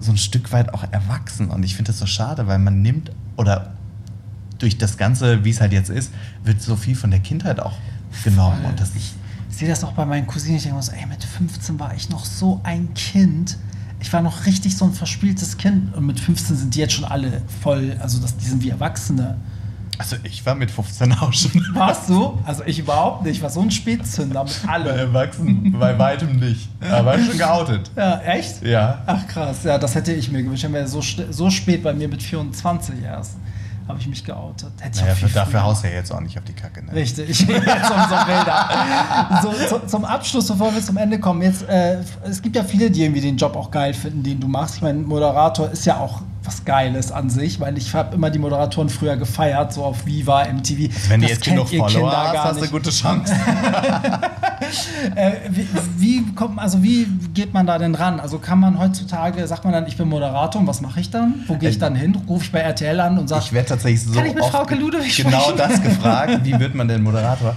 so 0.00 0.10
ein 0.10 0.16
Stück 0.16 0.50
weit 0.50 0.74
auch 0.74 0.82
erwachsen. 0.90 1.48
Und 1.48 1.62
ich 1.62 1.76
finde 1.76 1.92
das 1.92 2.00
so 2.00 2.06
schade, 2.06 2.48
weil 2.48 2.58
man 2.58 2.82
nimmt 2.82 3.12
oder 3.36 3.74
durch 4.58 4.78
das 4.78 4.96
Ganze, 4.96 5.44
wie 5.44 5.50
es 5.50 5.60
halt 5.60 5.72
jetzt 5.72 5.90
ist, 5.90 6.12
wird 6.42 6.60
so 6.60 6.74
viel 6.74 6.96
von 6.96 7.12
der 7.12 7.20
Kindheit 7.20 7.60
auch 7.60 7.76
genommen. 8.24 8.56
Voll. 8.62 8.70
Und 8.70 8.80
das 8.80 8.96
ich 8.96 9.14
sehe 9.48 9.68
das 9.68 9.84
auch 9.84 9.92
bei 9.92 10.04
meinen 10.04 10.26
Cousinen. 10.26 10.56
Ich 10.56 10.64
denke 10.64 10.76
mir 10.76 10.82
so, 10.82 10.90
ey, 10.90 11.06
mit 11.06 11.22
15 11.22 11.78
war 11.78 11.94
ich 11.94 12.10
noch 12.10 12.24
so 12.24 12.60
ein 12.64 12.92
Kind. 12.94 13.58
Ich 14.00 14.12
war 14.12 14.22
noch 14.22 14.44
richtig 14.44 14.76
so 14.76 14.86
ein 14.86 14.92
verspieltes 14.92 15.56
Kind. 15.56 15.94
Und 15.94 16.04
mit 16.04 16.18
15 16.18 16.56
sind 16.56 16.74
die 16.74 16.80
jetzt 16.80 16.94
schon 16.94 17.04
alle 17.04 17.42
voll, 17.62 17.96
also 18.00 18.18
das, 18.18 18.36
die 18.36 18.46
sind 18.46 18.60
wie 18.64 18.70
Erwachsene. 18.70 19.36
Also 20.00 20.16
ich 20.22 20.46
war 20.46 20.54
mit 20.54 20.70
15 20.70 21.12
auch 21.12 21.30
schon 21.30 21.62
Warst 21.74 22.08
du? 22.08 22.38
Also 22.46 22.62
ich 22.64 22.78
überhaupt 22.78 23.22
nicht. 23.22 23.36
Ich 23.36 23.42
war 23.42 23.50
so 23.50 23.60
ein 23.60 23.70
Spätzünder 23.70 24.44
mit 24.44 24.66
allem. 24.66 24.86
erwachsen, 24.86 25.76
bei 25.78 25.98
weitem 25.98 26.38
nicht. 26.38 26.70
Aber 26.90 27.18
schon 27.18 27.36
geoutet. 27.36 27.90
Ja, 27.94 28.18
echt? 28.20 28.62
Ja. 28.62 29.02
Ach 29.04 29.26
krass, 29.26 29.62
ja, 29.64 29.76
das 29.76 29.94
hätte 29.94 30.14
ich 30.14 30.30
mir 30.32 30.42
gewünscht. 30.42 30.64
Ich 30.64 30.72
wäre 30.72 30.88
so, 30.88 31.02
so 31.02 31.50
spät 31.50 31.82
bei 31.82 31.92
mir 31.92 32.08
mit 32.08 32.22
24 32.22 33.02
erst. 33.02 33.36
Habe 33.88 33.98
ich 34.00 34.06
mich 34.06 34.24
geoutet. 34.24 34.72
Hätte 34.80 35.00
ich 35.00 35.22
Naja, 35.22 35.34
dafür 35.34 35.64
haust 35.64 35.84
du 35.84 35.88
ja 35.88 35.94
jetzt 35.96 36.12
auch 36.12 36.20
nicht 36.20 36.38
auf 36.38 36.44
die 36.44 36.54
Kacke. 36.54 36.82
Ne? 36.82 36.94
Richtig, 36.94 37.46
wilder. 37.48 39.42
So, 39.42 39.78
zu, 39.80 39.86
zum 39.86 40.06
Abschluss, 40.06 40.48
bevor 40.48 40.72
wir 40.72 40.80
zum 40.80 40.96
Ende 40.96 41.20
kommen, 41.20 41.42
jetzt, 41.42 41.68
äh, 41.68 41.98
es 42.24 42.40
gibt 42.40 42.56
ja 42.56 42.64
viele, 42.64 42.90
die 42.90 43.02
irgendwie 43.02 43.20
den 43.20 43.36
Job 43.36 43.54
auch 43.54 43.70
geil 43.70 43.92
finden, 43.92 44.22
den 44.22 44.40
du 44.40 44.48
machst. 44.48 44.76
Ich 44.76 44.82
meine, 44.82 45.00
Moderator 45.00 45.70
ist 45.70 45.84
ja 45.84 45.98
auch 45.98 46.22
was 46.42 46.64
Geiles 46.64 47.12
an 47.12 47.28
sich, 47.28 47.60
weil 47.60 47.76
ich 47.76 47.94
habe 47.94 48.14
immer 48.14 48.30
die 48.30 48.38
Moderatoren 48.38 48.88
früher 48.88 49.16
gefeiert, 49.16 49.72
so 49.74 49.84
auf 49.84 50.06
Viva, 50.06 50.44
MTV. 50.44 50.88
Wenn 51.08 51.20
du 51.20 51.26
Das 51.26 51.36
jetzt 51.36 51.44
kennt 51.44 51.56
genug 51.56 51.72
ihr 51.72 51.80
Follower 51.80 52.10
Kinder 52.10 52.16
hast, 52.24 52.32
gar 52.32 52.44
hast 52.44 52.56
du 52.56 52.62
eine 52.62 52.70
gute 52.70 52.90
Chance. 52.90 53.34
Äh, 55.16 55.32
wie, 55.50 55.66
wie 55.96 56.34
kommt, 56.34 56.58
also 56.58 56.82
wie 56.82 57.06
geht 57.34 57.54
man 57.54 57.66
da 57.66 57.78
denn 57.78 57.94
ran? 57.94 58.20
Also 58.20 58.38
kann 58.38 58.60
man 58.60 58.78
heutzutage, 58.78 59.44
sagt 59.46 59.64
man 59.64 59.72
dann, 59.72 59.86
ich 59.86 59.96
bin 59.96 60.08
Moderator 60.08 60.60
und 60.60 60.66
was 60.66 60.80
mache 60.82 61.00
ich 61.00 61.10
dann? 61.10 61.42
Wo 61.46 61.56
gehe 61.56 61.70
ich 61.70 61.76
Äh, 61.76 61.80
dann 61.80 61.94
hin? 61.96 62.14
Rufe 62.28 62.44
ich 62.44 62.52
bei 62.52 62.58
RTL 62.60 63.00
an 63.00 63.18
und 63.18 63.28
sage, 63.28 63.42
Ich 63.46 63.52
werde 63.52 63.70
tatsächlich 63.70 64.02
so 64.02 64.12
Kann 64.12 64.26
ich 64.26 64.34
mit 64.34 64.42
oft 64.42 64.52
Frauke 64.52 64.74
Ludewig 64.74 65.16
genau 65.16 65.40
sprechen? 65.40 65.56
das 65.58 65.82
gefragt. 65.82 66.40
Wie 66.44 66.58
wird 66.58 66.74
man 66.74 66.88
denn 66.88 67.02
Moderator? 67.02 67.56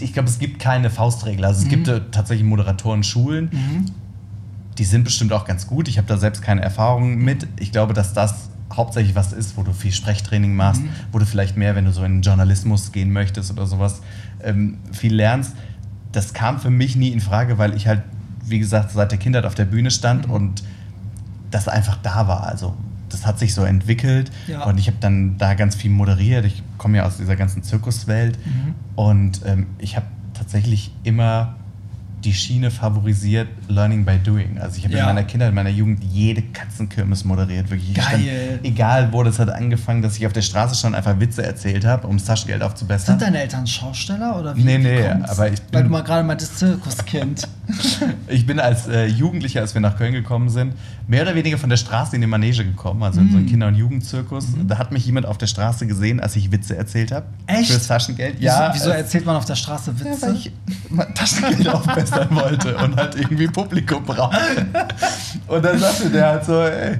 Ich 0.00 0.12
glaube, 0.12 0.28
es 0.28 0.38
gibt 0.38 0.60
keine 0.60 0.90
Faustregel. 0.90 1.44
Also 1.44 1.62
es 1.62 1.68
gibt 1.68 1.86
Mhm. 1.86 1.94
äh, 1.94 2.00
tatsächlich 2.12 2.46
Moderatoren-Schulen. 2.46 3.50
Die 4.80 4.84
sind 4.86 5.04
bestimmt 5.04 5.32
auch 5.34 5.44
ganz 5.44 5.66
gut. 5.66 5.88
Ich 5.88 5.98
habe 5.98 6.08
da 6.08 6.16
selbst 6.16 6.40
keine 6.42 6.62
Erfahrung 6.62 7.16
mit. 7.18 7.46
Ich 7.58 7.70
glaube, 7.70 7.92
dass 7.92 8.14
das 8.14 8.48
hauptsächlich 8.72 9.14
was 9.14 9.32
ist, 9.32 9.56
wo 9.56 9.62
du 9.62 9.72
viel 9.72 9.92
Sprechtraining 9.92 10.54
machst, 10.56 10.82
Mhm. 10.82 10.88
wo 11.12 11.18
du 11.18 11.26
vielleicht 11.26 11.56
mehr, 11.56 11.74
wenn 11.76 11.84
du 11.84 11.92
so 11.92 12.02
in 12.02 12.16
den 12.16 12.22
Journalismus 12.22 12.90
gehen 12.92 13.12
möchtest 13.12 13.50
oder 13.50 13.66
sowas, 13.66 14.00
ähm, 14.42 14.78
viel 14.92 15.14
lernst. 15.14 15.54
Das 16.12 16.32
kam 16.32 16.58
für 16.60 16.70
mich 16.70 16.96
nie 16.96 17.08
in 17.10 17.20
Frage, 17.20 17.58
weil 17.58 17.74
ich 17.74 17.86
halt, 17.86 18.02
wie 18.44 18.58
gesagt, 18.58 18.90
seit 18.92 19.10
der 19.12 19.18
Kindheit 19.18 19.44
auf 19.44 19.54
der 19.54 19.66
Bühne 19.66 19.90
stand 19.90 20.28
Mhm. 20.28 20.32
und 20.32 20.62
das 21.50 21.68
einfach 21.68 21.98
da 22.02 22.26
war. 22.26 22.46
Also 22.46 22.74
das 23.10 23.26
hat 23.26 23.38
sich 23.38 23.52
so 23.54 23.64
entwickelt 23.64 24.30
Ja. 24.46 24.64
und 24.64 24.78
ich 24.78 24.86
habe 24.86 24.96
dann 25.00 25.36
da 25.36 25.52
ganz 25.54 25.74
viel 25.74 25.90
moderiert. 25.90 26.44
Ich 26.46 26.62
komme 26.78 26.96
ja 26.98 27.04
aus 27.04 27.18
dieser 27.18 27.36
ganzen 27.36 27.62
Zirkuswelt 27.62 28.38
Mhm. 28.46 28.74
und 28.96 29.40
ähm, 29.44 29.66
ich 29.78 29.96
habe 29.96 30.06
tatsächlich 30.32 30.90
immer 31.04 31.56
die 32.24 32.34
Schiene 32.34 32.70
favorisiert, 32.70 33.48
Learning 33.68 34.04
by 34.04 34.18
Doing. 34.18 34.58
Also 34.58 34.76
ich 34.76 34.84
habe 34.84 34.94
Ja. 34.94 35.00
in 35.00 35.06
meiner 35.06 35.24
Kindheit, 35.24 35.48
in 35.50 35.54
meiner 35.54 35.70
Jugend 35.70 36.04
jede 36.04 36.42
Katzenkirmes 36.42 37.24
moderiert. 37.24 37.70
Wirklich. 37.70 37.92
Stand, 38.02 38.22
egal 38.62 39.08
wo, 39.12 39.22
das 39.22 39.38
hat 39.38 39.48
angefangen, 39.48 40.02
dass 40.02 40.16
ich 40.18 40.26
auf 40.26 40.32
der 40.32 40.42
Straße 40.42 40.74
stand, 40.74 40.94
einfach 40.94 41.18
Witze 41.18 41.42
erzählt 41.44 41.84
habe, 41.86 42.06
um 42.06 42.16
das 42.18 42.26
Taschengeld 42.26 42.62
aufzubessern. 42.62 43.18
sind 43.18 43.22
deine 43.26 43.40
Eltern 43.42 43.66
Schausteller 43.66 44.38
oder 44.38 44.54
wie? 44.56 44.62
Nee, 44.64 44.78
nee, 44.78 45.02
aber 45.06 45.50
ich 45.50 45.60
Weil 45.72 45.82
bin- 45.82 45.84
du 45.84 45.88
mal 45.90 46.02
gerade 46.02 46.22
meintest 46.24 46.58
Zirkuskind. 46.58 47.48
Ich 48.28 48.46
bin 48.46 48.60
als 48.60 48.86
äh, 48.86 49.06
Jugendlicher, 49.06 49.60
als 49.60 49.74
wir 49.74 49.80
nach 49.80 49.96
Köln 49.96 50.12
gekommen 50.12 50.48
sind, 50.48 50.74
mehr 51.08 51.22
oder 51.22 51.34
weniger 51.34 51.58
von 51.58 51.68
der 51.70 51.76
Straße 51.76 52.14
in 52.14 52.20
die 52.20 52.26
Manege 52.26 52.64
gekommen, 52.64 53.02
also 53.02 53.20
in 53.20 53.30
so 53.30 53.36
einen 53.36 53.46
Mm. 53.46 53.48
Kinder- 53.48 53.66
und 53.68 53.74
Jugendzirkus. 53.74 54.48
Mhm. 54.48 54.68
Da 54.68 54.78
hat 54.78 54.92
mich 54.92 55.04
jemand 55.06 55.26
auf 55.26 55.38
der 55.38 55.46
Straße 55.48 55.86
gesehen, 55.86 56.20
als 56.20 56.36
ich 56.36 56.52
Witze 56.52 56.76
erzählt 56.76 57.10
habe. 57.12 57.26
Echt? 57.46 57.70
Fürs 57.70 57.86
Taschengeld. 57.88 58.34
Wieso, 58.38 58.46
Ja, 58.46 58.70
wieso 58.72 58.90
äh, 58.90 58.98
erzählt 58.98 59.26
man 59.26 59.36
auf 59.36 59.44
der 59.44 59.56
Straße 59.56 59.92
ja, 59.98 60.04
Witze? 60.04 60.22
weil 60.26 60.34
ich 60.36 60.52
Taschengeld 61.14 61.68
aufbessern 61.68 62.28
wollte 62.30 62.76
und 62.76 62.96
halt 62.96 63.14
irgendwie 63.16 63.46
Publikum 63.48 64.04
brauchte. 64.04 64.66
Und 65.48 65.64
dann 65.64 65.78
sagte 65.78 66.10
der 66.10 66.26
halt 66.28 66.44
so, 66.44 66.62
ey, 66.62 66.96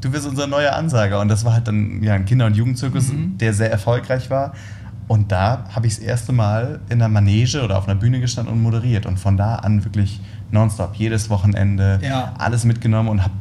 du 0.00 0.12
wirst 0.12 0.26
unser 0.26 0.46
neuer 0.46 0.72
Ansager. 0.74 1.20
Und 1.20 1.28
das 1.28 1.44
war 1.44 1.54
halt 1.54 1.66
dann 1.68 2.02
ja, 2.02 2.14
ein 2.14 2.24
Kinder- 2.24 2.46
und 2.46 2.54
Jugendzirkus, 2.56 3.08
Mhm. 3.12 3.38
der 3.38 3.52
sehr 3.54 3.70
erfolgreich 3.70 4.30
war. 4.30 4.52
Und 5.12 5.30
da 5.30 5.66
habe 5.74 5.86
ich 5.86 5.96
das 5.96 6.02
erste 6.02 6.32
Mal 6.32 6.80
in 6.88 6.94
einer 7.02 7.10
Manege 7.10 7.62
oder 7.62 7.76
auf 7.76 7.86
einer 7.86 7.96
Bühne 8.00 8.18
gestanden 8.18 8.54
und 8.54 8.62
moderiert. 8.62 9.04
Und 9.04 9.18
von 9.18 9.36
da 9.36 9.56
an 9.56 9.84
wirklich 9.84 10.22
nonstop, 10.50 10.94
jedes 10.94 11.28
Wochenende, 11.28 11.98
Ja. 12.02 12.32
alles 12.38 12.64
mitgenommen 12.64 13.10
und 13.10 13.22
habe 13.22 13.34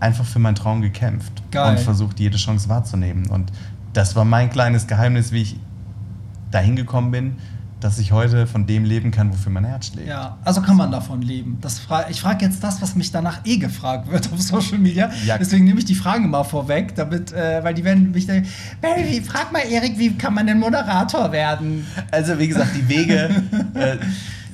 einfach 0.00 0.26
für 0.26 0.38
meinen 0.38 0.54
Traum 0.54 0.82
gekämpft. 0.82 1.32
Geil. 1.50 1.70
Und 1.70 1.80
versucht, 1.80 2.20
jede 2.20 2.36
Chance 2.36 2.68
wahrzunehmen. 2.68 3.30
Und 3.30 3.50
das 3.94 4.14
war 4.16 4.26
mein 4.26 4.50
kleines 4.50 4.86
Geheimnis, 4.86 5.32
wie 5.32 5.40
ich 5.40 5.56
dahin 6.50 6.76
gekommen 6.76 7.10
bin, 7.10 7.36
dass 7.84 7.98
ich 7.98 8.12
heute 8.12 8.46
von 8.46 8.66
dem 8.66 8.86
leben 8.86 9.10
kann, 9.10 9.30
wofür 9.30 9.52
mein 9.52 9.66
Herz 9.66 9.88
schlägt. 9.88 10.08
Ja, 10.08 10.38
also 10.42 10.62
kann 10.62 10.74
man 10.74 10.90
davon 10.90 11.20
leben. 11.20 11.58
Das 11.60 11.78
fra 11.78 12.08
ich 12.08 12.18
frage 12.18 12.46
jetzt 12.46 12.64
das, 12.64 12.80
was 12.80 12.94
mich 12.94 13.12
danach 13.12 13.40
eh 13.44 13.58
gefragt 13.58 14.10
wird 14.10 14.26
auf 14.32 14.40
Social 14.40 14.78
Media. 14.78 15.10
Ja. 15.26 15.36
Deswegen 15.36 15.66
nehme 15.66 15.80
ich 15.80 15.84
die 15.84 15.94
Fragen 15.94 16.30
mal 16.30 16.44
vorweg, 16.44 16.94
damit, 16.94 17.32
äh, 17.32 17.62
weil 17.62 17.74
die 17.74 17.84
werden 17.84 18.10
mich 18.12 18.26
dann, 18.26 18.46
Baby, 18.80 19.20
frag 19.20 19.52
mal 19.52 19.58
Erik, 19.70 19.98
wie 19.98 20.14
kann 20.14 20.32
man 20.32 20.46
denn 20.46 20.60
Moderator 20.60 21.30
werden? 21.30 21.86
Also 22.10 22.38
wie 22.38 22.48
gesagt, 22.48 22.70
die 22.74 22.88
Wege, 22.88 23.28
äh, 23.74 23.98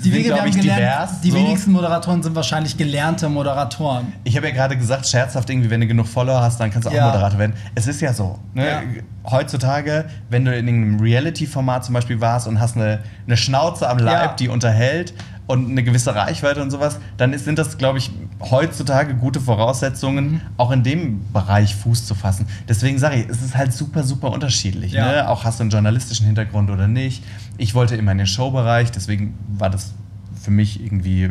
Die 0.05 0.11
sind, 0.11 0.25
glaube 0.25 0.49
ich, 0.49 0.57
gelernt. 0.59 0.81
divers. 0.81 1.21
Die 1.21 1.31
so. 1.31 1.37
wenigsten 1.37 1.73
Moderatoren 1.73 2.23
sind 2.23 2.35
wahrscheinlich 2.35 2.77
gelernte 2.77 3.29
Moderatoren. 3.29 4.13
Ich 4.25 4.37
habe 4.37 4.49
ja 4.49 4.55
gerade 4.55 4.77
gesagt, 4.77 5.07
scherzhaft 5.07 5.49
irgendwie, 5.51 5.71
wenn 5.71 5.81
du 5.81 5.87
genug 5.87 6.07
Follower 6.09 6.41
hast, 6.41 6.59
dann 6.61 6.71
kannst 6.71 6.87
du 6.87 6.91
auch 6.91 6.95
Ja. 6.95 7.07
Moderator 7.07 7.39
werden. 7.39 7.55
Es 7.75 7.87
ist 7.87 8.01
ja 8.01 8.13
so. 8.13 8.39
Ne? 8.55 8.67
Ja. 8.67 8.83
Heutzutage, 9.31 10.07
wenn 10.31 10.45
du 10.45 10.55
in 10.57 10.69
einem 10.69 11.01
Reality-Format 11.01 11.85
zum 11.85 11.95
Beispiel 11.95 12.21
warst 12.21 12.47
und 12.49 12.61
hast 12.61 12.77
eine, 12.77 13.01
eine 13.27 13.37
Schnauze 13.37 13.89
am 13.89 13.99
Leib, 13.99 14.23
Ja. 14.31 14.35
die 14.35 14.49
unterhält 14.49 15.13
und 15.51 15.69
eine 15.71 15.83
gewisse 15.83 16.15
Reichweite 16.15 16.63
und 16.63 16.71
sowas, 16.71 16.99
dann 17.17 17.33
ist, 17.33 17.45
sind 17.45 17.59
das, 17.59 17.77
glaube 17.77 17.99
ich, 17.99 18.11
heutzutage 18.41 19.15
gute 19.15 19.41
Voraussetzungen, 19.41 20.41
auch 20.57 20.71
in 20.71 20.83
dem 20.83 21.21
Bereich 21.33 21.75
Fuß 21.75 22.07
zu 22.07 22.15
fassen. 22.15 22.47
Deswegen 22.69 22.99
sage 22.99 23.17
ich, 23.17 23.29
es 23.29 23.43
ist 23.43 23.57
halt 23.57 23.73
super, 23.73 24.03
super 24.03 24.31
unterschiedlich. 24.31 24.93
Ja. 24.93 25.07
Ne? 25.07 25.29
Auch 25.29 25.45
hast 25.45 25.59
du 25.59 25.63
einen 25.65 25.71
journalistischen 25.71 26.27
Hintergrund 26.27 26.71
oder 26.71 26.89
nicht. 26.89 27.23
Ich 27.59 27.75
wollte 27.75 27.97
immer 27.97 28.13
in 28.13 28.19
den 28.19 28.27
Showbereich, 28.27 28.91
deswegen 28.93 29.35
war 29.59 29.71
das 29.71 29.93
für 30.41 30.51
mich 30.51 30.83
irgendwie 30.83 31.31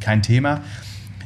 kein 0.00 0.22
Thema. 0.22 0.60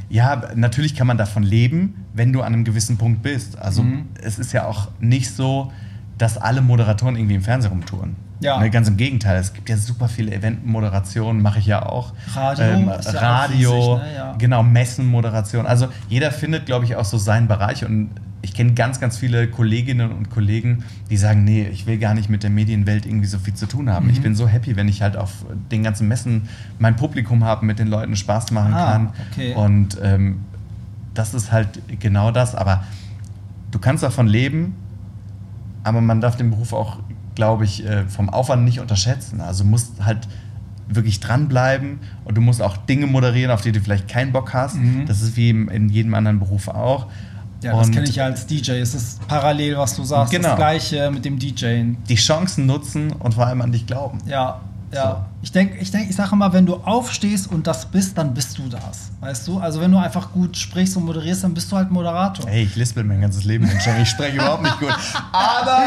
Ja, 0.08 0.42
natürlich 0.54 0.94
kann 0.94 1.06
man 1.06 1.18
davon 1.18 1.42
leben, 1.42 2.04
wenn 2.12 2.32
du 2.32 2.42
an 2.42 2.52
einem 2.52 2.64
gewissen 2.64 2.98
Punkt 2.98 3.22
bist. 3.22 3.58
Also 3.58 3.82
Mhm. 3.82 4.06
es 4.22 4.38
ist 4.38 4.52
ja 4.52 4.66
auch 4.66 4.88
nicht 5.00 5.30
so, 5.34 5.72
dass 6.18 6.36
alle 6.38 6.60
Moderatoren 6.60 7.16
irgendwie 7.16 7.34
im 7.36 7.42
Fernsehen 7.42 7.70
rumtouren. 7.72 8.14
Ja. 8.40 8.58
Ne, 8.58 8.68
ganz 8.70 8.88
im 8.88 8.96
Gegenteil, 8.96 9.38
es 9.38 9.52
gibt 9.54 9.68
ja 9.68 9.76
super 9.76 10.08
viele 10.08 10.32
Eventmoderationen, 10.34 11.40
mache 11.40 11.60
ich 11.60 11.66
ja 11.66 11.86
auch. 11.86 12.12
Radio 12.34 12.64
Ähm, 12.64 12.86
ja 12.88 13.10
Radio, 13.12 13.94
riesig, 13.94 14.04
ne? 14.04 14.14
Ja. 14.16 14.34
genau, 14.36 14.62
Messenmoderation. 14.62 15.66
Also 15.66 15.88
jeder 16.08 16.30
findet, 16.30 16.66
glaube 16.66 16.84
ich, 16.84 16.96
auch 16.96 17.04
so 17.04 17.16
seinen 17.16 17.48
Bereich 17.48 17.84
und 17.84 18.10
ich 18.42 18.52
kenne 18.52 18.74
ganz, 18.74 19.00
ganz 19.00 19.16
viele 19.16 19.48
Kolleginnen 19.48 20.10
und 20.12 20.28
Kollegen, 20.28 20.84
die 21.08 21.16
sagen, 21.16 21.44
nee, 21.44 21.66
ich 21.72 21.86
will 21.86 21.96
gar 21.96 22.12
nicht 22.12 22.28
mit 22.28 22.42
der 22.42 22.50
Medienwelt 22.50 23.06
irgendwie 23.06 23.26
so 23.26 23.38
viel 23.38 23.54
zu 23.54 23.64
tun 23.66 23.88
haben. 23.88 24.06
Mhm. 24.06 24.12
Ich 24.12 24.20
bin 24.20 24.34
so 24.34 24.46
happy, 24.46 24.76
wenn 24.76 24.86
ich 24.88 25.00
halt 25.00 25.16
auf 25.16 25.46
den 25.70 25.82
ganzen 25.82 26.08
Messen 26.08 26.48
mein 26.78 26.94
Publikum 26.96 27.42
habe, 27.44 27.64
mit 27.64 27.78
den 27.78 27.88
Leuten 27.88 28.16
Spaß 28.16 28.50
machen 28.50 28.74
Ah, 28.74 28.92
kann. 28.92 29.08
okay. 29.32 29.54
Und 29.54 29.96
ähm, 30.02 30.40
das 31.14 31.32
ist 31.32 31.52
halt 31.52 31.68
genau 32.00 32.32
das. 32.32 32.54
Aber 32.54 32.84
du 33.70 33.78
kannst 33.78 34.02
davon 34.02 34.26
leben, 34.26 34.74
aber 35.82 36.02
man 36.02 36.20
darf 36.20 36.36
den 36.36 36.50
Beruf 36.50 36.74
auch, 36.74 36.98
glaube 37.34 37.64
ich, 37.64 37.84
äh, 37.84 38.06
vom 38.06 38.30
Aufwand 38.30 38.64
nicht 38.64 38.80
unterschätzen. 38.80 39.40
Also 39.40 39.64
musst 39.64 40.04
halt 40.04 40.28
wirklich 40.88 41.20
dranbleiben 41.20 42.00
und 42.24 42.36
du 42.36 42.40
musst 42.40 42.60
auch 42.60 42.76
Dinge 42.76 43.06
moderieren, 43.06 43.50
auf 43.50 43.62
die 43.62 43.72
du 43.72 43.80
vielleicht 43.80 44.08
keinen 44.08 44.32
Bock 44.32 44.52
hast. 44.52 44.76
Mhm. 44.76 45.06
Das 45.06 45.22
ist 45.22 45.36
wie 45.36 45.50
in 45.50 45.88
jedem 45.88 46.14
anderen 46.14 46.38
Beruf 46.38 46.68
auch. 46.68 47.06
Ja, 47.62 47.76
das 47.76 47.86
Und 47.86 47.94
kenne 47.94 48.08
ich 48.08 48.16
ja 48.16 48.24
als 48.24 48.46
DJ. 48.46 48.72
Es 48.72 48.94
ist 48.94 49.26
parallel, 49.26 49.78
was 49.78 49.96
du 49.96 50.04
sagst. 50.04 50.30
Genau. 50.32 50.48
Das 50.48 50.56
gleiche 50.56 51.10
mit 51.10 51.24
dem 51.24 51.38
DJing. 51.38 51.96
Die 52.08 52.14
Chancen 52.16 52.66
nutzen 52.66 53.10
und 53.12 53.34
vor 53.34 53.46
allem 53.46 53.62
an 53.62 53.72
dich 53.72 53.86
glauben. 53.86 54.18
Ja, 54.26 54.60
ja. 54.92 55.26
Ich 55.44 55.52
denke, 55.52 55.76
ich, 55.78 55.90
denk, 55.90 56.08
ich 56.08 56.16
sage 56.16 56.30
immer, 56.32 56.52
wenn 56.54 56.64
du 56.64 56.76
aufstehst 56.76 57.50
und 57.52 57.66
das 57.66 57.84
bist, 57.84 58.16
dann 58.16 58.32
bist 58.32 58.56
du 58.56 58.62
das. 58.70 59.10
Weißt 59.20 59.46
du? 59.46 59.58
Also 59.58 59.78
wenn 59.78 59.92
du 59.92 59.98
einfach 59.98 60.32
gut 60.32 60.56
sprichst 60.56 60.96
und 60.96 61.04
moderierst, 61.04 61.44
dann 61.44 61.52
bist 61.52 61.70
du 61.70 61.76
halt 61.76 61.90
Moderator. 61.90 62.48
Hey, 62.48 62.62
ich 62.64 62.74
lispel 62.76 63.04
mein 63.04 63.20
ganzes 63.20 63.44
Leben 63.44 63.68
schon. 63.80 64.00
Ich 64.00 64.08
spreche 64.08 64.36
überhaupt 64.36 64.62
nicht 64.62 64.78
gut. 64.80 64.88
Aber 65.32 65.82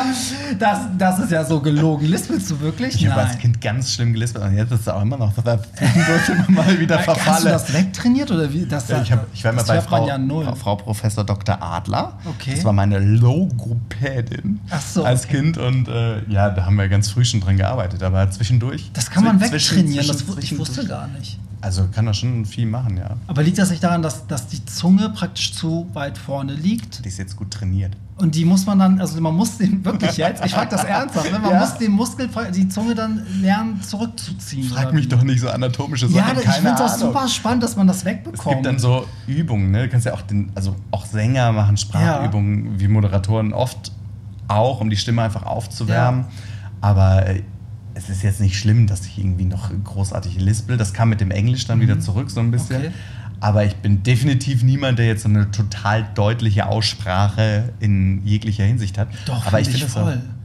Das, 0.60 0.80
das 0.98 1.20
ist 1.20 1.32
ja 1.32 1.44
so 1.44 1.60
gelogen. 1.60 2.06
Lispelst 2.06 2.52
du 2.52 2.60
wirklich? 2.60 2.94
ich 2.96 3.10
habe 3.10 3.22
als 3.22 3.40
Kind 3.40 3.60
ganz 3.60 3.92
schlimm 3.94 4.14
gelispelt 4.14 4.44
und 4.46 4.56
jetzt 4.56 4.72
ist 4.72 4.82
es 4.82 4.88
auch 4.90 5.02
immer 5.02 5.18
noch, 5.18 5.34
dass 5.34 5.62
zwischendurch 5.74 6.30
immer 6.50 6.62
mal 6.64 6.80
wieder 6.80 7.06
Hast 7.08 7.44
du 7.44 7.48
das 7.50 7.74
wegtrainiert 7.74 8.30
oder 8.30 8.54
wie? 8.54 8.66
Das, 8.68 8.88
Ja, 8.90 9.02
ich, 9.02 9.12
hab, 9.12 9.26
ich 9.34 9.44
war 9.44 9.52
immer 9.54 9.62
das 9.62 9.68
bei 9.68 9.82
Frau, 9.82 10.08
ja. 10.08 10.56
Frau, 10.56 10.76
Professor 10.76 11.24
Dr. 11.24 11.62
Adler. 11.62 12.14
Okay. 12.26 12.54
Das 12.56 12.64
war 12.64 12.74
meine 12.74 13.00
Logopädin 13.00 14.60
Ach 14.70 14.82
so, 14.82 15.04
als 15.04 15.26
okay. 15.26 15.38
Kind 15.38 15.58
und 15.58 15.88
äh, 15.88 16.24
ja, 16.30 16.50
da 16.52 16.66
haben 16.66 16.76
wir 16.76 16.88
ganz 16.90 17.10
früh 17.10 17.26
schon 17.26 17.42
dran 17.42 17.58
gearbeitet. 17.58 18.04
Aber 18.04 18.30
zwischendurch. 18.30 18.92
Das 18.94 19.10
kann 19.10 19.24
man 19.24 19.38
zwi- 19.40 19.47
wegtrainieren. 19.52 20.08
das, 20.08 20.24
ich 20.42 20.58
wusste 20.58 20.86
gar 20.86 21.08
nicht. 21.08 21.40
Also 21.60 21.88
kann 21.92 22.06
das 22.06 22.18
schon 22.18 22.46
viel 22.46 22.68
machen, 22.68 22.98
ja. 22.98 23.18
Aber 23.26 23.42
liegt 23.42 23.58
das 23.58 23.72
nicht 23.72 23.84
daran, 23.84 24.02
dass, 24.04 24.28
dass 24.28 24.48
die 24.48 24.64
Zunge 24.66 25.10
praktisch 25.10 25.54
zu 25.54 25.88
weit 25.94 26.18
vorne 26.18 26.54
liegt? 26.54 27.04
Die 27.04 27.10
ist 27.10 27.18
jetzt 27.18 27.36
gut 27.36 27.50
trainiert. 27.52 27.94
Und 28.18 28.36
die 28.36 28.46
muss 28.46 28.66
man 28.66 28.80
dann, 28.80 29.00
also 29.02 29.20
man 29.22 29.36
muss 29.36 29.58
den 29.58 29.84
wirklich 29.86 30.18
jetzt, 30.18 30.44
ich 30.46 30.52
frage 30.54 30.70
das 30.72 30.84
ernsthaft, 30.84 31.32
ne? 31.32 31.40
man 31.40 31.52
Ja. 31.52 31.60
muss 31.60 31.76
den 31.78 31.92
Muskel, 31.92 32.30
die 32.56 32.68
Zunge 32.70 32.94
dann 32.96 33.24
lernen 33.42 33.82
zurückzuziehen. 33.82 34.70
Frag 34.70 34.94
mich 34.94 35.08
doch 35.08 35.22
nicht 35.24 35.40
so 35.40 35.50
anatomische 35.50 36.08
Ja, 36.08 36.26
Sachen. 36.28 36.38
ich 36.40 36.46
keine 36.46 36.62
finde 36.62 36.78
das 36.78 37.00
super 37.00 37.28
spannend, 37.28 37.64
dass 37.64 37.76
man 37.76 37.88
das 37.88 37.98
Es 37.98 38.06
wegbekommt. 38.06 38.56
gibt 38.56 38.66
dann 38.66 38.80
so 38.80 39.06
Übungen, 39.28 39.72
ne? 39.72 39.84
Du 39.84 39.90
kannst 39.90 40.06
ja 40.06 40.14
auch 40.14 40.22
den, 40.24 40.52
also 40.56 40.76
auch 40.92 41.06
Sänger 41.06 41.52
machen 41.52 41.78
Sprachübungen, 41.78 42.80
wie 42.80 42.88
Moderatoren 42.88 43.54
oft 43.54 43.92
auch, 44.48 44.80
um 44.82 44.90
die 44.90 44.98
Stimme 44.98 45.22
einfach 45.24 45.44
aufzuwärmen. 45.44 46.26
Aber 46.82 47.28
äh, 47.28 47.44
es 47.98 48.10
ist 48.10 48.22
jetzt 48.22 48.40
nicht 48.40 48.58
schlimm, 48.58 48.86
dass 48.88 49.06
ich 49.06 49.18
irgendwie 49.18 49.46
noch 49.46 49.72
großartig 49.84 50.40
lispel. 50.40 50.78
Das 50.78 50.94
kam 50.94 51.10
mit 51.10 51.20
dem 51.20 51.32
Englisch 51.32 51.66
dann 51.66 51.80
wieder 51.80 52.00
zurück, 52.00 52.30
so 52.30 52.40
ein 52.40 52.52
bisschen. 52.52 52.82
Mhm. 52.82 52.88
Okay. 52.88 52.96
Aber 53.40 53.66
ich 53.66 53.76
bin 53.76 54.04
definitiv 54.04 54.64
niemand, 54.64 54.98
der 55.00 55.08
jetzt 55.08 55.24
so 55.24 55.30
eine 55.30 55.52
total 55.52 56.08
deutliche 56.16 56.68
Aussprache 56.68 57.74
in 57.80 58.26
jeglicher 58.26 58.64
Hinsicht 58.64 58.98
hat. 58.98 59.10
Doch, 59.26 59.46
aber 59.46 59.60
ich 59.60 59.70
finde 59.70 59.86
es 59.86 59.94
voll. 59.94 60.14
auch. 60.14 60.37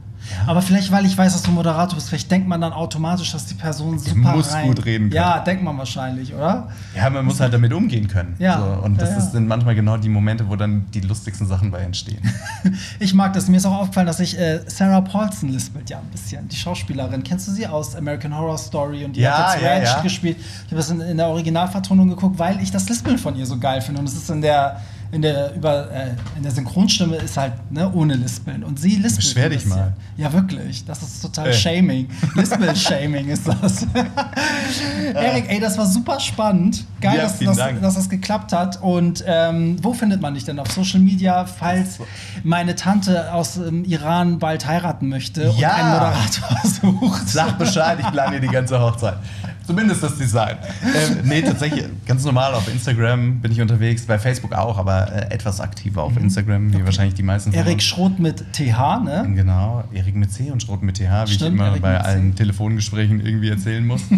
Aber 0.47 0.61
vielleicht, 0.61 0.91
weil 0.91 1.05
ich 1.05 1.17
weiß, 1.17 1.33
dass 1.33 1.41
du 1.43 1.51
Moderator 1.51 1.95
bist, 1.95 2.09
vielleicht 2.09 2.29
denkt 2.31 2.47
man 2.47 2.61
dann 2.61 2.73
automatisch, 2.73 3.31
dass 3.31 3.45
die 3.45 3.53
Person 3.53 3.99
super 3.99 4.35
muss 4.35 4.53
rein. 4.53 4.67
gut 4.67 4.85
reden 4.85 5.09
können. 5.09 5.21
Ja, 5.21 5.39
denkt 5.39 5.63
man 5.63 5.77
wahrscheinlich, 5.77 6.33
oder? 6.33 6.69
Ja, 6.95 7.09
man 7.09 7.25
muss 7.25 7.39
halt 7.39 7.53
damit 7.53 7.73
umgehen 7.73 8.07
können. 8.07 8.35
Ja. 8.39 8.57
So, 8.59 8.83
und 8.85 9.01
das 9.01 9.09
Ja, 9.09 9.15
ja. 9.15 9.21
sind 9.21 9.47
manchmal 9.47 9.75
genau 9.75 9.97
die 9.97 10.09
Momente, 10.09 10.47
wo 10.49 10.55
dann 10.55 10.85
die 10.93 11.01
lustigsten 11.01 11.47
Sachen 11.47 11.71
bei 11.71 11.79
entstehen. 11.79 12.21
Ich 12.99 13.13
mag 13.13 13.33
das. 13.33 13.47
Mir 13.49 13.57
ist 13.57 13.65
auch 13.65 13.77
aufgefallen, 13.79 14.07
dass 14.07 14.19
ich 14.19 14.37
äh, 14.39 14.61
Sarah 14.67 15.01
Paulson 15.01 15.49
lispelt 15.49 15.89
ja 15.89 15.99
ein 15.99 16.07
bisschen. 16.11 16.47
Die 16.47 16.55
Schauspielerin. 16.55 17.23
Kennst 17.23 17.47
du 17.47 17.51
sie 17.51 17.67
aus 17.67 17.95
American 17.95 18.35
Horror 18.37 18.57
Story? 18.57 19.03
Und 19.05 19.15
die 19.15 19.21
Ja, 19.21 19.49
hat 19.53 19.61
jetzt 19.61 19.95
ja. 19.95 20.01
gespielt. 20.01 20.37
Ich 20.39 20.65
habe 20.67 20.77
das 20.77 20.89
in, 20.89 21.01
in 21.01 21.17
der 21.17 21.27
Originalvertonung 21.27 22.07
geguckt, 22.09 22.39
weil 22.39 22.61
ich 22.61 22.71
das 22.71 22.87
Lispeln 22.89 23.17
von 23.17 23.35
ihr 23.35 23.45
so 23.45 23.57
geil 23.57 23.81
finde. 23.81 23.99
Und 23.99 24.07
es 24.07 24.15
ist 24.15 24.29
in 24.29 24.41
der 24.41 24.79
in 25.13 25.21
der, 25.21 25.53
über, 25.55 25.91
äh, 25.91 26.07
in 26.35 26.43
der 26.43 26.51
Synchronstimme 26.51 27.15
ist 27.17 27.37
halt 27.37 27.53
ne, 27.71 27.89
ohne 27.93 28.15
Lispeln. 28.15 28.63
Und 28.63 28.79
sie 28.79 28.95
lispelt. 28.95 29.17
Beschwer 29.17 29.49
dich 29.49 29.65
mal. 29.67 29.93
Ja, 30.17 30.33
wirklich. 30.33 30.83
Das 30.85 31.01
ist 31.03 31.21
total 31.21 31.47
Ey. 31.47 31.53
Shaming. 31.53 32.09
Lispel-Shaming 32.35 33.29
ist 33.29 33.47
das. 33.47 33.85
Erik, 35.13 35.45
ey, 35.49 35.59
das 35.59 35.77
war 35.77 35.85
super 35.85 36.19
spannend. 36.19 36.85
Geil, 36.99 37.17
Ja, 37.17 37.23
dass, 37.23 37.39
dass, 37.39 37.57
dass 37.81 37.95
das 37.95 38.09
geklappt 38.09 38.53
hat. 38.53 38.81
Und 38.81 39.23
ähm, 39.27 39.77
wo 39.81 39.93
findet 39.93 40.21
man 40.21 40.33
dich 40.33 40.45
denn? 40.45 40.59
Auf 40.59 40.71
Social 40.71 40.99
Media, 40.99 41.45
falls 41.45 41.99
meine 42.43 42.75
Tante 42.75 43.31
aus 43.33 43.53
dem 43.55 43.83
Iran 43.85 44.39
bald 44.39 44.65
heiraten 44.65 45.09
möchte 45.09 45.51
Ja. 45.57 45.69
und 45.69 45.75
einen 45.75 45.89
Moderator 45.91 46.57
sucht. 47.09 47.29
Sag 47.29 47.57
Bescheid, 47.57 47.99
ich 48.01 48.11
plane 48.11 48.39
dir 48.39 48.47
die 48.47 48.53
ganze 48.53 48.79
Hochzeit. 48.79 49.17
Zumindest 49.65 50.03
das 50.03 50.17
Design. 50.17 50.57
Ähm, 50.83 51.19
nee, 51.23 51.41
tatsächlich, 51.41 51.85
ganz 52.05 52.23
normal 52.23 52.53
auf 52.53 52.67
Instagram 52.71 53.39
bin 53.39 53.51
ich 53.51 53.61
unterwegs, 53.61 54.05
bei 54.05 54.19
Facebook 54.19 54.53
auch, 54.53 54.77
aber 54.77 55.11
äh, 55.11 55.33
etwas 55.33 55.59
aktiver 55.59 56.03
auf 56.03 56.15
Instagram, 56.17 56.71
wie 56.73 56.83
wahrscheinlich 56.85 57.15
die 57.15 57.23
meisten 57.23 57.51
Erik. 57.51 57.81
Schroth 57.81 58.19
mit 58.19 58.43
TH, 58.53 58.99
ne? 59.03 59.27
Genau, 59.33 59.83
Erik 59.91 60.15
mit 60.15 60.31
C 60.31 60.51
und 60.51 60.61
Schrot 60.61 60.83
mit 60.83 60.97
TH, 60.97 60.99
wie 60.99 61.23
ich 61.29 61.33
Stimmt, 61.35 61.55
immer 61.55 61.67
Erik 61.69 61.81
bei 61.81 61.99
allen 61.99 62.35
Telefongesprächen 62.35 63.25
irgendwie 63.25 63.49
erzählen 63.49 63.85
muss. 63.85 64.01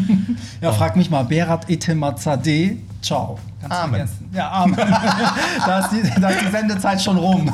Ja, 0.62 0.72
frag 0.72 0.96
mich 0.96 1.10
mal. 1.10 1.24
Berat 1.24 1.70
Etemazadeh. 1.70 2.78
Ciao. 3.02 3.38
Kannst 3.62 3.78
du 3.78 3.82
Amen. 3.82 3.96
vergessen. 3.96 4.30
Ja, 4.34 4.52
Amen. 4.52 4.76
da, 5.66 5.80
ist 5.80 5.90
die, 5.92 6.22
da 6.22 6.30
ist 6.30 6.46
die 6.46 6.52
Sendezeit 6.52 7.02
schon 7.02 7.18
rum. 7.18 7.52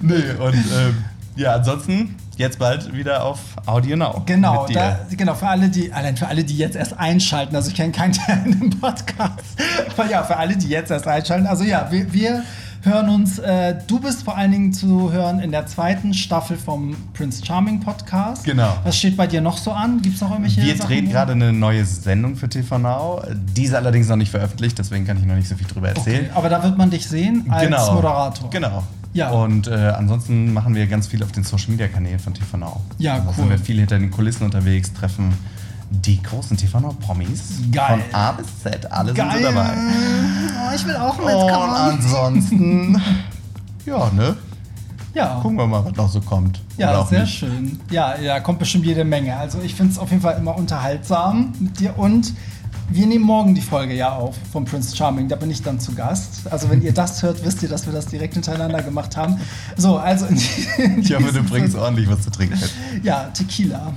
nee, 0.00 0.14
und 0.38 0.54
ähm, 0.54 1.04
ja, 1.36 1.54
ansonsten 1.54 2.16
jetzt 2.38 2.58
bald 2.58 2.94
wieder 2.94 3.24
auf 3.24 3.40
Audio 3.66 3.96
Now. 3.96 4.22
Genau, 4.24 4.66
da, 4.72 5.00
genau, 5.10 5.34
für 5.34 5.48
alle, 5.48 5.68
die, 5.68 5.92
allein 5.92 6.16
für 6.16 6.28
alle, 6.28 6.44
die 6.44 6.56
jetzt 6.56 6.76
erst 6.76 6.98
einschalten, 6.98 7.54
also 7.54 7.68
ich 7.68 7.76
kenne 7.76 7.92
keinen 7.92 8.12
Teil 8.14 8.42
im 8.46 8.70
Podcast, 8.70 9.60
aber 9.90 10.08
ja, 10.08 10.22
für 10.22 10.36
alle, 10.36 10.56
die 10.56 10.68
jetzt 10.68 10.90
erst 10.90 11.06
einschalten, 11.06 11.46
also 11.46 11.64
ja, 11.64 11.88
wir, 11.90 12.12
wir 12.12 12.44
hören 12.82 13.08
uns, 13.08 13.40
äh, 13.40 13.74
du 13.88 13.98
bist 13.98 14.22
vor 14.22 14.36
allen 14.36 14.52
Dingen 14.52 14.72
zu 14.72 15.10
hören 15.10 15.40
in 15.40 15.50
der 15.50 15.66
zweiten 15.66 16.14
Staffel 16.14 16.56
vom 16.56 16.96
Prince 17.12 17.44
Charming 17.44 17.80
Podcast. 17.80 18.44
Genau. 18.44 18.72
Was 18.84 18.96
steht 18.96 19.16
bei 19.16 19.26
dir 19.26 19.40
noch 19.40 19.58
so 19.58 19.72
an? 19.72 20.00
Gibt 20.00 20.14
es 20.14 20.20
noch 20.20 20.30
irgendwelche 20.30 20.62
Wir 20.62 20.76
Sachen, 20.76 20.86
drehen 20.86 21.10
gerade 21.10 21.32
eine 21.32 21.52
neue 21.52 21.84
Sendung 21.84 22.36
für 22.36 22.48
TV 22.48 22.78
Now. 22.78 23.20
Diese 23.56 23.76
allerdings 23.76 24.08
noch 24.08 24.16
nicht 24.16 24.30
veröffentlicht, 24.30 24.78
deswegen 24.78 25.04
kann 25.06 25.16
ich 25.16 25.24
noch 25.24 25.34
nicht 25.34 25.48
so 25.48 25.56
viel 25.56 25.66
drüber 25.66 25.88
erzählen. 25.88 26.26
Okay, 26.26 26.30
aber 26.34 26.48
da 26.48 26.62
wird 26.62 26.78
man 26.78 26.88
dich 26.88 27.08
sehen 27.08 27.46
als 27.50 27.90
Moderator. 27.90 28.48
Genau. 28.50 28.84
Ja. 29.14 29.30
Und 29.30 29.66
äh, 29.68 29.70
ansonsten 29.96 30.52
machen 30.52 30.74
wir 30.74 30.86
ganz 30.86 31.06
viel 31.06 31.22
auf 31.22 31.32
den 31.32 31.42
Social 31.44 31.70
Media 31.70 31.88
Kanälen 31.88 32.18
von 32.18 32.34
TV 32.34 32.56
Now. 32.56 32.80
Ja, 32.98 33.18
da 33.18 33.24
cool. 33.28 33.34
sind 33.34 33.50
wir 33.50 33.58
viel 33.58 33.78
hinter 33.78 33.98
den 33.98 34.10
Kulissen 34.10 34.44
unterwegs, 34.44 34.92
treffen 34.92 35.32
die 35.90 36.22
großen 36.22 36.56
TV 36.56 36.80
Now 36.80 36.92
Promis. 36.92 37.54
Geil. 37.72 38.00
Von 38.10 38.14
A 38.14 38.32
bis 38.32 38.46
Z, 38.62 38.90
alle 38.92 39.14
Geil. 39.14 39.30
sind 39.32 39.42
so 39.42 39.48
dabei. 39.52 39.70
Oh, 39.74 40.74
ich 40.74 40.86
will 40.86 40.96
auch 40.96 41.18
Und 41.18 41.24
mitkommen. 41.24 41.74
ansonsten, 41.74 43.02
ja, 43.86 44.10
ne? 44.14 44.36
Ja. 45.14 45.40
Gucken 45.40 45.56
wir 45.56 45.66
mal, 45.66 45.84
was 45.84 45.96
noch 45.96 46.08
so 46.10 46.20
kommt. 46.20 46.60
Ja, 46.76 46.96
auch 46.98 47.08
sehr 47.08 47.22
nicht. 47.22 47.34
schön. 47.38 47.80
Ja, 47.90 48.16
ja, 48.18 48.38
kommt 48.40 48.58
bestimmt 48.58 48.84
jede 48.84 49.04
Menge. 49.04 49.36
Also 49.36 49.58
ich 49.64 49.74
finde 49.74 49.92
es 49.92 49.98
auf 49.98 50.10
jeden 50.10 50.22
Fall 50.22 50.36
immer 50.38 50.56
unterhaltsam 50.56 51.54
mit 51.58 51.80
dir 51.80 51.98
und 51.98 52.34
wir 52.90 53.06
nehmen 53.06 53.24
morgen 53.24 53.54
die 53.54 53.60
Folge 53.60 53.94
ja 53.94 54.12
auf 54.12 54.36
von 54.52 54.64
Prince 54.64 54.96
Charming. 54.96 55.28
Da 55.28 55.36
bin 55.36 55.50
ich 55.50 55.62
dann 55.62 55.78
zu 55.78 55.94
Gast. 55.94 56.50
Also 56.50 56.70
wenn 56.70 56.82
ihr 56.82 56.92
das 56.92 57.22
hört, 57.22 57.44
wisst 57.44 57.62
ihr, 57.62 57.68
dass 57.68 57.86
wir 57.86 57.92
das 57.92 58.06
direkt 58.06 58.34
hintereinander 58.34 58.82
gemacht 58.82 59.16
haben. 59.16 59.38
So, 59.76 59.98
also 59.98 60.26
in, 60.26 60.40
in 60.78 61.00
Ich 61.00 61.14
hoffe, 61.14 61.32
du 61.32 61.42
bringst 61.42 61.76
ordentlich 61.76 62.08
was 62.08 62.22
zu 62.22 62.30
trinken. 62.30 62.58
Ja, 63.02 63.24
Tequila. 63.34 63.94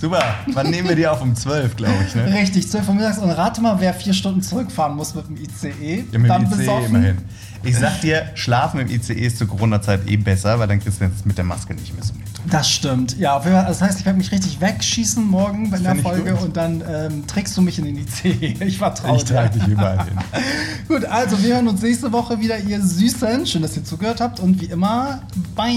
Super. 0.00 0.22
Wann 0.52 0.70
nehmen 0.70 0.88
wir 0.88 0.96
die 0.96 1.06
auf? 1.06 1.22
Um 1.22 1.34
12, 1.34 1.76
glaube 1.76 1.94
ich, 2.06 2.14
ne? 2.14 2.26
Richtig, 2.34 2.68
12 2.70 2.88
Uhr 2.88 2.94
mittags. 2.94 3.18
Und 3.18 3.30
rate 3.30 3.62
mal, 3.62 3.80
wer 3.80 3.94
vier 3.94 4.12
Stunden 4.12 4.42
zurückfahren 4.42 4.96
muss 4.96 5.14
mit 5.14 5.26
dem 5.28 5.36
ICE. 5.36 6.04
Ja, 6.12 6.18
mit 6.18 6.30
dann 6.30 6.42
dem 6.42 6.52
ICE 6.52 6.58
besoffen. 6.58 6.86
immerhin. 6.86 7.18
Ich 7.64 7.76
sag 7.78 8.00
dir, 8.00 8.30
schlafen 8.34 8.80
im 8.80 8.88
ICE 8.90 9.14
ist 9.14 9.38
zur 9.38 9.48
Corona-Zeit 9.48 10.08
eh 10.08 10.16
besser, 10.16 10.58
weil 10.58 10.68
dann 10.68 10.80
kriegst 10.80 11.00
du 11.00 11.04
jetzt 11.04 11.24
mit 11.24 11.38
der 11.38 11.44
Maske 11.44 11.74
nicht 11.74 11.94
mehr 11.94 12.04
so 12.04 12.12
mit. 12.14 12.24
Das 12.50 12.70
stimmt. 12.70 13.18
Ja, 13.18 13.36
auf 13.36 13.44
jeden 13.44 13.56
Fall. 13.56 13.66
Das 13.66 13.80
heißt, 13.80 14.00
ich 14.00 14.06
werde 14.06 14.18
mich 14.18 14.30
richtig 14.30 14.60
wegschießen 14.60 15.24
morgen 15.24 15.70
bei 15.70 15.78
der 15.78 15.96
Folge 15.96 16.36
und 16.36 16.56
dann 16.56 16.82
ähm, 16.86 17.26
trägst 17.26 17.56
du 17.56 17.62
mich 17.62 17.78
in 17.78 17.86
den 17.86 17.98
ICE. 17.98 18.54
Ich 18.64 18.78
vertraue 18.78 19.16
Ich 19.16 19.24
trage 19.24 19.58
dich 19.58 19.66
überall 19.68 20.04
hin. 20.04 20.18
Gut, 20.88 21.04
also 21.04 21.42
wir 21.42 21.54
hören 21.54 21.68
uns 21.68 21.82
nächste 21.82 22.12
Woche 22.12 22.38
wieder, 22.40 22.58
ihr 22.58 22.80
Süßen. 22.82 23.46
Schön, 23.46 23.62
dass 23.62 23.76
ihr 23.76 23.84
zugehört 23.84 24.20
habt 24.20 24.40
und 24.40 24.60
wie 24.60 24.66
immer, 24.66 25.22
bye. 25.54 25.72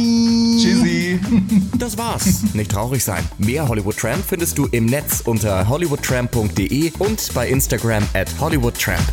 Tschüssi. 0.60 1.20
Das 1.78 1.98
war's. 1.98 2.26
Nicht 2.54 2.72
traurig 2.72 3.04
sein. 3.04 3.24
Mehr 3.38 3.68
Hollywood 3.68 3.98
Tramp 3.98 4.24
findest 4.28 4.58
du 4.58 4.66
im 4.68 4.86
Netz 4.86 5.22
unter 5.22 5.68
hollywoodtramp.de 5.68 6.92
und 7.00 7.34
bei 7.34 7.48
Instagram 7.48 8.04
at 8.14 8.28
hollywoodtramp. 8.40 9.04